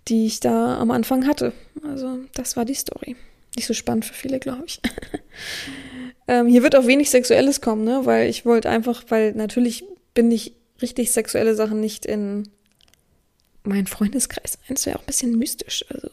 die 0.06 0.26
ich 0.26 0.38
da 0.38 0.78
am 0.78 0.92
Anfang 0.92 1.26
hatte. 1.26 1.52
Also 1.82 2.20
das 2.32 2.56
war 2.56 2.64
die 2.64 2.74
Story. 2.74 3.16
Nicht 3.56 3.66
so 3.66 3.74
spannend 3.74 4.04
für 4.04 4.14
viele, 4.14 4.38
glaube 4.38 4.62
ich. 4.66 4.80
ähm, 6.28 6.46
hier 6.46 6.62
wird 6.62 6.76
auch 6.76 6.86
wenig 6.86 7.10
Sexuelles 7.10 7.60
kommen, 7.60 7.82
ne? 7.82 8.02
Weil 8.04 8.30
ich 8.30 8.46
wollte 8.46 8.70
einfach, 8.70 9.02
weil 9.08 9.32
natürlich 9.32 9.84
bin 10.14 10.30
ich 10.30 10.52
richtig 10.80 11.10
sexuelle 11.10 11.56
Sachen 11.56 11.80
nicht 11.80 12.06
in 12.06 12.48
meinen 13.64 13.88
Freundeskreis 13.88 14.60
ein. 14.68 14.76
Das 14.76 14.86
wäre 14.86 14.96
auch 14.96 15.02
ein 15.02 15.06
bisschen 15.06 15.36
mystisch. 15.36 15.84
Also, 15.92 16.08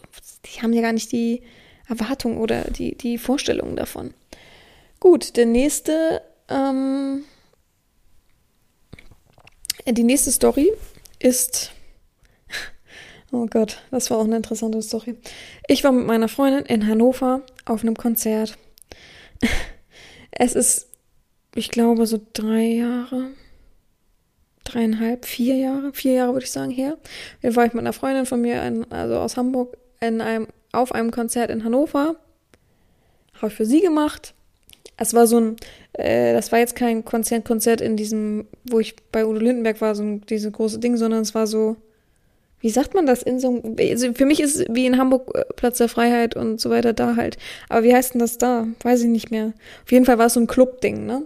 die 0.45 0.63
haben 0.63 0.73
ja 0.73 0.81
gar 0.81 0.93
nicht 0.93 1.11
die 1.11 1.43
Erwartung 1.87 2.39
oder 2.39 2.63
die, 2.71 2.97
die 2.97 3.19
Vorstellungen 3.19 3.75
davon. 3.75 4.15
Gut, 5.03 5.35
der 5.35 5.45
nächste, 5.45 6.21
ähm, 6.47 7.25
die 9.85 10.01
nächste 10.01 10.31
Story 10.31 10.71
ist, 11.19 11.73
oh 13.33 13.45
Gott, 13.47 13.83
das 13.91 14.09
war 14.09 14.19
auch 14.19 14.23
eine 14.23 14.37
interessante 14.37 14.81
Story. 14.81 15.17
Ich 15.67 15.83
war 15.83 15.91
mit 15.91 16.07
meiner 16.07 16.29
Freundin 16.29 16.63
in 16.67 16.87
Hannover 16.87 17.41
auf 17.65 17.81
einem 17.83 17.97
Konzert. 17.97 18.57
Es 20.31 20.55
ist, 20.55 20.87
ich 21.53 21.69
glaube, 21.69 22.07
so 22.07 22.19
drei 22.31 22.63
Jahre, 22.63 23.31
dreieinhalb, 24.63 25.25
vier 25.25 25.57
Jahre, 25.57 25.91
vier 25.93 26.13
Jahre 26.13 26.31
würde 26.31 26.45
ich 26.45 26.51
sagen 26.51 26.71
her. 26.71 26.97
Wir 27.41 27.57
war 27.57 27.65
ich 27.65 27.73
mit 27.73 27.81
einer 27.81 27.91
Freundin 27.91 28.25
von 28.25 28.39
mir, 28.39 28.63
in, 28.63 28.89
also 28.89 29.17
aus 29.17 29.35
Hamburg, 29.35 29.77
in 29.99 30.21
einem, 30.21 30.47
auf 30.71 30.93
einem 30.93 31.11
Konzert 31.11 31.51
in 31.51 31.65
Hannover. 31.65 32.15
Habe 33.33 33.47
ich 33.47 33.53
für 33.53 33.65
sie 33.65 33.81
gemacht. 33.81 34.33
Es 35.03 35.13
war 35.13 35.27
so 35.27 35.39
ein, 35.39 35.55
äh, 35.93 36.33
das 36.33 36.51
war 36.51 36.59
jetzt 36.59 36.75
kein 36.75 37.05
Konzert, 37.05 37.45
Konzert 37.45 37.81
in 37.81 37.95
diesem, 37.95 38.47
wo 38.69 38.79
ich 38.79 38.95
bei 39.11 39.25
Udo 39.25 39.39
Lindenberg 39.39 39.79
war, 39.81 39.93
so 39.95 40.03
ein, 40.03 40.21
dieses 40.21 40.51
große 40.51 40.79
Ding, 40.79 40.97
sondern 40.97 41.21
es 41.21 41.35
war 41.35 41.45
so, 41.45 41.75
wie 42.59 42.69
sagt 42.69 42.93
man 42.93 43.05
das 43.05 43.21
in 43.21 43.39
so 43.39 43.49
einem, 43.49 43.75
also 43.77 44.13
für 44.13 44.25
mich 44.25 44.39
ist 44.39 44.55
es 44.55 44.65
wie 44.69 44.85
in 44.85 44.97
Hamburg 44.97 45.29
äh, 45.35 45.43
Platz 45.55 45.77
der 45.77 45.89
Freiheit 45.89 46.35
und 46.35 46.59
so 46.59 46.69
weiter 46.69 46.93
da 46.93 47.15
halt. 47.15 47.37
Aber 47.69 47.83
wie 47.83 47.93
heißt 47.93 48.13
denn 48.13 48.19
das 48.19 48.37
da? 48.37 48.67
Weiß 48.81 49.01
ich 49.01 49.09
nicht 49.09 49.31
mehr. 49.31 49.53
Auf 49.83 49.91
jeden 49.91 50.05
Fall 50.05 50.17
war 50.17 50.27
es 50.27 50.33
so 50.33 50.39
ein 50.39 50.47
Club-Ding, 50.47 51.05
ne? 51.05 51.23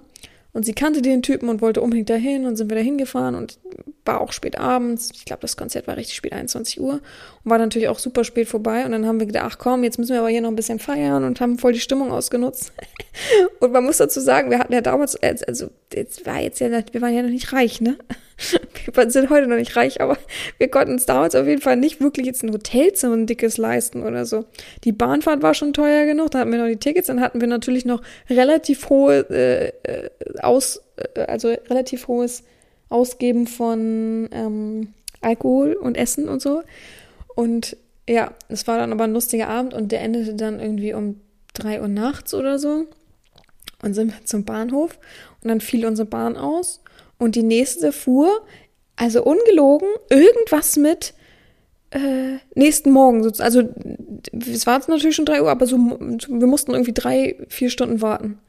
Und 0.58 0.64
sie 0.64 0.74
kannte 0.74 1.04
den 1.04 1.22
Typen 1.22 1.50
und 1.50 1.62
wollte 1.62 1.82
unbedingt 1.82 2.10
dahin 2.10 2.48
und 2.48 2.56
sind 2.56 2.72
wir 2.72 2.78
da 2.78 2.82
hingefahren 2.82 3.36
und 3.36 3.60
war 4.06 4.22
auch 4.22 4.32
spät 4.32 4.58
abends. 4.58 5.12
Ich 5.14 5.24
glaube, 5.24 5.42
das 5.42 5.56
Konzert 5.56 5.86
war 5.86 5.98
richtig 5.98 6.16
spät, 6.16 6.34
21 6.34 6.82
Uhr. 6.82 6.94
Und 6.94 7.02
war 7.44 7.60
natürlich 7.60 7.90
auch 7.90 8.00
super 8.00 8.24
spät 8.24 8.48
vorbei. 8.48 8.84
Und 8.84 8.92
dann 8.92 9.06
haben 9.06 9.20
wir 9.20 9.28
gedacht, 9.28 9.46
ach 9.48 9.58
komm, 9.60 9.84
jetzt 9.84 10.00
müssen 10.00 10.14
wir 10.14 10.20
aber 10.20 10.30
hier 10.30 10.42
noch 10.42 10.50
ein 10.50 10.56
bisschen 10.56 10.80
feiern 10.80 11.26
und 11.26 11.40
haben 11.42 11.60
voll 11.60 11.74
die 11.74 11.80
Stimmung 11.80 12.12
ausgenutzt. 12.12 12.74
und 13.60 13.72
man 13.72 13.84
muss 13.84 13.98
dazu 13.98 14.20
sagen, 14.20 14.50
wir 14.50 14.58
hatten 14.58 14.74
ja 14.74 14.82
damals, 14.82 15.16
also, 15.16 15.70
jetzt 15.94 16.26
war 16.26 16.42
jetzt 16.42 16.60
ja, 16.60 16.72
wir 16.72 17.02
waren 17.04 17.14
ja 17.14 17.22
noch 17.22 17.30
nicht 17.30 17.54
reich, 17.54 17.80
ne? 17.80 17.96
wir 18.94 19.10
sind 19.10 19.30
heute 19.30 19.48
noch 19.48 19.58
nicht 19.58 19.76
reich, 19.76 20.02
aber 20.02 20.18
wir 20.58 20.70
konnten 20.70 20.94
uns 20.94 21.06
damals 21.06 21.36
auf 21.36 21.48
jeden 21.48 21.62
Fall 21.62 21.76
nicht 21.76 22.00
wirklich 22.02 22.26
jetzt 22.26 22.44
ein 22.44 22.54
Hotelzimmer 22.54 23.16
ein 23.16 23.26
dickes 23.26 23.58
leisten 23.58 24.04
oder 24.04 24.26
so. 24.26 24.46
Die 24.84 24.92
Bahnfahrt 24.92 25.42
war 25.42 25.54
schon 25.54 25.74
teuer 25.74 26.06
genug, 26.06 26.32
da 26.32 26.40
hatten 26.40 26.52
wir 26.52 26.60
noch 26.60 26.68
die 26.68 26.78
Tickets, 26.78 27.08
dann 27.08 27.22
hatten 27.22 27.42
wir 27.42 27.48
natürlich 27.48 27.86
noch 27.86 28.02
relativ 28.30 28.90
hohe 28.90 29.26
äh, 29.30 29.68
äh 29.84 30.10
aus, 30.42 30.82
äh, 31.16 31.22
also 31.22 31.50
relativ 31.70 32.08
hohes 32.08 32.44
Ausgeben 32.90 33.48
von 33.48 34.30
ähm, 34.32 34.94
Alkohol 35.22 35.74
und 35.74 35.98
Essen 35.98 36.30
und 36.30 36.42
so. 36.42 36.62
Und 37.36 37.76
ja, 38.08 38.32
es 38.48 38.68
war 38.68 38.78
dann 38.78 38.94
aber 38.94 39.04
ein 39.04 39.14
lustiger 39.14 39.50
Abend 39.50 39.74
und 39.74 39.92
der 39.92 40.02
endete 40.02 40.36
dann 40.36 40.60
irgendwie 40.60 40.94
um 40.94 41.20
drei 41.54 41.82
Uhr 41.82 41.88
nachts 41.88 42.34
oder 42.34 42.60
so. 42.60 42.86
Und 43.84 43.94
sind 43.94 44.14
wir 44.14 44.26
zum 44.26 44.44
Bahnhof 44.44 44.98
und 45.44 45.50
dann 45.50 45.62
fiel 45.62 45.86
unsere 45.86 46.08
Bahn 46.08 46.36
aus 46.36 46.82
und 47.18 47.36
die 47.36 47.44
nächste 47.44 47.92
fuhr, 47.92 48.46
also 48.96 49.24
ungelogen, 49.24 49.88
irgendwas 50.10 50.76
mit 50.78 51.14
äh, 51.92 52.38
nächsten 52.56 52.92
Morgen. 52.92 53.24
Also 53.40 53.64
es 54.34 54.68
war 54.68 54.82
natürlich 54.88 55.16
schon 55.16 55.26
drei 55.26 55.42
Uhr, 55.42 55.50
aber 55.50 55.66
so, 55.66 55.78
wir 55.78 56.48
mussten 56.48 56.72
irgendwie 56.72 56.94
drei, 56.94 57.36
vier 57.48 57.70
Stunden 57.70 58.02
warten. 58.02 58.40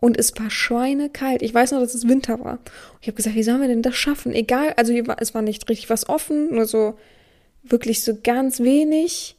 Und 0.00 0.18
es 0.18 0.32
war 0.38 0.48
schweinekalt. 0.48 1.42
Ich 1.42 1.52
weiß 1.52 1.72
noch, 1.72 1.80
dass 1.80 1.94
es 1.94 2.08
Winter 2.08 2.40
war. 2.40 2.54
Und 2.54 2.98
ich 3.02 3.08
habe 3.08 3.16
gesagt, 3.16 3.36
wie 3.36 3.42
sollen 3.42 3.60
wir 3.60 3.68
denn 3.68 3.82
das 3.82 3.96
schaffen? 3.96 4.32
Egal, 4.32 4.72
also 4.76 4.94
es 4.94 5.34
war 5.34 5.42
nicht 5.42 5.68
richtig 5.68 5.90
was 5.90 6.08
offen, 6.08 6.54
nur 6.54 6.64
so 6.64 6.94
wirklich 7.62 8.02
so 8.02 8.16
ganz 8.22 8.60
wenig. 8.60 9.36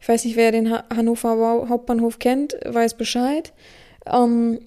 Ich 0.00 0.08
weiß 0.08 0.24
nicht, 0.24 0.36
wer 0.36 0.50
den 0.50 0.72
Hannover 0.72 1.68
Hauptbahnhof 1.68 2.18
kennt, 2.18 2.56
weiß 2.64 2.96
Bescheid. 2.96 3.52
Ähm, 4.06 4.60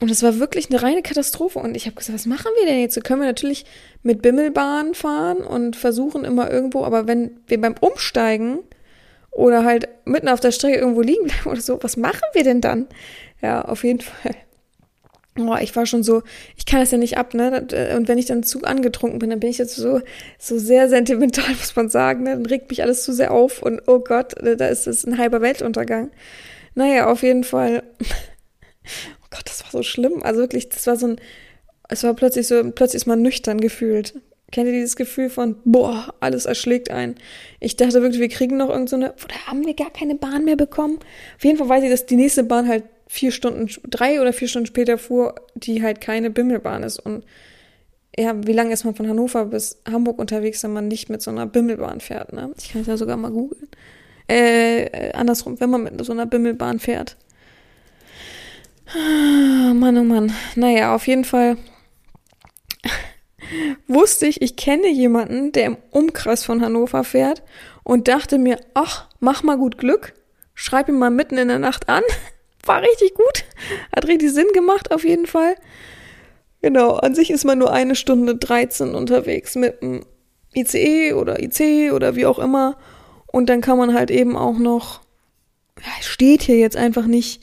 und 0.00 0.10
es 0.10 0.22
war 0.22 0.38
wirklich 0.38 0.70
eine 0.70 0.82
reine 0.82 1.02
Katastrophe. 1.02 1.58
Und 1.58 1.76
ich 1.76 1.84
habe 1.86 1.94
gesagt, 1.94 2.14
was 2.14 2.26
machen 2.26 2.50
wir 2.58 2.66
denn 2.66 2.80
jetzt? 2.80 2.94
So 2.94 3.02
können 3.02 3.20
wir 3.20 3.28
natürlich 3.28 3.66
mit 4.02 4.22
Bimmelbahn 4.22 4.94
fahren 4.94 5.38
und 5.38 5.76
versuchen 5.76 6.24
immer 6.24 6.50
irgendwo, 6.50 6.84
aber 6.84 7.06
wenn 7.06 7.38
wir 7.46 7.60
beim 7.60 7.74
Umsteigen 7.80 8.60
oder 9.30 9.64
halt 9.64 9.88
mitten 10.06 10.28
auf 10.28 10.40
der 10.40 10.52
Strecke 10.52 10.78
irgendwo 10.78 11.02
liegen 11.02 11.24
bleiben 11.24 11.50
oder 11.50 11.60
so, 11.60 11.78
was 11.82 11.98
machen 11.98 12.22
wir 12.32 12.44
denn 12.44 12.62
dann? 12.62 12.86
Ja, 13.42 13.62
auf 13.62 13.84
jeden 13.84 14.00
Fall. 14.00 14.34
Oh, 15.38 15.56
ich 15.60 15.76
war 15.76 15.86
schon 15.86 16.02
so, 16.02 16.22
ich 16.56 16.66
kann 16.66 16.80
das 16.80 16.90
ja 16.90 16.98
nicht 16.98 17.16
ab, 17.16 17.34
ne? 17.34 17.66
Und 17.96 18.08
wenn 18.08 18.18
ich 18.18 18.26
dann 18.26 18.42
zu 18.42 18.64
angetrunken 18.64 19.18
bin, 19.18 19.30
dann 19.30 19.40
bin 19.40 19.50
ich 19.50 19.58
jetzt 19.58 19.76
so, 19.76 20.00
so 20.38 20.58
sehr 20.58 20.88
sentimental, 20.88 21.48
muss 21.58 21.76
man 21.76 21.90
sagen, 21.90 22.24
ne? 22.24 22.30
Dann 22.30 22.46
regt 22.46 22.70
mich 22.70 22.82
alles 22.82 23.04
zu 23.04 23.12
sehr 23.12 23.30
auf 23.30 23.62
und 23.62 23.82
oh 23.86 24.00
Gott, 24.00 24.34
da 24.42 24.66
ist 24.66 24.86
es 24.86 25.06
ein 25.06 25.18
halber 25.18 25.42
Weltuntergang. 25.42 26.10
Naja, 26.74 27.06
auf 27.06 27.22
jeden 27.22 27.44
Fall 27.44 27.82
Gott, 29.30 29.44
das 29.46 29.62
war 29.64 29.70
so 29.70 29.82
schlimm. 29.82 30.22
Also 30.22 30.40
wirklich, 30.40 30.68
das 30.68 30.86
war 30.86 30.96
so 30.96 31.08
ein, 31.08 31.20
es 31.88 32.02
war 32.04 32.14
plötzlich 32.14 32.46
so, 32.46 32.62
plötzlich 32.72 33.02
ist 33.02 33.06
man 33.06 33.22
nüchtern 33.22 33.60
gefühlt. 33.60 34.14
Kennt 34.50 34.66
ihr 34.66 34.72
dieses 34.72 34.96
Gefühl 34.96 35.30
von, 35.30 35.56
boah, 35.64 36.12
alles 36.18 36.44
erschlägt 36.44 36.90
ein? 36.90 37.14
Ich 37.60 37.76
dachte 37.76 38.02
wirklich, 38.02 38.20
wir 38.20 38.28
kriegen 38.28 38.56
noch 38.56 38.68
irgendeine, 38.68 39.14
so 39.16 39.24
oder 39.24 39.46
haben 39.46 39.64
wir 39.64 39.74
gar 39.74 39.90
keine 39.90 40.16
Bahn 40.16 40.44
mehr 40.44 40.56
bekommen? 40.56 40.98
Auf 41.36 41.44
jeden 41.44 41.56
Fall 41.56 41.68
weiß 41.68 41.84
ich, 41.84 41.90
dass 41.90 42.06
die 42.06 42.16
nächste 42.16 42.42
Bahn 42.42 42.66
halt 42.66 42.84
vier 43.06 43.30
Stunden, 43.30 43.68
drei 43.88 44.20
oder 44.20 44.32
vier 44.32 44.48
Stunden 44.48 44.66
später 44.66 44.98
fuhr, 44.98 45.34
die 45.54 45.82
halt 45.82 46.00
keine 46.00 46.30
Bimmelbahn 46.30 46.82
ist. 46.82 46.98
Und 46.98 47.24
ja, 48.16 48.34
wie 48.44 48.52
lange 48.52 48.72
ist 48.72 48.84
man 48.84 48.94
von 48.94 49.08
Hannover 49.08 49.46
bis 49.46 49.80
Hamburg 49.90 50.18
unterwegs, 50.18 50.64
wenn 50.64 50.72
man 50.72 50.88
nicht 50.88 51.10
mit 51.10 51.22
so 51.22 51.30
einer 51.30 51.46
Bimmelbahn 51.46 52.00
fährt, 52.00 52.32
ne? 52.32 52.52
Ich 52.58 52.72
kann 52.72 52.82
es 52.82 52.88
ja 52.88 52.96
sogar 52.96 53.16
mal 53.16 53.30
googeln. 53.30 53.68
Äh, 54.28 54.84
äh, 54.84 55.12
andersrum, 55.12 55.60
wenn 55.60 55.70
man 55.70 55.84
mit 55.84 56.04
so 56.04 56.12
einer 56.12 56.26
Bimmelbahn 56.26 56.78
fährt. 56.78 57.16
Ah, 58.92 59.72
Mann, 59.74 59.98
oh 59.98 60.04
Mann. 60.04 60.32
Naja, 60.56 60.94
auf 60.94 61.06
jeden 61.06 61.24
Fall 61.24 61.56
wusste 63.86 64.26
ich, 64.26 64.42
ich 64.42 64.56
kenne 64.56 64.88
jemanden, 64.88 65.52
der 65.52 65.66
im 65.66 65.76
Umkreis 65.90 66.44
von 66.44 66.62
Hannover 66.62 67.04
fährt 67.04 67.42
und 67.82 68.08
dachte 68.08 68.38
mir, 68.38 68.58
ach, 68.74 69.08
mach 69.20 69.42
mal 69.42 69.56
gut 69.56 69.78
Glück, 69.78 70.14
schreib 70.54 70.88
ihn 70.88 70.98
mal 70.98 71.10
mitten 71.10 71.38
in 71.38 71.48
der 71.48 71.58
Nacht 71.58 71.88
an. 71.88 72.02
War 72.64 72.82
richtig 72.82 73.14
gut. 73.14 73.44
Hat 73.94 74.06
richtig 74.06 74.32
Sinn 74.32 74.48
gemacht, 74.52 74.92
auf 74.92 75.04
jeden 75.04 75.26
Fall. 75.26 75.54
Genau, 76.62 76.96
an 76.96 77.14
sich 77.14 77.30
ist 77.30 77.44
man 77.44 77.58
nur 77.58 77.72
eine 77.72 77.94
Stunde 77.94 78.36
13 78.36 78.94
unterwegs 78.94 79.54
mit 79.54 79.80
dem 79.80 80.04
ICE 80.54 81.14
oder 81.14 81.40
IC 81.40 81.92
oder 81.92 82.16
wie 82.16 82.26
auch 82.26 82.38
immer. 82.38 82.76
Und 83.26 83.48
dann 83.48 83.62
kann 83.62 83.78
man 83.78 83.94
halt 83.94 84.10
eben 84.10 84.36
auch 84.36 84.58
noch, 84.58 85.00
ja, 85.78 85.90
steht 86.02 86.42
hier 86.42 86.58
jetzt 86.58 86.76
einfach 86.76 87.06
nicht, 87.06 87.40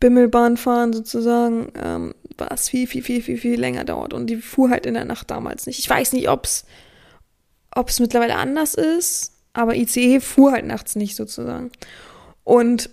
Bimmelbahn 0.00 0.56
fahren 0.56 0.92
sozusagen, 0.92 1.72
ähm, 1.80 2.14
was 2.38 2.68
viel, 2.70 2.86
viel, 2.86 3.02
viel, 3.02 3.22
viel, 3.22 3.36
viel 3.36 3.60
länger 3.60 3.84
dauert. 3.84 4.14
Und 4.14 4.26
die 4.26 4.36
fuhr 4.36 4.70
halt 4.70 4.86
in 4.86 4.94
der 4.94 5.04
Nacht 5.04 5.30
damals 5.30 5.66
nicht. 5.66 5.78
Ich 5.78 5.88
weiß 5.88 6.14
nicht, 6.14 6.28
ob's, 6.28 6.64
ob's 7.74 8.00
mittlerweile 8.00 8.36
anders 8.36 8.74
ist, 8.74 9.32
aber 9.52 9.76
ICE 9.76 10.20
fuhr 10.20 10.52
halt 10.52 10.64
nachts 10.64 10.96
nicht 10.96 11.16
sozusagen. 11.16 11.70
Und 12.44 12.90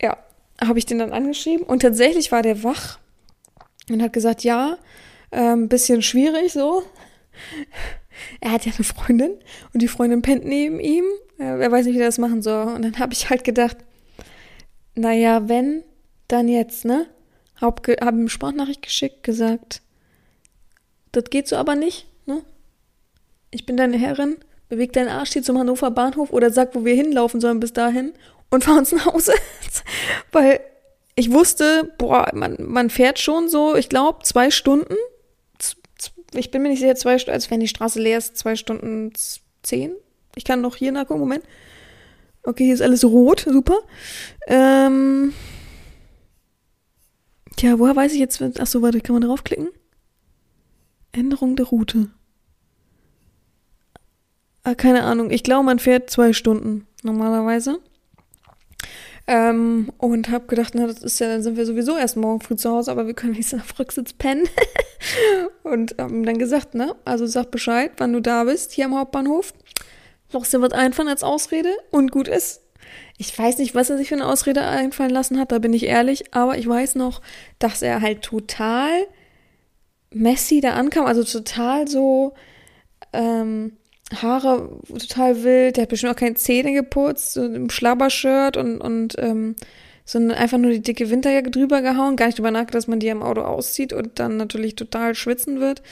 ja, 0.00 0.16
habe 0.60 0.78
ich 0.78 0.86
den 0.86 0.98
dann 0.98 1.12
angeschrieben 1.12 1.66
und 1.66 1.82
tatsächlich 1.82 2.32
war 2.32 2.42
der 2.42 2.62
wach 2.64 2.98
und 3.90 4.02
hat 4.02 4.12
gesagt, 4.12 4.42
ja, 4.42 4.78
ähm, 5.32 5.68
bisschen 5.68 6.02
schwierig 6.02 6.52
so. 6.52 6.82
Er 8.40 8.52
hat 8.52 8.64
ja 8.64 8.72
eine 8.74 8.82
Freundin 8.82 9.32
und 9.74 9.82
die 9.82 9.88
Freundin 9.88 10.22
pennt 10.22 10.46
neben 10.46 10.80
ihm. 10.80 11.04
Äh, 11.36 11.58
wer 11.58 11.70
weiß 11.70 11.84
nicht, 11.84 11.96
wie 11.96 12.00
er 12.00 12.06
das 12.06 12.16
machen 12.16 12.40
soll. 12.40 12.72
Und 12.72 12.80
dann 12.80 12.98
habe 12.98 13.12
ich 13.12 13.28
halt 13.28 13.44
gedacht, 13.44 13.76
naja, 14.94 15.46
wenn, 15.50 15.84
dann 16.28 16.48
jetzt, 16.48 16.84
ne? 16.84 17.06
Hab, 17.60 17.86
hab 17.88 18.14
ihm 18.14 18.28
Sprachnachricht 18.28 18.82
geschickt, 18.82 19.22
gesagt, 19.22 19.80
das 21.12 21.24
geht 21.30 21.48
so 21.48 21.56
aber 21.56 21.74
nicht, 21.74 22.06
ne? 22.26 22.42
Ich 23.50 23.64
bin 23.64 23.76
deine 23.76 23.96
Herrin, 23.96 24.36
beweg 24.68 24.92
deinen 24.92 25.08
Arsch 25.08 25.32
hier 25.32 25.42
zum 25.42 25.58
Hannover 25.58 25.90
Bahnhof 25.90 26.32
oder 26.32 26.50
sag, 26.50 26.74
wo 26.74 26.84
wir 26.84 26.94
hinlaufen 26.94 27.40
sollen 27.40 27.60
bis 27.60 27.72
dahin 27.72 28.12
und 28.50 28.64
fahr 28.64 28.78
uns 28.78 28.92
nach 28.92 29.06
Hause. 29.06 29.32
Weil 30.32 30.60
ich 31.14 31.32
wusste, 31.32 31.94
boah, 31.96 32.30
man, 32.34 32.56
man 32.58 32.90
fährt 32.90 33.18
schon 33.18 33.48
so, 33.48 33.74
ich 33.74 33.88
glaube, 33.88 34.22
zwei 34.24 34.50
Stunden. 34.50 34.94
Ich 36.34 36.50
bin 36.50 36.62
mir 36.62 36.68
nicht 36.68 36.80
sicher, 36.80 36.96
zwei 36.96 37.18
Stunden, 37.18 37.34
als 37.34 37.50
wenn 37.50 37.60
die 37.60 37.68
Straße 37.68 38.00
leer 38.00 38.18
ist, 38.18 38.36
zwei 38.36 38.56
Stunden 38.56 39.12
zehn. 39.62 39.94
Ich 40.34 40.44
kann 40.44 40.60
noch 40.60 40.76
hier 40.76 40.92
nachgucken, 40.92 41.20
Moment. 41.20 41.44
Okay, 42.42 42.64
hier 42.64 42.74
ist 42.74 42.82
alles 42.82 43.04
rot, 43.04 43.46
super. 43.48 43.78
Ähm, 44.46 45.32
Tja, 47.56 47.78
woher 47.78 47.96
weiß 47.96 48.12
ich 48.12 48.18
jetzt, 48.18 48.42
achso, 48.60 48.82
warte, 48.82 49.00
kann 49.00 49.14
man 49.14 49.22
draufklicken? 49.22 49.68
Änderung 51.12 51.56
der 51.56 51.66
Route. 51.66 52.10
Ah, 54.62 54.74
keine 54.74 55.04
Ahnung. 55.04 55.30
Ich 55.30 55.42
glaube, 55.42 55.64
man 55.64 55.78
fährt 55.78 56.10
zwei 56.10 56.32
Stunden 56.32 56.86
normalerweise. 57.02 57.78
Ähm, 59.28 59.92
und 59.98 60.28
habe 60.28 60.46
gedacht, 60.46 60.74
na, 60.74 60.86
das 60.86 61.02
ist 61.02 61.18
ja, 61.18 61.28
dann 61.28 61.42
sind 61.42 61.56
wir 61.56 61.66
sowieso 61.66 61.96
erst 61.96 62.16
morgen 62.16 62.40
früh 62.40 62.56
zu 62.56 62.70
Hause, 62.70 62.90
aber 62.90 63.06
wir 63.06 63.14
können 63.14 63.32
nicht 63.32 63.52
auf 63.54 63.78
Rücksitz 63.78 64.12
pennen. 64.12 64.48
und 65.62 65.96
haben 65.98 66.24
dann 66.24 66.38
gesagt, 66.38 66.74
ne, 66.74 66.94
also 67.04 67.26
sag 67.26 67.50
Bescheid, 67.50 67.92
wann 67.98 68.12
du 68.12 68.20
da 68.20 68.44
bist, 68.44 68.72
hier 68.72 68.84
am 68.84 68.96
Hauptbahnhof. 68.96 69.54
Machst 70.32 70.52
dir 70.52 70.60
was 70.60 70.72
einfallen 70.72 71.08
als 71.08 71.22
Ausrede 71.22 71.70
und 71.90 72.10
gut 72.10 72.28
ist. 72.28 72.60
Ich 73.18 73.36
weiß 73.36 73.58
nicht, 73.58 73.74
was 73.74 73.90
er 73.90 73.96
sich 73.96 74.08
für 74.08 74.14
eine 74.14 74.26
Ausrede 74.26 74.62
einfallen 74.62 75.10
lassen 75.10 75.38
hat, 75.38 75.52
da 75.52 75.58
bin 75.58 75.72
ich 75.72 75.84
ehrlich, 75.84 76.34
aber 76.34 76.58
ich 76.58 76.68
weiß 76.68 76.96
noch, 76.96 77.22
dass 77.58 77.82
er 77.82 78.00
halt 78.00 78.22
total 78.22 78.90
messy 80.10 80.60
da 80.60 80.74
ankam, 80.74 81.06
also 81.06 81.24
total 81.24 81.88
so 81.88 82.34
ähm, 83.12 83.72
Haare 84.14 84.78
total 84.88 85.42
wild, 85.42 85.76
der 85.76 85.82
hat 85.82 85.88
bestimmt 85.88 86.12
auch 86.12 86.18
keine 86.18 86.36
Zähne 86.36 86.72
geputzt, 86.72 87.32
so 87.32 87.44
im 87.44 87.70
Schlabbershirt 87.70 88.56
und, 88.56 88.80
und 88.80 89.16
ähm, 89.18 89.56
sondern 90.04 90.38
einfach 90.38 90.58
nur 90.58 90.70
die 90.70 90.80
dicke 90.80 91.10
Winterjacke 91.10 91.50
drüber 91.50 91.82
gehauen, 91.82 92.14
gar 92.14 92.26
nicht 92.26 92.38
drüber 92.38 92.52
nachgedacht, 92.52 92.76
dass 92.76 92.86
man 92.86 93.00
die 93.00 93.08
im 93.08 93.24
Auto 93.24 93.40
auszieht 93.40 93.92
und 93.92 94.20
dann 94.20 94.36
natürlich 94.36 94.76
total 94.76 95.16
schwitzen 95.16 95.58
wird. 95.58 95.82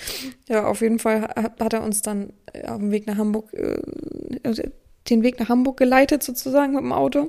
Ja, 0.48 0.66
auf 0.66 0.80
jeden 0.80 1.00
Fall 1.00 1.22
hat 1.22 1.72
er 1.72 1.82
uns 1.82 2.00
dann 2.02 2.32
auf 2.64 2.78
dem 2.78 2.92
Weg 2.92 3.08
nach 3.08 3.16
Hamburg, 3.16 3.52
äh, 3.52 3.76
den 5.10 5.22
Weg 5.22 5.38
nach 5.38 5.48
Hamburg 5.48 5.76
geleitet 5.76 6.22
sozusagen 6.22 6.74
mit 6.74 6.82
dem 6.82 6.92
Auto. 6.92 7.28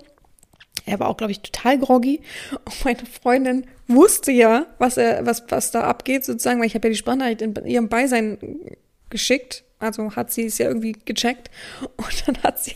Er 0.85 0.99
war 0.99 1.09
auch, 1.09 1.17
glaube 1.17 1.31
ich, 1.31 1.41
total 1.41 1.79
groggy. 1.79 2.21
Und 2.65 2.85
meine 2.85 3.05
Freundin 3.05 3.65
wusste 3.87 4.31
ja, 4.31 4.67
was 4.77 4.97
er, 4.97 5.25
was, 5.25 5.43
was 5.49 5.71
da 5.71 5.81
abgeht, 5.81 6.25
sozusagen, 6.25 6.59
weil 6.59 6.67
ich 6.67 6.75
habe 6.75 6.87
ja 6.87 6.91
die 6.91 6.97
Sprachnachricht 6.97 7.41
in 7.41 7.55
ihrem 7.65 7.89
Beisein 7.89 8.37
geschickt 9.09 9.65
also 9.79 10.15
hat 10.15 10.31
sie 10.31 10.45
es 10.45 10.57
ja 10.57 10.67
irgendwie 10.67 10.95
gecheckt. 11.05 11.49
Und 11.97 12.27
dann 12.27 12.37
hat 12.43 12.63
sie, 12.63 12.75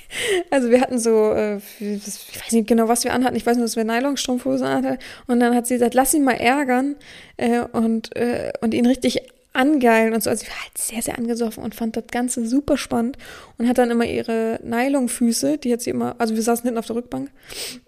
also 0.52 0.70
wir 0.70 0.82
hatten 0.82 1.00
so, 1.00 1.32
äh, 1.32 1.58
ich 1.80 2.06
weiß 2.06 2.52
nicht 2.52 2.68
genau, 2.68 2.88
was 2.88 3.04
wir 3.04 3.14
anhatten. 3.14 3.36
Ich 3.36 3.45
weiß 3.45 3.58
nur, 3.58 3.66
dass 3.66 3.76
wir 3.76 3.84
Nylonstrumpfhosen 3.84 4.68
hatten. 4.68 4.97
Und 5.28 5.39
dann 5.39 5.56
hat 5.56 5.68
sie 5.68 5.76
gesagt, 5.76 5.93
lass 5.93 6.14
ihn 6.14 6.24
mal 6.24 6.34
ärgern 6.34 6.95
äh, 7.38 7.62
und, 7.62 8.16
äh, 8.16 8.52
und 8.62 8.74
ihn 8.74 8.86
richtig 8.86 9.22
angeilen 9.54 10.14
und 10.14 10.24
so. 10.24 10.30
Also 10.30 10.43
ich 10.43 10.50
war 10.50 10.62
halt 10.62 10.78
sehr, 10.78 11.02
sehr 11.02 11.18
angesoffen 11.18 11.64
und 11.64 11.76
fand 11.76 11.97
das 11.97 12.08
Ganze 12.12 12.45
super 12.45 12.78
spannend 12.78 13.18
und 13.58 13.68
hat 13.68 13.78
dann 13.78 13.91
immer 13.91 14.06
ihre 14.06 14.60
Nylonfüße, 14.64 15.58
die 15.58 15.74
hat 15.74 15.82
sie 15.82 15.89
immer, 15.89 16.16
also 16.20 16.36
wir 16.36 16.43
saßen 16.43 16.64
hinten 16.64 16.78
auf 16.78 16.86
der 16.86 16.95
Rückbank 16.95 17.32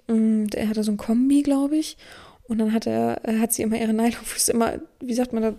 und 0.07 0.55
er 0.55 0.67
hatte 0.67 0.83
so 0.83 0.91
ein 0.91 0.97
Kombi, 0.97 1.43
glaube 1.43 1.77
ich. 1.77 1.97
Und 2.47 2.57
dann 2.57 2.73
hat 2.73 2.85
er, 2.85 3.21
äh, 3.23 3.39
hat 3.39 3.53
sie 3.53 3.61
immer 3.61 3.79
ihre 3.79 3.93
Nylonfüße 3.93 4.51
immer, 4.51 4.73
wie 4.99 5.13
sagt 5.13 5.31
man 5.31 5.43
da, 5.43 5.53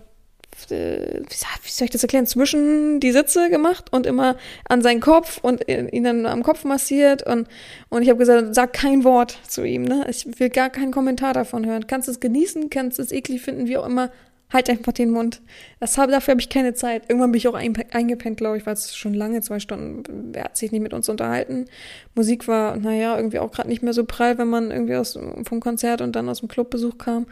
äh, 0.69 1.21
wie 1.21 1.69
soll 1.69 1.85
ich 1.85 1.91
das 1.91 2.03
erklären, 2.03 2.27
zwischen 2.27 2.99
die 2.99 3.11
Sitze 3.11 3.49
gemacht 3.49 3.91
und 3.91 4.05
immer 4.05 4.37
an 4.65 4.81
seinen 4.81 4.99
Kopf 5.01 5.39
und 5.41 5.67
ihn 5.67 6.03
dann 6.03 6.25
am 6.25 6.43
Kopf 6.43 6.63
massiert 6.63 7.23
und, 7.23 7.47
und 7.89 8.03
ich 8.03 8.09
habe 8.09 8.19
gesagt, 8.19 8.53
sag 8.53 8.73
kein 8.73 9.03
Wort 9.03 9.39
zu 9.47 9.63
ihm, 9.63 9.83
ne? 9.83 10.05
Ich 10.09 10.39
will 10.39 10.49
gar 10.49 10.69
keinen 10.69 10.91
Kommentar 10.91 11.33
davon 11.33 11.65
hören. 11.65 11.87
Kannst 11.87 12.07
es 12.07 12.19
genießen, 12.19 12.69
kannst 12.69 12.99
es 12.99 13.11
eklig 13.11 13.41
finden, 13.41 13.67
wie 13.67 13.77
auch 13.77 13.87
immer, 13.87 14.11
halt 14.53 14.69
einfach 14.69 14.93
den 14.93 15.09
Mund. 15.09 15.41
Das 15.79 15.97
habe, 15.97 16.11
dafür 16.11 16.33
habe 16.33 16.41
ich 16.41 16.49
keine 16.49 16.73
Zeit. 16.73 17.03
Irgendwann 17.09 17.31
bin 17.31 17.37
ich 17.37 17.47
auch 17.47 17.55
eingepennt, 17.55 18.37
glaube 18.37 18.57
ich, 18.57 18.65
weil 18.65 18.73
es 18.73 18.95
schon 18.95 19.13
lange, 19.13 19.41
zwei 19.41 19.59
Stunden, 19.59 20.33
er 20.33 20.45
hat 20.45 20.57
sich 20.57 20.71
nicht 20.71 20.81
mit 20.81 20.93
uns 20.93 21.09
unterhalten. 21.09 21.65
Musik 22.15 22.47
war, 22.47 22.77
naja, 22.77 23.17
irgendwie 23.17 23.39
auch 23.39 23.51
gerade 23.51 23.69
nicht 23.69 23.83
mehr 23.83 23.93
so 23.93 24.05
prall, 24.05 24.37
wenn 24.37 24.47
man 24.47 24.71
irgendwie 24.71 24.95
aus, 24.95 25.19
vom 25.43 25.59
Konzert 25.59 26.01
und 26.01 26.15
dann 26.15 26.29
aus 26.29 26.39
dem 26.39 26.49
Clubbesuch 26.49 26.97
kam. 26.97 27.25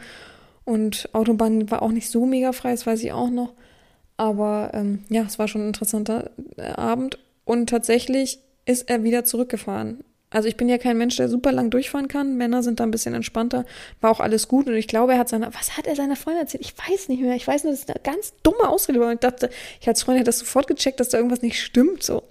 Und 0.64 1.08
Autobahn 1.12 1.70
war 1.70 1.82
auch 1.82 1.92
nicht 1.92 2.10
so 2.10 2.26
mega 2.26 2.52
frei, 2.52 2.72
das 2.72 2.86
weiß 2.86 3.02
ich 3.02 3.12
auch 3.12 3.30
noch. 3.30 3.54
Aber 4.16 4.70
ähm, 4.74 5.04
ja, 5.08 5.22
es 5.22 5.38
war 5.38 5.48
schon 5.48 5.62
ein 5.62 5.68
interessanter 5.68 6.30
äh, 6.56 6.62
Abend. 6.62 7.18
Und 7.44 7.70
tatsächlich 7.70 8.38
ist 8.66 8.88
er 8.88 9.02
wieder 9.02 9.24
zurückgefahren. 9.24 10.04
Also 10.32 10.48
ich 10.48 10.56
bin 10.56 10.68
ja 10.68 10.78
kein 10.78 10.96
Mensch, 10.96 11.16
der 11.16 11.28
super 11.28 11.52
lang 11.52 11.70
durchfahren 11.70 12.08
kann. 12.08 12.36
Männer 12.36 12.62
sind 12.62 12.80
da 12.80 12.84
ein 12.84 12.90
bisschen 12.90 13.14
entspannter. 13.14 13.64
War 14.00 14.10
auch 14.10 14.20
alles 14.20 14.48
gut. 14.48 14.66
Und 14.66 14.74
ich 14.74 14.88
glaube, 14.88 15.12
er 15.12 15.18
hat 15.18 15.28
seiner, 15.28 15.54
was 15.54 15.76
hat 15.76 15.86
er 15.86 15.94
seiner 15.94 16.16
Freundin 16.16 16.42
erzählt? 16.42 16.64
Ich 16.64 16.74
weiß 16.76 17.08
nicht 17.08 17.20
mehr. 17.20 17.36
Ich 17.36 17.46
weiß 17.46 17.64
nur, 17.64 17.72
das 17.72 17.80
ist 17.80 17.90
eine 17.90 18.00
ganz 18.02 18.34
dumme 18.42 18.68
Ausrede 18.68 19.00
war. 19.00 19.12
Ich 19.12 19.20
dachte, 19.20 19.50
ich 19.80 19.88
als 19.88 20.02
Freundin 20.02 20.20
hätte 20.20 20.28
das 20.28 20.38
sofort 20.38 20.66
gecheckt, 20.66 21.00
dass 21.00 21.10
da 21.10 21.18
irgendwas 21.18 21.42
nicht 21.42 21.60
stimmt, 21.60 22.02
so. 22.02 22.22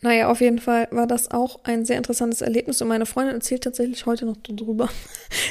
Naja, 0.00 0.30
auf 0.30 0.42
jeden 0.42 0.58
Fall 0.58 0.88
war 0.90 1.06
das 1.06 1.30
auch 1.30 1.60
ein 1.64 1.86
sehr 1.86 1.96
interessantes 1.96 2.42
Erlebnis 2.42 2.82
und 2.82 2.88
meine 2.88 3.06
Freundin 3.06 3.36
erzählt 3.36 3.64
tatsächlich 3.64 4.04
heute 4.04 4.26
noch 4.26 4.36
darüber. 4.36 4.90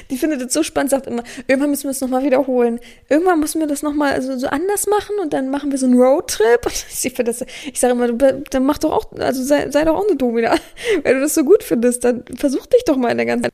Die 0.10 0.18
findet 0.18 0.42
es 0.42 0.54
so 0.54 0.64
spannend, 0.64 0.92
sagt 0.92 1.08
immer, 1.08 1.24
irgendwann 1.48 1.70
müssen 1.72 1.84
wir 1.84 1.92
es 1.92 2.02
nochmal 2.02 2.24
wiederholen. 2.24 2.80
Irgendwann 3.10 3.40
müssen 3.40 3.60
wir 3.60 3.68
das 3.68 3.84
nochmal 3.84 4.14
also 4.14 4.38
so 4.38 4.48
anders 4.48 4.88
machen 4.88 5.16
und 5.22 5.34
dann 5.34 5.50
machen 5.50 5.72
wir 5.72 5.78
so 5.78 5.86
einen 5.86 6.00
Roadtrip. 6.00 6.62
Ich, 7.04 7.20
ich 7.66 7.80
sage 7.80 7.94
immer, 7.94 8.12
dann 8.12 8.66
mach 8.66 8.78
doch 8.78 8.92
auch, 8.92 9.12
also 9.20 9.44
sei, 9.44 9.70
sei 9.72 9.84
doch 9.84 9.96
auch 9.96 10.08
eine 10.08 10.16
Domina. 10.16 10.56
Wenn 11.04 11.16
du 11.16 11.22
das 11.22 11.34
so 11.34 11.44
gut 11.44 11.64
findest, 11.64 12.04
dann 12.04 12.24
versuch 12.36 12.66
dich 12.66 12.84
doch 12.86 12.96
mal 12.96 13.10
in 13.10 13.18
der 13.18 13.26
ganzen 13.26 13.50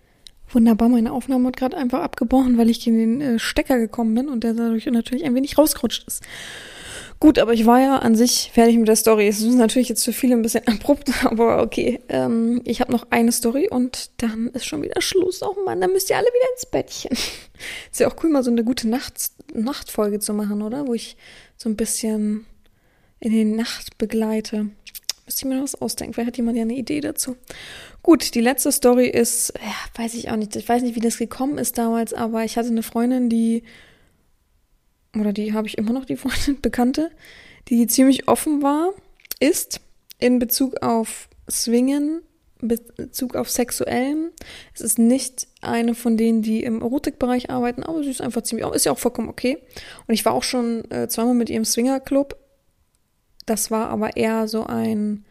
Wunderbar, 0.51 0.89
meine 0.89 1.11
Aufnahme 1.11 1.47
hat 1.47 1.57
gerade 1.57 1.77
einfach 1.77 2.01
abgebrochen, 2.01 2.57
weil 2.57 2.69
ich 2.69 2.85
in 2.87 2.97
den 2.97 3.21
äh, 3.21 3.39
Stecker 3.39 3.77
gekommen 3.77 4.15
bin 4.15 4.29
und 4.29 4.43
der 4.43 4.53
dadurch 4.53 4.85
natürlich 4.87 5.23
ein 5.23 5.35
wenig 5.35 5.57
rausgerutscht 5.57 6.07
ist. 6.07 6.23
Gut, 7.19 7.37
aber 7.37 7.51
ich 7.51 7.65
war 7.65 7.81
ja 7.81 7.97
an 7.97 8.15
sich 8.15 8.49
fertig 8.53 8.77
mit 8.77 8.87
der 8.87 8.95
Story. 8.95 9.27
Es 9.27 9.41
ist 9.41 9.55
natürlich 9.55 9.89
jetzt 9.89 10.05
für 10.05 10.13
viele 10.13 10.35
ein 10.35 10.41
bisschen 10.41 10.65
abrupt, 10.67 11.11
aber 11.25 11.61
okay. 11.61 11.99
Ähm, 12.07 12.61
ich 12.63 12.79
habe 12.79 12.93
noch 12.93 13.07
eine 13.09 13.33
Story 13.33 13.67
und 13.69 14.11
dann 14.17 14.47
ist 14.53 14.65
schon 14.65 14.81
wieder 14.81 15.01
Schluss. 15.01 15.43
Oh 15.43 15.55
Mann, 15.65 15.81
dann 15.81 15.91
müsst 15.91 16.09
ihr 16.09 16.17
alle 16.17 16.27
wieder 16.27 16.51
ins 16.53 16.65
Bettchen. 16.65 17.11
ist 17.91 17.99
ja 17.99 18.07
auch 18.07 18.15
cool, 18.23 18.29
mal 18.29 18.43
so 18.43 18.51
eine 18.51 18.63
gute 18.63 18.87
Nacht 18.87 19.13
Nachtfolge 19.53 20.19
zu 20.19 20.33
machen, 20.33 20.61
oder? 20.61 20.87
Wo 20.87 20.93
ich 20.93 21.17
so 21.57 21.67
ein 21.67 21.75
bisschen 21.75 22.45
in 23.19 23.31
die 23.31 23.43
Nacht 23.43 23.97
begleite. 23.97 24.69
Müsste 25.25 25.41
ich 25.41 25.45
mir 25.45 25.55
noch 25.55 25.63
was 25.63 25.81
ausdenken. 25.81 26.13
Vielleicht 26.13 26.27
hat 26.27 26.37
jemand 26.37 26.55
ja 26.55 26.63
eine 26.63 26.75
Idee 26.75 27.01
dazu. 27.01 27.35
Gut, 28.01 28.33
die 28.33 28.41
letzte 28.41 28.71
Story 28.71 29.07
ist, 29.09 29.53
ja, 29.61 30.01
weiß 30.01 30.13
ich 30.13 30.31
auch 30.31 30.37
nicht. 30.37 30.55
Ich 30.55 30.69
weiß 30.69 30.83
nicht, 30.83 30.95
wie 30.95 31.01
das 31.01 31.17
gekommen 31.17 31.57
ist 31.57 31.77
damals, 31.77 32.13
aber 32.13 32.45
ich 32.45 32.57
hatte 32.57 32.69
eine 32.69 32.81
Freundin, 32.81 33.29
die 33.29 33.63
oder 35.17 35.33
die 35.33 35.53
habe 35.53 35.67
ich 35.67 35.77
immer 35.77 35.93
noch, 35.93 36.05
die 36.05 36.17
Freundin, 36.17 36.59
Bekannte, 36.61 37.11
die 37.67 37.87
ziemlich 37.87 38.27
offen 38.27 38.61
war, 38.61 38.91
ist 39.39 39.81
in 40.19 40.39
Bezug 40.39 40.81
auf 40.81 41.29
Swingen, 41.49 42.21
Bezug 42.61 43.35
auf 43.35 43.49
Sexuellem. 43.49 44.31
Es 44.73 44.81
ist 44.81 44.99
nicht 44.99 45.47
eine 45.61 45.95
von 45.95 46.17
denen, 46.17 46.41
die 46.41 46.63
im 46.63 46.81
Erotikbereich 46.81 47.49
arbeiten, 47.49 47.83
aber 47.83 48.03
sie 48.03 48.09
ist 48.09 48.21
einfach 48.21 48.41
ziemlich, 48.41 48.67
ist 48.73 48.85
ja 48.85 48.91
auch 48.91 48.99
vollkommen 48.99 49.29
okay. 49.29 49.57
Und 50.07 50.13
ich 50.13 50.25
war 50.25 50.33
auch 50.33 50.43
schon 50.43 50.89
äh, 50.91 51.07
zweimal 51.07 51.35
mit 51.35 51.49
ihrem 51.49 51.65
Swingerclub. 51.65 52.35
Das 53.45 53.71
war 53.71 53.89
aber 53.89 54.17
eher 54.17 54.47
so 54.47 54.65
ein, 54.65 55.25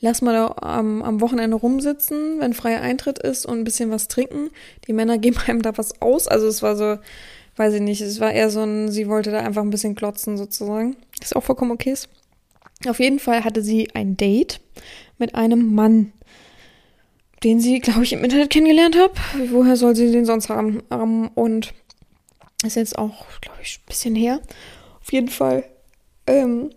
lass 0.00 0.20
mal 0.20 0.34
da 0.34 0.54
am, 0.60 1.02
am 1.02 1.20
Wochenende 1.22 1.56
rumsitzen, 1.56 2.40
wenn 2.40 2.52
freier 2.52 2.82
Eintritt 2.82 3.18
ist 3.18 3.46
und 3.46 3.58
ein 3.58 3.64
bisschen 3.64 3.90
was 3.90 4.08
trinken. 4.08 4.50
Die 4.86 4.92
Männer 4.92 5.16
geben 5.18 5.38
einem 5.46 5.62
da 5.62 5.76
was 5.78 6.00
aus. 6.02 6.28
Also 6.28 6.46
es 6.46 6.62
war 6.62 6.76
so, 6.76 6.98
weiß 7.56 7.74
ich 7.74 7.80
nicht, 7.80 8.00
es 8.00 8.20
war 8.20 8.32
eher 8.32 8.50
so 8.50 8.62
ein, 8.62 8.90
sie 8.90 9.08
wollte 9.08 9.30
da 9.30 9.40
einfach 9.40 9.62
ein 9.62 9.70
bisschen 9.70 9.94
klotzen 9.94 10.36
sozusagen. 10.36 10.96
Ist 11.20 11.34
auch 11.34 11.42
vollkommen 11.42 11.72
okay. 11.72 11.94
Auf 12.86 13.00
jeden 13.00 13.18
Fall 13.18 13.44
hatte 13.44 13.62
sie 13.62 13.88
ein 13.94 14.16
Date 14.16 14.60
mit 15.18 15.34
einem 15.34 15.74
Mann, 15.74 16.12
den 17.42 17.60
sie, 17.60 17.80
glaube 17.80 18.04
ich, 18.04 18.12
im 18.12 18.22
Internet 18.22 18.50
kennengelernt 18.50 18.96
hat. 18.96 19.12
Woher 19.50 19.76
soll 19.76 19.96
sie 19.96 20.12
den 20.12 20.26
sonst 20.26 20.48
haben? 20.50 20.80
Und 21.34 21.72
ist 22.64 22.76
jetzt 22.76 22.98
auch, 22.98 23.24
glaube 23.40 23.58
ich, 23.62 23.78
ein 23.78 23.86
bisschen 23.86 24.14
her. 24.14 24.40
Auf 25.00 25.12
jeden 25.12 25.28
Fall 25.28 25.64
ähm, 26.26 26.70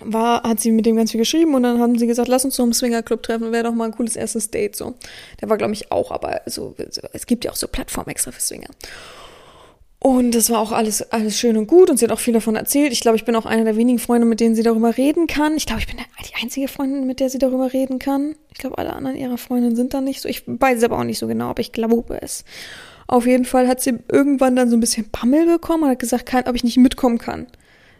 war, 0.00 0.42
hat 0.42 0.60
sie 0.60 0.72
mit 0.72 0.86
dem 0.86 0.96
ganz 0.96 1.10
viel 1.12 1.20
geschrieben 1.20 1.54
und 1.54 1.62
dann 1.62 1.78
haben 1.78 1.98
sie 1.98 2.06
gesagt, 2.06 2.28
lass 2.28 2.44
uns 2.44 2.58
im 2.58 2.72
Swingerclub 2.72 3.22
treffen, 3.22 3.52
wäre 3.52 3.64
doch 3.64 3.74
mal 3.74 3.86
ein 3.86 3.92
cooles 3.92 4.16
erstes 4.16 4.50
Date 4.50 4.74
so. 4.74 4.94
Der 5.40 5.48
war, 5.48 5.58
glaube 5.58 5.74
ich, 5.74 5.92
auch, 5.92 6.10
aber 6.10 6.40
so, 6.46 6.74
es 7.12 7.26
gibt 7.26 7.44
ja 7.44 7.52
auch 7.52 7.56
so 7.56 7.68
Plattformen 7.68 8.08
extra 8.08 8.32
für 8.32 8.40
Swinger. 8.40 8.70
Und 10.04 10.34
das 10.34 10.50
war 10.50 10.58
auch 10.58 10.72
alles, 10.72 11.12
alles 11.12 11.38
schön 11.38 11.56
und 11.56 11.68
gut 11.68 11.88
und 11.88 11.96
sie 11.96 12.04
hat 12.04 12.10
auch 12.10 12.18
viel 12.18 12.34
davon 12.34 12.56
erzählt. 12.56 12.92
Ich 12.92 13.02
glaube, 13.02 13.16
ich 13.16 13.24
bin 13.24 13.36
auch 13.36 13.46
eine 13.46 13.62
der 13.62 13.76
wenigen 13.76 14.00
Freunde, 14.00 14.26
mit 14.26 14.40
denen 14.40 14.56
sie 14.56 14.64
darüber 14.64 14.96
reden 14.96 15.28
kann. 15.28 15.56
Ich 15.56 15.64
glaube, 15.64 15.80
ich 15.80 15.86
bin 15.86 15.96
die 15.96 16.42
einzige 16.42 16.66
Freundin, 16.66 17.06
mit 17.06 17.20
der 17.20 17.30
sie 17.30 17.38
darüber 17.38 17.72
reden 17.72 18.00
kann. 18.00 18.34
Ich 18.50 18.58
glaube, 18.58 18.78
alle 18.78 18.94
anderen 18.94 19.16
ihrer 19.16 19.38
Freundinnen 19.38 19.76
sind 19.76 19.94
da 19.94 20.00
nicht 20.00 20.20
so. 20.20 20.28
Ich 20.28 20.42
weiß 20.44 20.82
aber 20.82 20.98
auch 20.98 21.04
nicht 21.04 21.20
so 21.20 21.28
genau, 21.28 21.50
aber 21.50 21.60
ich 21.60 21.70
glaube 21.70 22.20
es. 22.20 22.44
Auf 23.06 23.26
jeden 23.26 23.44
Fall 23.44 23.68
hat 23.68 23.80
sie 23.80 24.00
irgendwann 24.10 24.56
dann 24.56 24.70
so 24.70 24.76
ein 24.76 24.80
bisschen 24.80 25.08
Bammel 25.08 25.46
bekommen 25.46 25.84
und 25.84 25.90
hat 25.90 26.00
gesagt, 26.00 26.26
kann, 26.26 26.48
ob 26.48 26.56
ich 26.56 26.64
nicht 26.64 26.78
mitkommen 26.78 27.18
kann. 27.18 27.46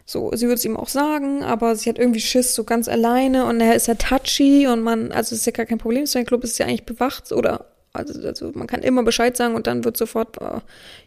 So, 0.05 0.29
sie 0.33 0.47
würde 0.47 0.55
es 0.55 0.65
ihm 0.65 0.75
auch 0.75 0.89
sagen, 0.89 1.41
aber 1.41 1.77
sie 1.77 1.87
hat 1.89 1.99
irgendwie 1.99 2.19
Schiss, 2.19 2.53
so 2.53 2.65
ganz 2.65 2.89
alleine 2.89 3.45
und 3.45 3.61
er 3.61 3.75
ist 3.75 3.87
ja 3.87 3.95
touchy 3.95 4.67
und 4.67 4.81
man, 4.81 5.13
also 5.13 5.35
es 5.35 5.39
ist 5.39 5.45
ja 5.45 5.53
gar 5.53 5.65
kein 5.65 5.77
Problem, 5.77 6.05
so 6.05 6.19
ein 6.19 6.25
Club 6.25 6.43
ist 6.43 6.57
ja 6.59 6.65
eigentlich 6.65 6.83
bewacht 6.83 7.31
oder 7.31 7.72
also, 7.93 8.27
also 8.27 8.51
man 8.55 8.65
kann 8.65 8.81
immer 8.81 9.03
Bescheid 9.03 9.37
sagen 9.37 9.53
und 9.53 9.67
dann 9.67 9.83
wird 9.85 9.97
sofort 9.97 10.41
äh, 10.41 10.59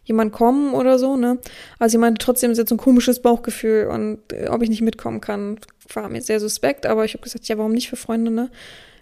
jemand 0.04 0.32
kommen 0.32 0.72
oder 0.72 1.00
so, 1.00 1.16
ne? 1.16 1.38
Also 1.80 1.92
sie 1.92 1.98
meinte 1.98 2.24
trotzdem, 2.24 2.54
hat 2.54 2.68
so 2.68 2.74
ein 2.76 2.78
komisches 2.78 3.20
Bauchgefühl 3.20 3.88
und 3.88 4.32
äh, 4.32 4.48
ob 4.48 4.62
ich 4.62 4.70
nicht 4.70 4.82
mitkommen 4.82 5.20
kann, 5.20 5.58
war 5.92 6.08
mir 6.08 6.22
sehr 6.22 6.38
suspekt, 6.38 6.86
aber 6.86 7.04
ich 7.04 7.14
habe 7.14 7.24
gesagt, 7.24 7.48
ja, 7.48 7.58
warum 7.58 7.72
nicht 7.72 7.88
für 7.90 7.96
Freunde, 7.96 8.30
ne? 8.30 8.50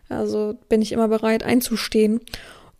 Also 0.08 0.56
bin 0.68 0.80
ich 0.80 0.92
immer 0.92 1.08
bereit 1.08 1.44
einzustehen. 1.44 2.20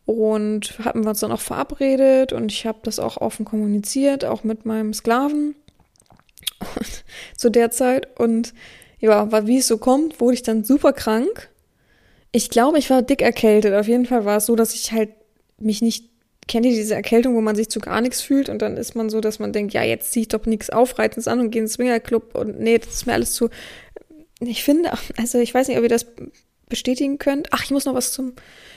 Und 0.07 0.79
hatten 0.85 1.03
wir 1.03 1.11
uns 1.11 1.21
dann 1.21 1.33
auch 1.33 1.41
verabredet 1.41 2.35
und 2.35 2.53
ich 2.53 2.67
habe 2.67 2.81
das 2.83 2.99
auch 2.99 3.17
offen 3.17 3.47
kommuniziert, 3.47 4.27
auch 4.27 4.45
mit 4.45 4.67
meinem 4.67 4.93
Sklaven 4.93 5.55
zu 7.39 7.51
der 7.51 7.71
Zeit. 7.71 8.09
Und 8.19 8.53
ja, 8.99 9.47
wie 9.47 9.59
es 9.59 9.67
so 9.67 9.79
kommt, 9.79 10.21
wurde 10.21 10.35
ich 10.35 10.43
dann 10.43 10.63
super 10.63 10.93
krank 10.93 11.49
ich 12.35 12.51
glaube, 12.51 12.79
ich 12.79 12.91
war 12.91 13.03
dick 13.03 13.23
erkältet. 13.23 13.75
Auf 13.75 13.87
jeden 13.87 14.07
Fall 14.07 14.25
war 14.25 14.39
es 14.39 14.47
so, 14.47 14.57
dass 14.57 14.75
ich 14.75 14.91
halt 14.91 15.11
mich 15.59 15.83
nicht 15.83 16.11
kennt 16.49 16.67
ihr 16.67 16.73
diese 16.73 16.95
Erkältung, 16.95 17.37
wo 17.37 17.41
man 17.41 17.55
sich 17.55 17.71
zu 17.71 17.79
gar 17.79 18.01
nichts 18.01 18.21
fühlt 18.21 18.49
und 18.49 18.61
dann 18.61 18.77
ist 18.77 18.97
man 18.97 19.09
so, 19.09 19.21
dass 19.21 19.39
man 19.39 19.53
denkt, 19.53 19.73
ja, 19.73 19.83
jetzt 19.83 20.13
ziehe 20.13 20.23
ich 20.23 20.29
doch 20.29 20.45
nichts 20.45 20.69
Aufreitendes 20.69 21.29
an 21.29 21.39
und 21.39 21.53
gehe 21.53 21.63
ins 21.63 21.75
Swingerclub 21.75 22.35
und 22.35 22.59
nee, 22.59 22.77
das 22.77 22.93
ist 22.93 23.07
mir 23.07 23.13
alles 23.15 23.35
zu. 23.35 23.51
Ich 24.41 24.65
finde, 24.65 24.91
also 25.17 25.39
ich 25.39 25.55
weiß 25.55 25.69
nicht, 25.69 25.79
ob 25.79 25.85
ihr 25.85 25.89
das 25.89 26.07
bestätigen 26.69 27.19
könnt. 27.19 27.49
Ach, 27.53 27.63
ich 27.63 27.71
muss 27.71 27.85
noch 27.85 27.95
was 27.95 28.11
zum. 28.11 28.35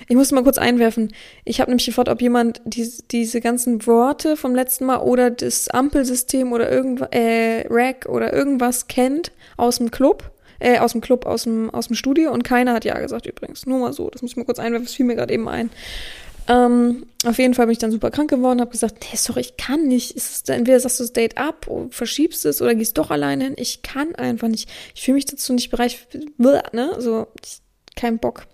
Ich 0.08 0.16
muss 0.16 0.32
mal 0.32 0.44
kurz 0.44 0.60
einwerfen. 0.60 1.12
Ich 1.44 1.60
habe 1.60 1.72
nämlich 1.72 1.88
gefragt, 1.88 2.10
ob 2.10 2.22
jemand 2.22 2.62
die, 2.64 2.88
diese 3.12 3.42
ganzen 3.42 3.88
Worte 3.88 4.38
vom 4.38 4.54
letzten 4.54 4.86
Mal 4.86 5.00
oder 5.00 5.32
das 5.32 5.68
Ampelsystem 5.68 6.54
oder 6.54 6.72
irgendwas, 6.72 7.10
äh, 7.12 7.66
Rack 7.70 8.06
oder 8.08 8.32
irgendwas 8.32 8.88
kennt 8.88 9.32
aus 9.58 9.80
dem 9.80 9.90
Club 9.90 10.32
äh, 10.60 10.80
aus 10.80 10.94
dem 10.94 11.02
Club, 11.02 11.26
aus 11.26 11.44
dem, 11.44 11.70
aus 11.70 11.88
dem 11.88 11.96
Studio 11.96 12.32
und 12.32 12.44
keiner 12.44 12.74
hat 12.74 12.86
ja 12.86 12.98
gesagt 13.00 13.26
übrigens. 13.26 13.66
Nur 13.66 13.80
mal 13.80 13.94
so, 13.94 14.10
das 14.10 14.22
muss 14.22 14.32
ich 14.32 14.38
mal 14.38 14.46
kurz 14.46 14.60
einwerfen, 14.60 14.86
das 14.86 14.94
fiel 14.94 15.06
mir 15.06 15.16
gerade 15.16 15.34
eben 15.34 15.48
ein. 15.48 15.70
Ähm, 16.50 17.08
auf 17.26 17.38
jeden 17.38 17.54
Fall 17.54 17.66
bin 17.66 17.74
ich 17.74 17.78
dann 17.78 17.92
super 17.92 18.10
krank 18.10 18.30
geworden, 18.30 18.62
habe 18.62 18.72
gesagt, 18.72 18.98
nee, 19.02 19.18
sorry, 19.18 19.42
ich 19.42 19.58
kann 19.58 19.88
nicht. 19.88 20.12
Ist 20.12 20.48
es, 20.48 20.56
entweder 20.56 20.80
sagst 20.80 21.00
du 21.00 21.04
das 21.04 21.14
Date 21.14 21.38
ab, 21.38 21.70
verschiebst 21.90 22.46
es 22.46 22.62
oder 22.62 22.74
gehst 22.74 22.98
doch 22.98 23.12
alleine 23.12 23.46
hin. 23.46 23.56
Ich 23.58 23.82
kann 23.82 24.16
einfach 24.16 24.48
nicht. 24.48 24.70
Ich 24.96 25.04
fühle 25.04 25.16
mich 25.16 25.26
dazu 25.26 25.54
nicht 25.54 25.70
bereit. 25.70 25.98
Ne? 26.38 26.96
So, 27.00 27.28
ich, 27.44 27.60
kein 27.96 28.18
Bock. 28.18 28.46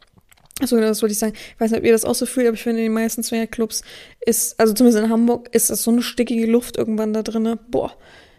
Achso, 0.61 0.79
das 0.79 1.01
wollte 1.01 1.13
ich 1.13 1.19
sagen. 1.19 1.33
Ich 1.35 1.59
weiß 1.59 1.71
nicht, 1.71 1.79
ob 1.79 1.85
ihr 1.85 1.91
das 1.91 2.05
auch 2.05 2.15
so 2.15 2.25
fühlt, 2.25 2.47
aber 2.47 2.55
ich 2.55 2.63
finde, 2.63 2.79
in 2.79 2.85
den 2.85 2.93
meisten 2.93 3.23
Swingerclubs 3.23 3.83
ist, 4.25 4.59
also 4.59 4.73
zumindest 4.73 5.03
in 5.03 5.11
Hamburg, 5.11 5.49
ist 5.51 5.69
das 5.69 5.83
so 5.83 5.91
eine 5.91 6.01
stickige 6.01 6.45
Luft 6.47 6.77
irgendwann 6.77 7.13
da 7.13 7.21
drinne. 7.21 7.57
Boah, 7.69 7.95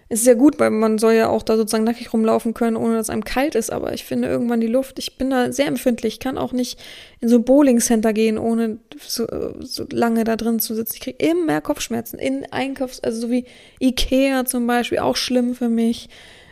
ist 0.09 0.27
ja 0.27 0.35
gut, 0.35 0.61
weil 0.61 0.71
man 0.71 0.99
soll 0.99 1.15
ja 1.15 1.29
auch 1.29 1.43
da 1.43 1.57
sozusagen 1.57 1.85
nackig 1.85 2.13
rumlaufen 2.13 2.53
können, 2.55 2.77
ohne 2.77 2.97
dass 2.97 3.11
einem 3.11 3.25
kalt 3.25 3.55
ist. 3.55 3.73
Aber 3.73 3.93
ich 3.95 4.05
finde 4.05 4.29
irgendwann 4.29 4.61
die 4.61 4.67
Luft, 4.67 4.99
ich 4.99 5.17
bin 5.17 5.31
da 5.31 5.51
sehr 5.51 5.67
empfindlich. 5.67 6.15
Ich 6.15 6.21
kann 6.21 6.39
auch 6.39 6.53
nicht 6.53 6.79
in 7.21 7.29
so 7.29 7.37
ein 7.37 7.45
Bowling-Center 7.45 8.13
gehen, 8.13 8.39
ohne 8.39 8.79
so, 8.99 9.27
so 9.61 9.87
lange 9.91 10.25
da 10.25 10.37
drin 10.37 10.61
zu 10.61 10.75
sitzen. 10.75 10.95
Ich 10.95 11.01
kriege 11.01 11.25
immer 11.25 11.47
mehr 11.47 11.61
Kopfschmerzen 11.61 12.19
in 12.19 12.45
Einkaufs-, 12.53 13.01
also 13.01 13.23
so 13.23 13.31
wie 13.31 13.47
Ikea 13.81 14.45
zum 14.45 14.67
Beispiel, 14.67 14.99
auch 14.99 15.17
schlimm 15.17 15.55
für 15.55 15.69
mich. 15.69 16.09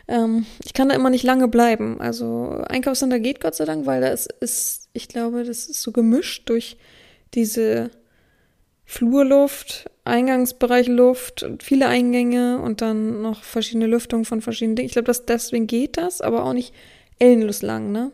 Ähm, 0.07 0.45
ich 0.65 0.73
kann 0.73 0.89
da 0.89 0.95
immer 0.95 1.09
nicht 1.09 1.23
lange 1.23 1.47
bleiben. 1.47 2.01
Also 2.01 2.63
Einkaufscenter 2.67 3.19
geht 3.19 3.39
Gott 3.39 3.55
sei 3.55 3.65
Dank, 3.65 3.85
weil 3.85 4.01
da 4.01 4.07
ist, 4.07 4.33
ist 4.39 4.89
ich 4.93 5.07
glaube, 5.07 5.43
das 5.43 5.67
ist 5.67 5.81
so 5.81 5.91
gemischt 5.91 6.49
durch 6.49 6.77
diese 7.33 7.91
Flurluft, 8.85 9.89
Eingangsbereich 10.05 10.87
Luft, 10.87 11.45
viele 11.61 11.87
Eingänge 11.87 12.59
und 12.59 12.81
dann 12.81 13.21
noch 13.21 13.43
verschiedene 13.43 13.87
Lüftungen 13.87 14.25
von 14.25 14.41
verschiedenen 14.41 14.75
Dingen. 14.75 14.87
Ich 14.87 14.93
glaube, 14.93 15.11
deswegen 15.27 15.67
geht 15.67 15.97
das, 15.97 16.19
aber 16.19 16.43
auch 16.43 16.53
nicht 16.53 16.73
ellenlos 17.19 17.61
lang, 17.61 17.91
ne? 17.91 18.11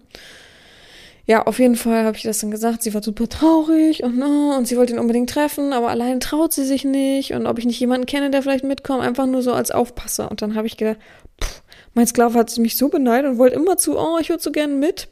Ja, 1.26 1.44
auf 1.44 1.60
jeden 1.60 1.76
Fall 1.76 2.06
habe 2.06 2.18
ich 2.18 2.24
das 2.24 2.40
dann 2.40 2.50
gesagt. 2.50 2.82
Sie 2.82 2.94
war 2.96 3.04
super 3.04 3.30
traurig 3.30 4.04
und, 4.04 4.20
oh, 4.22 4.58
und 4.58 4.68
sie 4.68 4.78
wollte 4.78 4.94
ihn 4.94 5.00
unbedingt 5.00 5.30
treffen, 5.30 5.74
aber 5.74 5.90
allein 5.90 6.20
traut 6.20 6.54
sie 6.54 6.66
sich 6.66 6.86
nicht 6.86 7.34
und 7.34 7.46
ob 7.46 7.60
ich 7.60 7.66
nicht 7.66 7.80
jemanden 7.80 8.08
kenne, 8.08 8.32
der 8.32 8.42
vielleicht 8.42 8.64
mitkommt, 8.64 9.04
einfach 9.04 9.28
nur 9.28 9.44
so 9.44 9.54
als 9.54 9.70
Aufpasser. 9.70 10.32
Und 10.32 10.42
dann 10.42 10.56
habe 10.56 10.66
ich 10.66 10.76
gedacht, 10.76 10.98
pff, 11.40 11.62
mein 11.94 12.08
Sklave 12.08 12.38
hat 12.38 12.56
mich 12.58 12.78
so 12.78 12.90
beneidet 12.90 13.32
und 13.32 13.38
wollte 13.38 13.56
immer 13.56 13.78
zu, 13.78 14.00
oh, 14.00 14.18
ich 14.20 14.30
würde 14.30 14.42
so 14.42 14.52
gerne 14.52 14.74
mit 14.74 15.08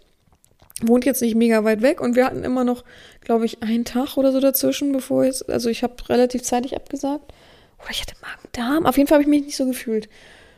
wohnt 0.82 1.06
jetzt 1.06 1.22
nicht 1.22 1.36
mega 1.36 1.64
weit 1.64 1.82
weg 1.82 2.02
und 2.02 2.16
wir 2.16 2.26
hatten 2.26 2.44
immer 2.44 2.64
noch, 2.64 2.84
glaube 3.28 3.46
ich, 3.46 3.62
einen 3.62 3.84
Tag 3.84 4.16
oder 4.16 4.32
so 4.32 4.40
dazwischen, 4.40 4.94
bevor 4.94 5.26
jetzt, 5.26 5.50
also 5.50 5.70
ich 5.70 5.84
habe 5.84 5.96
relativ 6.08 6.44
zeitig 6.44 6.78
abgesagt. 6.78 7.34
Oder 7.78 7.92
ich 7.92 8.00
hatte 8.00 8.16
Magen-Darm. 8.22 8.86
Auf 8.86 8.96
jeden 8.96 9.08
Fall 9.10 9.18
habe 9.18 9.24
ich 9.24 9.28
mich 9.28 9.44
nicht 9.44 9.58
so 9.58 9.66
gefühlt. 9.66 10.08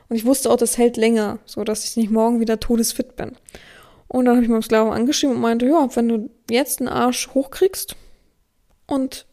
Und 0.08 0.16
ich 0.16 0.24
wusste 0.24 0.52
auch, 0.52 0.56
das 0.56 0.78
hält 0.78 0.96
länger, 0.96 1.40
so 1.46 1.64
dass 1.64 1.84
ich 1.84 1.98
nicht 1.98 2.12
morgen 2.12 2.40
wieder 2.40 2.60
todesfit 2.60 3.16
bin. 3.16 3.36
Und 4.08 4.26
dann 4.26 4.36
habe 4.36 4.44
ich 4.44 4.52
meinem 4.52 4.62
Sklaven 4.62 4.94
angeschrieben 4.94 5.36
und 5.36 5.42
meinte, 5.42 5.66
ja, 5.66 5.90
wenn 5.96 6.10
du 6.10 6.30
jetzt 6.48 6.80
einen 6.80 6.90
Arsch 6.90 7.30
hochkriegst 7.34 7.96
und 8.86 9.26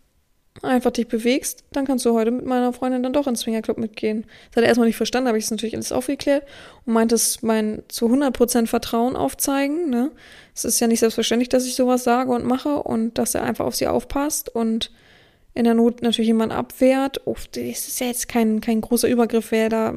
einfach 0.62 0.92
dich 0.92 1.06
bewegst, 1.06 1.64
dann 1.72 1.86
kannst 1.86 2.06
du 2.06 2.14
heute 2.14 2.30
mit 2.30 2.46
meiner 2.46 2.72
Freundin 2.72 3.02
dann 3.02 3.12
doch 3.12 3.26
ins 3.26 3.40
Swingerclub 3.40 3.76
mitgehen. 3.76 4.22
Das 4.48 4.56
hat 4.56 4.64
er 4.64 4.68
erstmal 4.68 4.86
nicht 4.86 4.96
verstanden, 4.96 5.28
habe 5.28 5.36
ich 5.36 5.44
es 5.44 5.50
natürlich 5.50 5.74
alles 5.74 5.92
aufgeklärt 5.92 6.44
und 6.86 6.94
meinte 6.94 7.14
es 7.14 7.42
mein 7.42 7.82
zu 7.88 8.06
100% 8.06 8.66
Vertrauen 8.66 9.14
aufzeigen, 9.14 9.90
ne? 9.90 10.10
Es 10.56 10.64
ist 10.64 10.80
ja 10.80 10.86
nicht 10.86 11.00
selbstverständlich, 11.00 11.50
dass 11.50 11.66
ich 11.66 11.74
sowas 11.74 12.02
sage 12.02 12.32
und 12.32 12.46
mache 12.46 12.82
und 12.82 13.18
dass 13.18 13.34
er 13.34 13.42
einfach 13.42 13.66
auf 13.66 13.76
sie 13.76 13.86
aufpasst 13.86 14.48
und 14.48 14.90
in 15.52 15.64
der 15.64 15.74
Not 15.74 16.00
natürlich 16.00 16.28
jemand 16.28 16.52
abwehrt. 16.52 17.20
Oh, 17.26 17.36
das 17.52 17.88
ist 17.88 18.00
ja 18.00 18.06
jetzt 18.06 18.26
kein, 18.28 18.62
kein 18.62 18.80
großer 18.80 19.06
Übergriff, 19.06 19.50
wer 19.50 19.68
da 19.68 19.94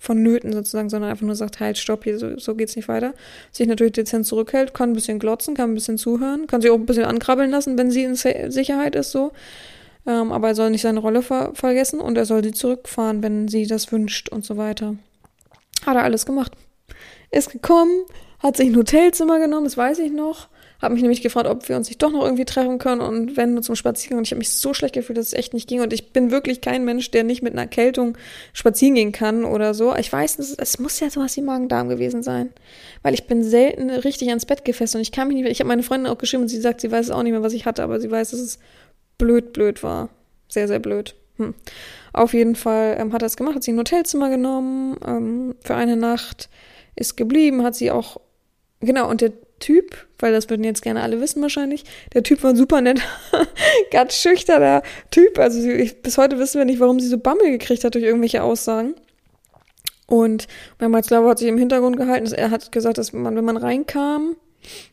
vonnöten 0.00 0.52
sozusagen, 0.52 0.88
sondern 0.88 1.10
einfach 1.10 1.26
nur 1.26 1.34
sagt, 1.34 1.60
halt, 1.60 1.76
stopp, 1.76 2.04
hier, 2.04 2.18
so, 2.18 2.38
so 2.38 2.54
geht's 2.54 2.74
nicht 2.76 2.88
weiter. 2.88 3.12
Sich 3.52 3.66
natürlich 3.66 3.92
dezent 3.92 4.26
zurückhält, 4.26 4.72
kann 4.72 4.90
ein 4.90 4.94
bisschen 4.94 5.18
glotzen, 5.18 5.54
kann 5.54 5.72
ein 5.72 5.74
bisschen 5.74 5.98
zuhören, 5.98 6.46
kann 6.46 6.62
sich 6.62 6.70
auch 6.70 6.76
ein 6.76 6.86
bisschen 6.86 7.04
ankrabbeln 7.04 7.50
lassen, 7.50 7.76
wenn 7.76 7.90
sie 7.90 8.04
in 8.04 8.14
Sicherheit 8.14 8.94
ist, 8.96 9.10
so. 9.10 9.32
Ähm, 10.06 10.32
aber 10.32 10.48
er 10.48 10.54
soll 10.54 10.70
nicht 10.70 10.82
seine 10.82 11.00
Rolle 11.00 11.20
ver 11.20 11.52
vergessen 11.54 12.00
und 12.00 12.16
er 12.16 12.24
soll 12.24 12.42
sie 12.42 12.52
zurückfahren, 12.52 13.22
wenn 13.22 13.48
sie 13.48 13.66
das 13.66 13.92
wünscht 13.92 14.30
und 14.30 14.44
so 14.44 14.56
weiter. 14.56 14.96
Hat 15.84 15.96
er 15.96 16.04
alles 16.04 16.24
gemacht. 16.24 16.52
Ist 17.30 17.50
gekommen, 17.50 18.04
hat 18.40 18.56
sich 18.56 18.68
ein 18.68 18.76
Hotelzimmer 18.76 19.38
genommen, 19.38 19.64
das 19.64 19.76
weiß 19.76 19.98
ich 20.00 20.12
noch. 20.12 20.48
Hat 20.80 20.92
mich 20.92 21.02
nämlich 21.02 21.22
gefragt, 21.22 21.48
ob 21.48 21.68
wir 21.68 21.76
uns 21.76 21.88
nicht 21.88 22.00
doch 22.00 22.12
noch 22.12 22.22
irgendwie 22.22 22.44
treffen 22.44 22.78
können 22.78 23.00
und 23.00 23.36
wenn 23.36 23.54
nur 23.54 23.62
zum 23.62 23.74
Spaziergang. 23.74 24.18
Und 24.18 24.28
ich 24.28 24.30
habe 24.30 24.38
mich 24.38 24.52
so 24.52 24.74
schlecht 24.74 24.94
gefühlt, 24.94 25.18
dass 25.18 25.26
es 25.26 25.32
echt 25.32 25.52
nicht 25.52 25.68
ging. 25.68 25.80
Und 25.80 25.92
ich 25.92 26.12
bin 26.12 26.30
wirklich 26.30 26.60
kein 26.60 26.84
Mensch, 26.84 27.10
der 27.10 27.24
nicht 27.24 27.42
mit 27.42 27.52
einer 27.52 27.62
Erkältung 27.62 28.16
spazieren 28.52 28.94
gehen 28.94 29.10
kann 29.10 29.44
oder 29.44 29.74
so. 29.74 29.96
Ich 29.96 30.12
weiß, 30.12 30.38
es 30.38 30.78
muss 30.78 31.00
ja 31.00 31.10
sowas 31.10 31.36
wie 31.36 31.42
Magen-Darm 31.42 31.88
gewesen 31.88 32.22
sein. 32.22 32.50
Weil 33.02 33.14
ich 33.14 33.26
bin 33.26 33.42
selten 33.42 33.90
richtig 33.90 34.28
ans 34.28 34.46
Bett 34.46 34.64
gefesselt 34.64 35.00
und 35.00 35.02
ich 35.02 35.10
kann 35.10 35.26
mich 35.26 35.36
nicht, 35.36 35.50
ich 35.50 35.58
habe 35.58 35.68
meine 35.68 35.82
Freundin 35.82 36.12
auch 36.12 36.18
geschrieben 36.18 36.44
und 36.44 36.48
sie 36.48 36.60
sagt, 36.60 36.80
sie 36.80 36.92
weiß 36.92 37.10
auch 37.10 37.24
nicht 37.24 37.32
mehr, 37.32 37.42
was 37.42 37.54
ich 37.54 37.66
hatte, 37.66 37.82
aber 37.82 37.98
sie 37.98 38.10
weiß, 38.10 38.30
dass 38.30 38.40
es 38.40 38.60
blöd, 39.18 39.52
blöd 39.52 39.82
war. 39.82 40.10
Sehr, 40.48 40.68
sehr 40.68 40.78
blöd. 40.78 41.16
Hm. 41.38 41.54
Auf 42.12 42.34
jeden 42.34 42.56
Fall 42.56 42.96
ähm, 42.98 43.12
hat 43.12 43.22
er 43.22 43.26
es 43.26 43.36
gemacht, 43.36 43.56
hat 43.56 43.62
sie 43.62 43.72
ein 43.72 43.78
Hotelzimmer 43.78 44.30
genommen 44.30 44.96
ähm, 45.06 45.54
für 45.64 45.74
eine 45.74 45.96
Nacht, 45.96 46.48
ist 46.96 47.16
geblieben, 47.16 47.62
hat 47.62 47.74
sie 47.74 47.90
auch, 47.90 48.20
genau, 48.80 49.08
und 49.08 49.20
der 49.20 49.32
Typ, 49.58 50.06
weil 50.18 50.32
das 50.32 50.48
würden 50.48 50.64
jetzt 50.64 50.82
gerne 50.82 51.02
alle 51.02 51.20
wissen 51.20 51.42
wahrscheinlich, 51.42 51.84
der 52.14 52.22
Typ 52.22 52.42
war 52.42 52.54
super 52.54 52.80
nett, 52.80 53.00
ganz 53.90 54.14
schüchterner 54.14 54.82
Typ, 55.10 55.38
also 55.38 55.60
sie, 55.60 55.72
ich, 55.72 56.02
bis 56.02 56.18
heute 56.18 56.38
wissen 56.38 56.58
wir 56.58 56.64
nicht, 56.64 56.80
warum 56.80 57.00
sie 57.00 57.08
so 57.08 57.18
Bammel 57.18 57.50
gekriegt 57.50 57.84
hat 57.84 57.94
durch 57.94 58.04
irgendwelche 58.04 58.42
Aussagen. 58.42 58.94
Und 60.06 60.48
mein 60.78 60.90
Malzlauer 60.90 61.28
hat 61.28 61.38
sich 61.38 61.48
im 61.48 61.58
Hintergrund 61.58 61.96
gehalten, 61.96 62.32
er 62.32 62.50
hat 62.50 62.72
gesagt, 62.72 62.98
dass 62.98 63.12
man, 63.12 63.36
wenn 63.36 63.44
man 63.44 63.58
reinkam, 63.58 64.36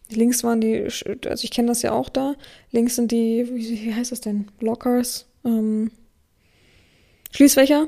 Links 0.10 0.44
waren 0.44 0.62
die, 0.62 0.84
also 0.84 1.44
ich 1.44 1.52
kenne 1.52 1.70
das 1.70 1.82
ja 1.82 1.92
auch 1.92 2.10
da. 2.10 2.36
Links 2.72 2.96
sind 2.96 3.12
die, 3.12 3.48
wie, 3.52 3.86
wie 3.86 3.94
heißt 3.94 4.12
das 4.12 4.22
denn? 4.22 4.48
Lockers, 4.60 5.28
ähm, 5.44 5.92
Schließfächer. 7.32 7.88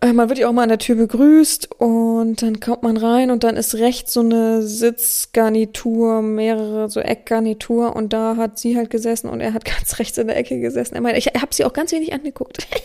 Äh, 0.00 0.12
man 0.12 0.28
wird 0.28 0.38
ja 0.38 0.48
auch 0.48 0.52
mal 0.52 0.62
an 0.62 0.68
der 0.68 0.78
Tür 0.78 0.94
begrüßt 0.94 1.72
und 1.80 2.40
dann 2.42 2.60
kommt 2.60 2.82
man 2.82 2.96
rein 2.96 3.30
und 3.30 3.42
dann 3.42 3.56
ist 3.56 3.74
rechts 3.74 4.12
so 4.12 4.20
eine 4.20 4.62
Sitzgarnitur, 4.62 6.22
mehrere 6.22 6.88
so 6.88 7.00
Eckgarnitur 7.00 7.96
und 7.96 8.12
da 8.12 8.36
hat 8.36 8.58
sie 8.58 8.76
halt 8.76 8.90
gesessen 8.90 9.28
und 9.28 9.40
er 9.40 9.54
hat 9.54 9.64
ganz 9.76 9.98
rechts 9.98 10.18
in 10.18 10.28
der 10.28 10.36
Ecke 10.36 10.60
gesessen. 10.60 10.94
Er 10.94 11.00
meinte, 11.00 11.18
ich 11.18 11.26
habe 11.26 11.54
sie 11.54 11.64
auch 11.64 11.72
ganz 11.72 11.92
wenig 11.92 12.12
angeguckt. 12.12 12.58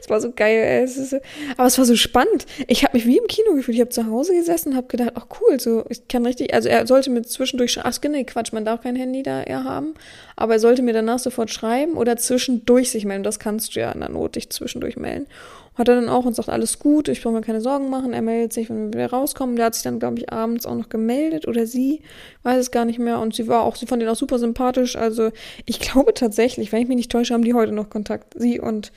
Es 0.00 0.10
war 0.10 0.20
so 0.20 0.32
geil. 0.32 0.82
Es 0.84 0.96
ist, 0.96 1.14
aber 1.56 1.66
es 1.66 1.78
war 1.78 1.84
so 1.84 1.96
spannend. 1.96 2.46
Ich 2.66 2.84
habe 2.84 2.96
mich 2.96 3.06
wie 3.06 3.18
im 3.18 3.26
Kino 3.26 3.54
gefühlt. 3.54 3.76
Ich 3.76 3.80
habe 3.80 3.90
zu 3.90 4.06
Hause 4.06 4.34
gesessen 4.34 4.70
und 4.70 4.76
habe 4.76 4.86
gedacht, 4.88 5.12
ach 5.14 5.26
cool, 5.40 5.58
so 5.58 5.84
ich 5.88 6.08
kann 6.08 6.26
richtig, 6.26 6.52
also 6.52 6.68
er 6.68 6.86
sollte 6.86 7.10
mir 7.10 7.22
zwischendurch, 7.22 7.78
ach 7.82 7.98
nee, 8.08 8.24
Quatsch, 8.24 8.52
man 8.52 8.64
darf 8.64 8.82
kein 8.82 8.96
Handy 8.96 9.22
da 9.22 9.42
eher 9.42 9.64
haben, 9.64 9.94
aber 10.36 10.54
er 10.54 10.58
sollte 10.58 10.82
mir 10.82 10.92
danach 10.92 11.18
sofort 11.18 11.50
schreiben 11.50 11.94
oder 11.94 12.16
zwischendurch 12.16 12.90
sich 12.90 13.04
melden. 13.04 13.24
Das 13.24 13.38
kannst 13.38 13.74
du 13.74 13.80
ja 13.80 13.92
in 13.92 14.00
der 14.00 14.10
Not 14.10 14.36
dich 14.36 14.50
zwischendurch 14.50 14.96
melden. 14.96 15.26
Hat 15.74 15.88
er 15.88 15.94
dann 15.94 16.10
auch 16.10 16.26
und 16.26 16.36
sagt, 16.36 16.50
alles 16.50 16.78
gut, 16.78 17.08
ich 17.08 17.22
brauche 17.22 17.32
mir 17.32 17.40
keine 17.40 17.62
Sorgen 17.62 17.88
machen. 17.88 18.12
Er 18.12 18.20
meldet 18.20 18.52
sich, 18.52 18.68
wenn 18.68 18.92
wir 18.92 19.00
wieder 19.00 19.10
rauskommen. 19.10 19.56
Der 19.56 19.66
hat 19.66 19.74
sich 19.74 19.84
dann, 19.84 19.98
glaube 19.98 20.18
ich, 20.18 20.30
abends 20.30 20.66
auch 20.66 20.74
noch 20.74 20.90
gemeldet 20.90 21.48
oder 21.48 21.66
sie, 21.66 22.02
weiß 22.42 22.58
es 22.58 22.70
gar 22.70 22.84
nicht 22.84 22.98
mehr. 22.98 23.20
Und 23.20 23.34
sie 23.34 23.48
war 23.48 23.62
auch, 23.62 23.76
sie 23.76 23.86
fand 23.86 24.02
ihn 24.02 24.08
auch 24.08 24.16
super 24.16 24.38
sympathisch. 24.38 24.96
Also 24.96 25.30
ich 25.64 25.80
glaube 25.80 26.12
tatsächlich, 26.12 26.72
wenn 26.72 26.82
ich 26.82 26.88
mich 26.88 26.96
nicht 26.96 27.10
täusche, 27.10 27.32
haben 27.32 27.44
die 27.44 27.54
heute 27.54 27.72
noch 27.72 27.88
Kontakt. 27.88 28.34
Sie 28.36 28.60
und 28.60 28.92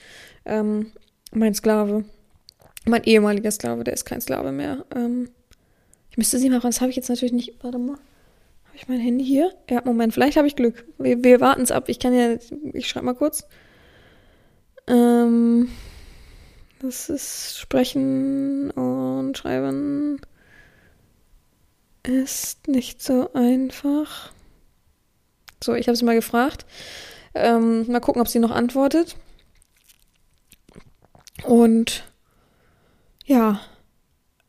ähm, 0.45 0.91
mein 1.31 1.53
Sklave. 1.53 2.03
Mein 2.85 3.03
ehemaliger 3.03 3.51
Sklave, 3.51 3.83
der 3.83 3.93
ist 3.93 4.05
kein 4.05 4.21
Sklave 4.21 4.51
mehr. 4.51 4.85
Ähm, 4.93 5.29
ich 6.11 6.17
müsste 6.17 6.39
sie 6.39 6.49
mal 6.49 6.59
ran. 6.59 6.71
Das 6.71 6.81
habe 6.81 6.89
ich 6.89 6.95
jetzt 6.97 7.09
natürlich 7.09 7.33
nicht. 7.33 7.63
Warte 7.63 7.77
mal. 7.77 7.97
Habe 8.65 8.75
ich 8.75 8.87
mein 8.87 8.99
Handy 8.99 9.23
hier? 9.23 9.53
Ja, 9.69 9.81
Moment. 9.85 10.13
Vielleicht 10.13 10.37
habe 10.37 10.47
ich 10.47 10.55
Glück. 10.55 10.85
Wir, 10.97 11.23
wir 11.23 11.39
warten 11.39 11.61
es 11.61 11.71
ab. 11.71 11.87
Ich 11.87 11.99
kann 11.99 12.13
ja. 12.13 12.35
Ich 12.73 12.87
schreibe 12.87 13.05
mal 13.05 13.15
kurz. 13.15 13.47
Ähm, 14.87 15.69
das 16.79 17.09
ist 17.09 17.57
Sprechen 17.57 18.71
und 18.71 19.37
Schreiben 19.37 20.21
ist 22.03 22.67
nicht 22.67 23.01
so 23.01 23.33
einfach. 23.33 24.31
So, 25.63 25.73
ich 25.73 25.87
habe 25.87 25.95
sie 25.95 26.05
mal 26.05 26.15
gefragt. 26.15 26.65
Ähm, 27.33 27.89
mal 27.91 27.99
gucken, 27.99 28.21
ob 28.21 28.27
sie 28.27 28.39
noch 28.39 28.51
antwortet. 28.51 29.15
Und 31.43 32.03
ja, 33.25 33.59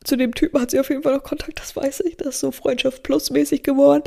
zu 0.03 0.15
dem 0.15 0.33
Typen 0.33 0.61
hat 0.61 0.71
sie 0.71 0.79
auf 0.79 0.89
jeden 0.89 1.03
Fall 1.03 1.15
noch 1.15 1.23
Kontakt, 1.23 1.59
das 1.59 1.75
weiß 1.75 2.01
ich. 2.01 2.17
Das 2.17 2.35
ist 2.35 2.39
so 2.39 2.51
Freundschaft 2.51 3.03
plus 3.03 3.29
mäßig 3.29 3.63
geworden. 3.63 4.03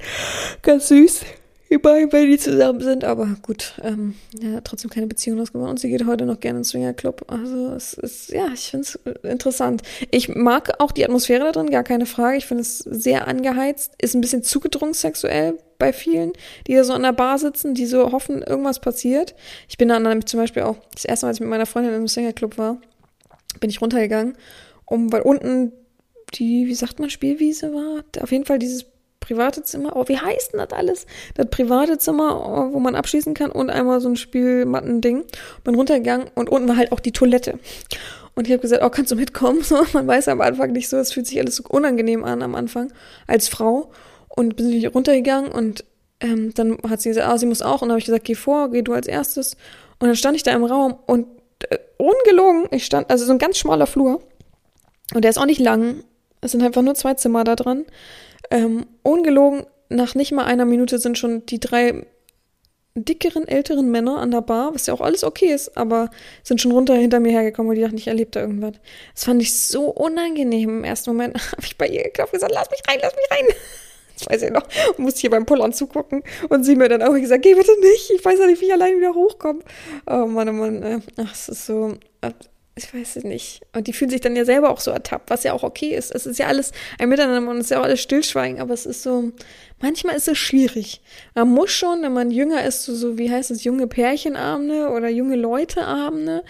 Ganz 0.62 0.88
süß. 0.88 1.24
Immerhin, 1.72 2.12
wenn 2.12 2.28
die 2.28 2.36
zusammen 2.36 2.80
sind, 2.80 3.04
aber 3.04 3.36
gut, 3.42 3.74
ähm, 3.84 4.16
ja, 4.40 4.60
trotzdem 4.60 4.90
keine 4.90 5.06
Beziehung 5.06 5.40
ausgemacht 5.40 5.70
und 5.70 5.78
sie 5.78 5.88
geht 5.88 6.04
heute 6.04 6.26
noch 6.26 6.40
gerne 6.40 6.58
ins 6.58 6.70
Swingerclub. 6.70 7.24
Also 7.28 7.68
es 7.74 7.94
ist, 7.94 8.30
ja, 8.30 8.48
ich 8.52 8.72
finde 8.72 8.88
es 8.88 8.98
interessant. 9.22 9.82
Ich 10.10 10.28
mag 10.28 10.80
auch 10.80 10.90
die 10.90 11.04
Atmosphäre 11.04 11.44
da 11.44 11.52
drin, 11.52 11.70
gar 11.70 11.84
keine 11.84 12.06
Frage. 12.06 12.38
Ich 12.38 12.46
finde 12.46 12.62
es 12.62 12.78
sehr 12.78 13.28
angeheizt, 13.28 13.92
ist 14.02 14.16
ein 14.16 14.20
bisschen 14.20 14.42
zugedrungen 14.42 14.94
sexuell 14.94 15.58
bei 15.78 15.92
vielen, 15.92 16.32
die 16.66 16.74
da 16.74 16.82
so 16.82 16.92
an 16.92 17.04
der 17.04 17.12
Bar 17.12 17.38
sitzen, 17.38 17.72
die 17.74 17.86
so 17.86 18.10
hoffen, 18.10 18.42
irgendwas 18.42 18.80
passiert. 18.80 19.36
Ich 19.68 19.78
bin 19.78 19.90
dann 19.90 20.02
nämlich 20.02 20.26
zum 20.26 20.40
Beispiel 20.40 20.64
auch, 20.64 20.76
das 20.92 21.04
erste 21.04 21.26
Mal, 21.26 21.28
als 21.28 21.36
ich 21.36 21.42
mit 21.42 21.50
meiner 21.50 21.66
Freundin 21.66 21.94
im 21.94 22.08
Swingerclub 22.08 22.58
war, 22.58 22.80
bin 23.60 23.70
ich 23.70 23.80
runtergegangen, 23.80 24.36
um, 24.86 25.12
weil 25.12 25.22
unten 25.22 25.70
die, 26.34 26.66
wie 26.66 26.74
sagt 26.74 26.98
man, 26.98 27.10
Spielwiese 27.10 27.72
war. 27.72 28.02
Auf 28.20 28.32
jeden 28.32 28.44
Fall 28.44 28.58
dieses 28.58 28.86
private 29.30 29.62
Zimmer. 29.62 29.94
Oh, 29.94 30.04
wie 30.08 30.18
heißt 30.18 30.52
denn 30.52 30.60
das 30.60 30.72
alles? 30.76 31.06
Das 31.34 31.46
private 31.50 31.98
Zimmer, 31.98 32.70
wo 32.72 32.80
man 32.80 32.96
abschließen 32.96 33.32
kann 33.34 33.50
und 33.50 33.70
einmal 33.70 34.00
so 34.00 34.08
ein 34.08 34.16
Spielmatten-Ding. 34.16 35.24
Bin 35.62 35.74
runtergegangen 35.74 36.26
und 36.34 36.48
unten 36.48 36.68
war 36.68 36.76
halt 36.76 36.90
auch 36.90 37.00
die 37.00 37.12
Toilette. 37.12 37.58
Und 38.34 38.46
ich 38.46 38.52
habe 38.52 38.62
gesagt, 38.62 38.82
oh, 38.82 38.90
kannst 38.90 39.12
du 39.12 39.16
mitkommen? 39.16 39.62
So, 39.70 39.84
man 39.92 40.06
weiß 40.06 40.28
am 40.28 40.40
Anfang 40.40 40.72
nicht 40.72 40.88
so, 40.88 40.96
es 40.96 41.12
fühlt 41.12 41.26
sich 41.26 41.38
alles 41.38 41.56
so 41.56 41.64
unangenehm 41.68 42.24
an 42.24 42.42
am 42.42 42.54
Anfang 42.54 42.92
als 43.26 43.48
Frau. 43.48 43.90
Und 44.28 44.56
bin 44.56 44.72
ich 44.72 44.94
runtergegangen 44.94 45.50
und 45.50 45.84
ähm, 46.20 46.52
dann 46.54 46.78
hat 46.88 47.00
sie 47.00 47.10
gesagt, 47.10 47.28
ah, 47.28 47.38
sie 47.38 47.46
muss 47.46 47.62
auch. 47.62 47.82
Und 47.82 47.88
dann 47.88 47.90
habe 47.90 47.98
ich 47.98 48.06
gesagt, 48.06 48.24
geh 48.24 48.34
vor, 48.34 48.70
geh 48.70 48.82
du 48.82 48.92
als 48.92 49.06
erstes. 49.06 49.54
Und 49.98 50.08
dann 50.08 50.16
stand 50.16 50.36
ich 50.36 50.42
da 50.42 50.52
im 50.52 50.64
Raum 50.64 50.96
und 51.06 51.26
äh, 51.68 51.78
ungelogen, 51.98 52.66
ich 52.70 52.84
stand, 52.84 53.10
also 53.10 53.24
so 53.24 53.32
ein 53.32 53.38
ganz 53.38 53.58
schmaler 53.58 53.86
Flur. 53.86 54.22
Und 55.14 55.22
der 55.22 55.30
ist 55.30 55.38
auch 55.38 55.46
nicht 55.46 55.60
lang. 55.60 56.04
Es 56.40 56.52
sind 56.52 56.62
einfach 56.62 56.82
nur 56.82 56.94
zwei 56.94 57.14
Zimmer 57.14 57.44
da 57.44 57.56
drin. 57.56 57.84
Ähm, 58.50 58.86
ungelogen, 59.02 59.66
nach 59.88 60.14
nicht 60.14 60.32
mal 60.32 60.44
einer 60.44 60.64
Minute 60.64 60.98
sind 60.98 61.18
schon 61.18 61.46
die 61.46 61.60
drei 61.60 62.06
dickeren, 62.94 63.46
älteren 63.46 63.90
Männer 63.90 64.18
an 64.18 64.30
der 64.30 64.42
Bar, 64.42 64.74
was 64.74 64.86
ja 64.86 64.94
auch 64.94 65.00
alles 65.00 65.22
okay 65.24 65.52
ist, 65.52 65.76
aber 65.76 66.10
sind 66.42 66.60
schon 66.60 66.72
runter 66.72 66.94
hinter 66.94 67.20
mir 67.20 67.30
hergekommen, 67.30 67.68
weil 67.68 67.76
die 67.76 67.82
dachten, 67.82 67.96
ich 67.96 68.08
erlebe 68.08 68.30
da 68.30 68.40
irgendwas. 68.40 68.74
Das 69.14 69.24
fand 69.24 69.40
ich 69.42 69.56
so 69.56 69.84
unangenehm 69.84 70.78
im 70.78 70.84
ersten 70.84 71.10
Moment. 71.10 71.36
habe 71.52 71.62
ich 71.62 71.78
bei 71.78 71.86
ihr 71.86 72.02
geklopft 72.04 72.32
und 72.32 72.38
gesagt, 72.38 72.54
lass 72.54 72.70
mich 72.70 72.82
rein, 72.88 72.98
lass 73.00 73.14
mich 73.14 73.30
rein. 73.30 73.54
Das 74.14 74.28
weiß 74.28 74.42
ich 74.42 74.50
noch. 74.50 74.66
Und 74.96 74.98
musste 74.98 75.20
hier 75.20 75.30
beim 75.30 75.46
Pullern 75.46 75.72
zugucken. 75.72 76.22
Und 76.48 76.64
sie 76.64 76.76
mir 76.76 76.88
dann 76.88 77.02
auch 77.02 77.14
gesagt, 77.14 77.42
geh 77.42 77.54
bitte 77.54 77.72
nicht. 77.80 78.10
Ich 78.10 78.24
weiß 78.24 78.38
ja 78.38 78.46
nicht, 78.46 78.60
wie 78.60 78.66
ich 78.66 78.72
allein 78.72 78.98
wieder 78.98 79.14
hochkomme. 79.14 79.60
Oh 80.06 80.26
Mann, 80.26 80.48
oh 80.48 80.52
Mann. 80.52 80.82
Äh, 80.82 81.00
ach, 81.16 81.32
es 81.32 81.48
ist 81.48 81.66
so 81.66 81.94
ich 82.82 82.94
weiß 82.94 83.16
es 83.16 83.24
nicht. 83.24 83.60
Und 83.74 83.86
die 83.86 83.92
fühlen 83.92 84.10
sich 84.10 84.20
dann 84.20 84.34
ja 84.34 84.44
selber 84.44 84.70
auch 84.70 84.80
so 84.80 84.90
ertappt, 84.90 85.28
was 85.28 85.44
ja 85.44 85.52
auch 85.52 85.62
okay 85.62 85.94
ist. 85.94 86.14
Es 86.14 86.24
ist 86.24 86.38
ja 86.38 86.46
alles 86.46 86.72
ein 86.98 87.08
Miteinander 87.08 87.50
und 87.50 87.58
es 87.58 87.64
ist 87.64 87.70
ja 87.70 87.80
auch 87.80 87.84
alles 87.84 88.00
Stillschweigen, 88.00 88.58
aber 88.60 88.72
es 88.72 88.86
ist 88.86 89.02
so, 89.02 89.32
manchmal 89.80 90.16
ist 90.16 90.28
es 90.28 90.38
schwierig. 90.38 91.02
Man 91.34 91.50
muss 91.50 91.70
schon, 91.70 92.02
wenn 92.02 92.12
man 92.12 92.30
jünger 92.30 92.64
ist, 92.64 92.84
so, 92.84 92.94
so 92.94 93.18
wie 93.18 93.30
heißt 93.30 93.50
es, 93.50 93.64
junge 93.64 93.86
Pärchenabende 93.86 94.88
oder 94.88 95.08
junge 95.10 95.36
Leuteabende, 95.36 96.42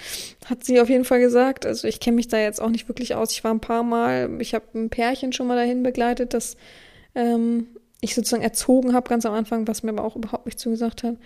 hat 0.46 0.64
sie 0.64 0.80
auf 0.80 0.88
jeden 0.88 1.04
Fall 1.04 1.20
gesagt. 1.20 1.66
Also 1.66 1.88
ich 1.88 1.98
kenne 1.98 2.16
mich 2.16 2.28
da 2.28 2.38
jetzt 2.38 2.62
auch 2.62 2.70
nicht 2.70 2.88
wirklich 2.88 3.14
aus. 3.14 3.32
Ich 3.32 3.42
war 3.42 3.52
ein 3.52 3.60
paar 3.60 3.82
Mal, 3.82 4.30
ich 4.40 4.54
habe 4.54 4.66
ein 4.74 4.90
Pärchen 4.90 5.32
schon 5.32 5.48
mal 5.48 5.56
dahin 5.56 5.82
begleitet, 5.82 6.32
das 6.32 6.56
ähm, 7.16 7.68
ich 8.00 8.14
sozusagen 8.14 8.42
erzogen 8.42 8.94
habe 8.94 9.08
ganz 9.08 9.26
am 9.26 9.34
Anfang, 9.34 9.66
was 9.66 9.82
mir 9.82 9.90
aber 9.90 10.04
auch 10.04 10.16
überhaupt 10.16 10.46
nicht 10.46 10.58
zugesagt 10.58 11.02
hat. 11.02 11.16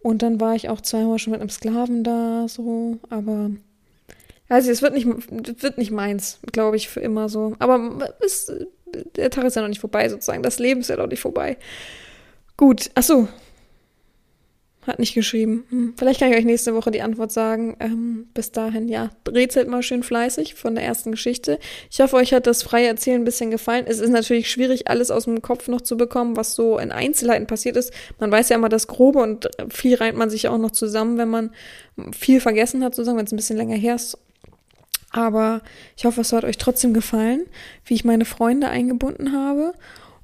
Und 0.00 0.22
dann 0.22 0.40
war 0.40 0.54
ich 0.54 0.68
auch 0.68 0.80
zweimal 0.80 1.18
schon 1.18 1.32
mit 1.32 1.40
einem 1.40 1.50
Sklaven 1.50 2.04
da, 2.04 2.46
so, 2.48 2.98
aber 3.08 3.50
also 4.48 4.70
es 4.70 4.82
wird 4.82 4.94
nicht, 4.94 5.06
wird 5.06 5.78
nicht 5.78 5.90
meins, 5.90 6.40
glaube 6.52 6.76
ich, 6.76 6.88
für 6.88 7.00
immer 7.00 7.28
so. 7.28 7.54
Aber 7.58 8.12
es, 8.24 8.50
der 9.16 9.30
Tag 9.30 9.44
ist 9.44 9.56
ja 9.56 9.62
noch 9.62 9.68
nicht 9.68 9.80
vorbei, 9.80 10.08
sozusagen. 10.08 10.42
Das 10.42 10.58
Leben 10.58 10.80
ist 10.80 10.90
ja 10.90 10.96
noch 10.96 11.06
nicht 11.06 11.20
vorbei. 11.20 11.58
Gut, 12.56 12.90
ach 12.94 13.02
so. 13.02 13.28
Hat 14.86 14.98
nicht 14.98 15.12
geschrieben. 15.12 15.64
Hm. 15.68 15.94
Vielleicht 15.98 16.18
kann 16.18 16.32
ich 16.32 16.38
euch 16.38 16.46
nächste 16.46 16.74
Woche 16.74 16.90
die 16.90 17.02
Antwort 17.02 17.30
sagen. 17.30 17.76
Ähm, 17.78 18.28
bis 18.32 18.52
dahin, 18.52 18.88
ja, 18.88 19.10
rätselt 19.28 19.68
mal 19.68 19.82
schön 19.82 20.02
fleißig 20.02 20.54
von 20.54 20.74
der 20.74 20.84
ersten 20.84 21.10
Geschichte. 21.10 21.58
Ich 21.90 22.00
hoffe, 22.00 22.16
euch 22.16 22.32
hat 22.32 22.46
das 22.46 22.62
freie 22.62 22.86
Erzählen 22.86 23.20
ein 23.20 23.26
bisschen 23.26 23.50
gefallen. 23.50 23.84
Es 23.86 24.00
ist 24.00 24.08
natürlich 24.08 24.50
schwierig, 24.50 24.88
alles 24.88 25.10
aus 25.10 25.24
dem 25.24 25.42
Kopf 25.42 25.68
noch 25.68 25.82
zu 25.82 25.98
bekommen, 25.98 26.38
was 26.38 26.54
so 26.54 26.78
in 26.78 26.90
Einzelheiten 26.90 27.46
passiert 27.46 27.76
ist. 27.76 27.92
Man 28.18 28.32
weiß 28.32 28.48
ja 28.48 28.56
immer 28.56 28.70
das 28.70 28.86
Grobe 28.86 29.18
und 29.18 29.50
viel 29.68 29.96
reimt 29.96 30.16
man 30.16 30.30
sich 30.30 30.48
auch 30.48 30.56
noch 30.56 30.70
zusammen, 30.70 31.18
wenn 31.18 31.28
man 31.28 31.50
viel 32.16 32.40
vergessen 32.40 32.82
hat, 32.82 32.94
sozusagen, 32.94 33.18
wenn 33.18 33.26
es 33.26 33.32
ein 33.32 33.36
bisschen 33.36 33.58
länger 33.58 33.76
her 33.76 33.96
ist. 33.96 34.16
Aber 35.10 35.62
ich 35.96 36.04
hoffe, 36.04 36.20
es 36.20 36.32
hat 36.32 36.44
euch 36.44 36.58
trotzdem 36.58 36.92
gefallen, 36.92 37.46
wie 37.84 37.94
ich 37.94 38.04
meine 38.04 38.24
Freunde 38.24 38.68
eingebunden 38.68 39.32
habe. 39.32 39.72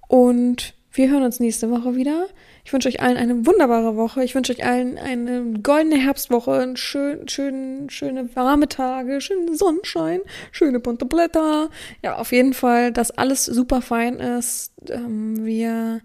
Und 0.09 0.75
wir 0.93 1.11
hören 1.11 1.25
uns 1.25 1.41
nächste 1.41 1.71
Woche 1.71 1.97
wieder. 1.97 2.27
Ich 2.65 2.73
wünsche 2.73 2.89
euch 2.89 3.03
allen 3.03 3.17
eine 3.17 3.47
wunderbare 3.47 3.97
Woche. 3.97 4.23
Ich 4.23 4.35
wünsche 4.35 4.53
euch 4.53 4.65
allen 4.65 4.97
eine 4.97 5.59
goldene 5.61 5.97
Herbstwoche, 5.97 6.75
schön, 6.77 7.29
schön, 7.29 7.91
schöne 7.91 8.35
warme 8.37 8.69
Tage, 8.69 9.21
schönen 9.21 9.57
Sonnenschein, 9.57 10.21
schöne 10.53 10.81
bunte 10.81 11.05
Blätter. 11.05 11.69
Ja, 12.03 12.17
auf 12.17 12.31
jeden 12.31 12.55
Fall, 12.55 12.93
dass 12.93 13.11
alles 13.11 13.45
super 13.45 13.83
fein 13.83 14.21
ist. 14.21 14.73
Ähm, 14.89 15.45
wir 15.45 16.01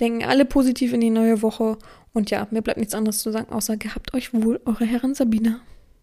denken 0.00 0.24
alle 0.24 0.46
positiv 0.46 0.94
in 0.94 1.02
die 1.02 1.10
neue 1.10 1.42
Woche. 1.42 1.76
Und 2.12 2.30
ja, 2.30 2.48
mir 2.50 2.62
bleibt 2.62 2.78
nichts 2.78 2.94
anderes 2.94 3.18
zu 3.18 3.30
sagen, 3.30 3.52
außer 3.52 3.76
gehabt 3.76 4.14
euch 4.14 4.32
wohl, 4.32 4.60
eure 4.64 4.84
Herren 4.84 5.14
Sabina. 5.14 5.60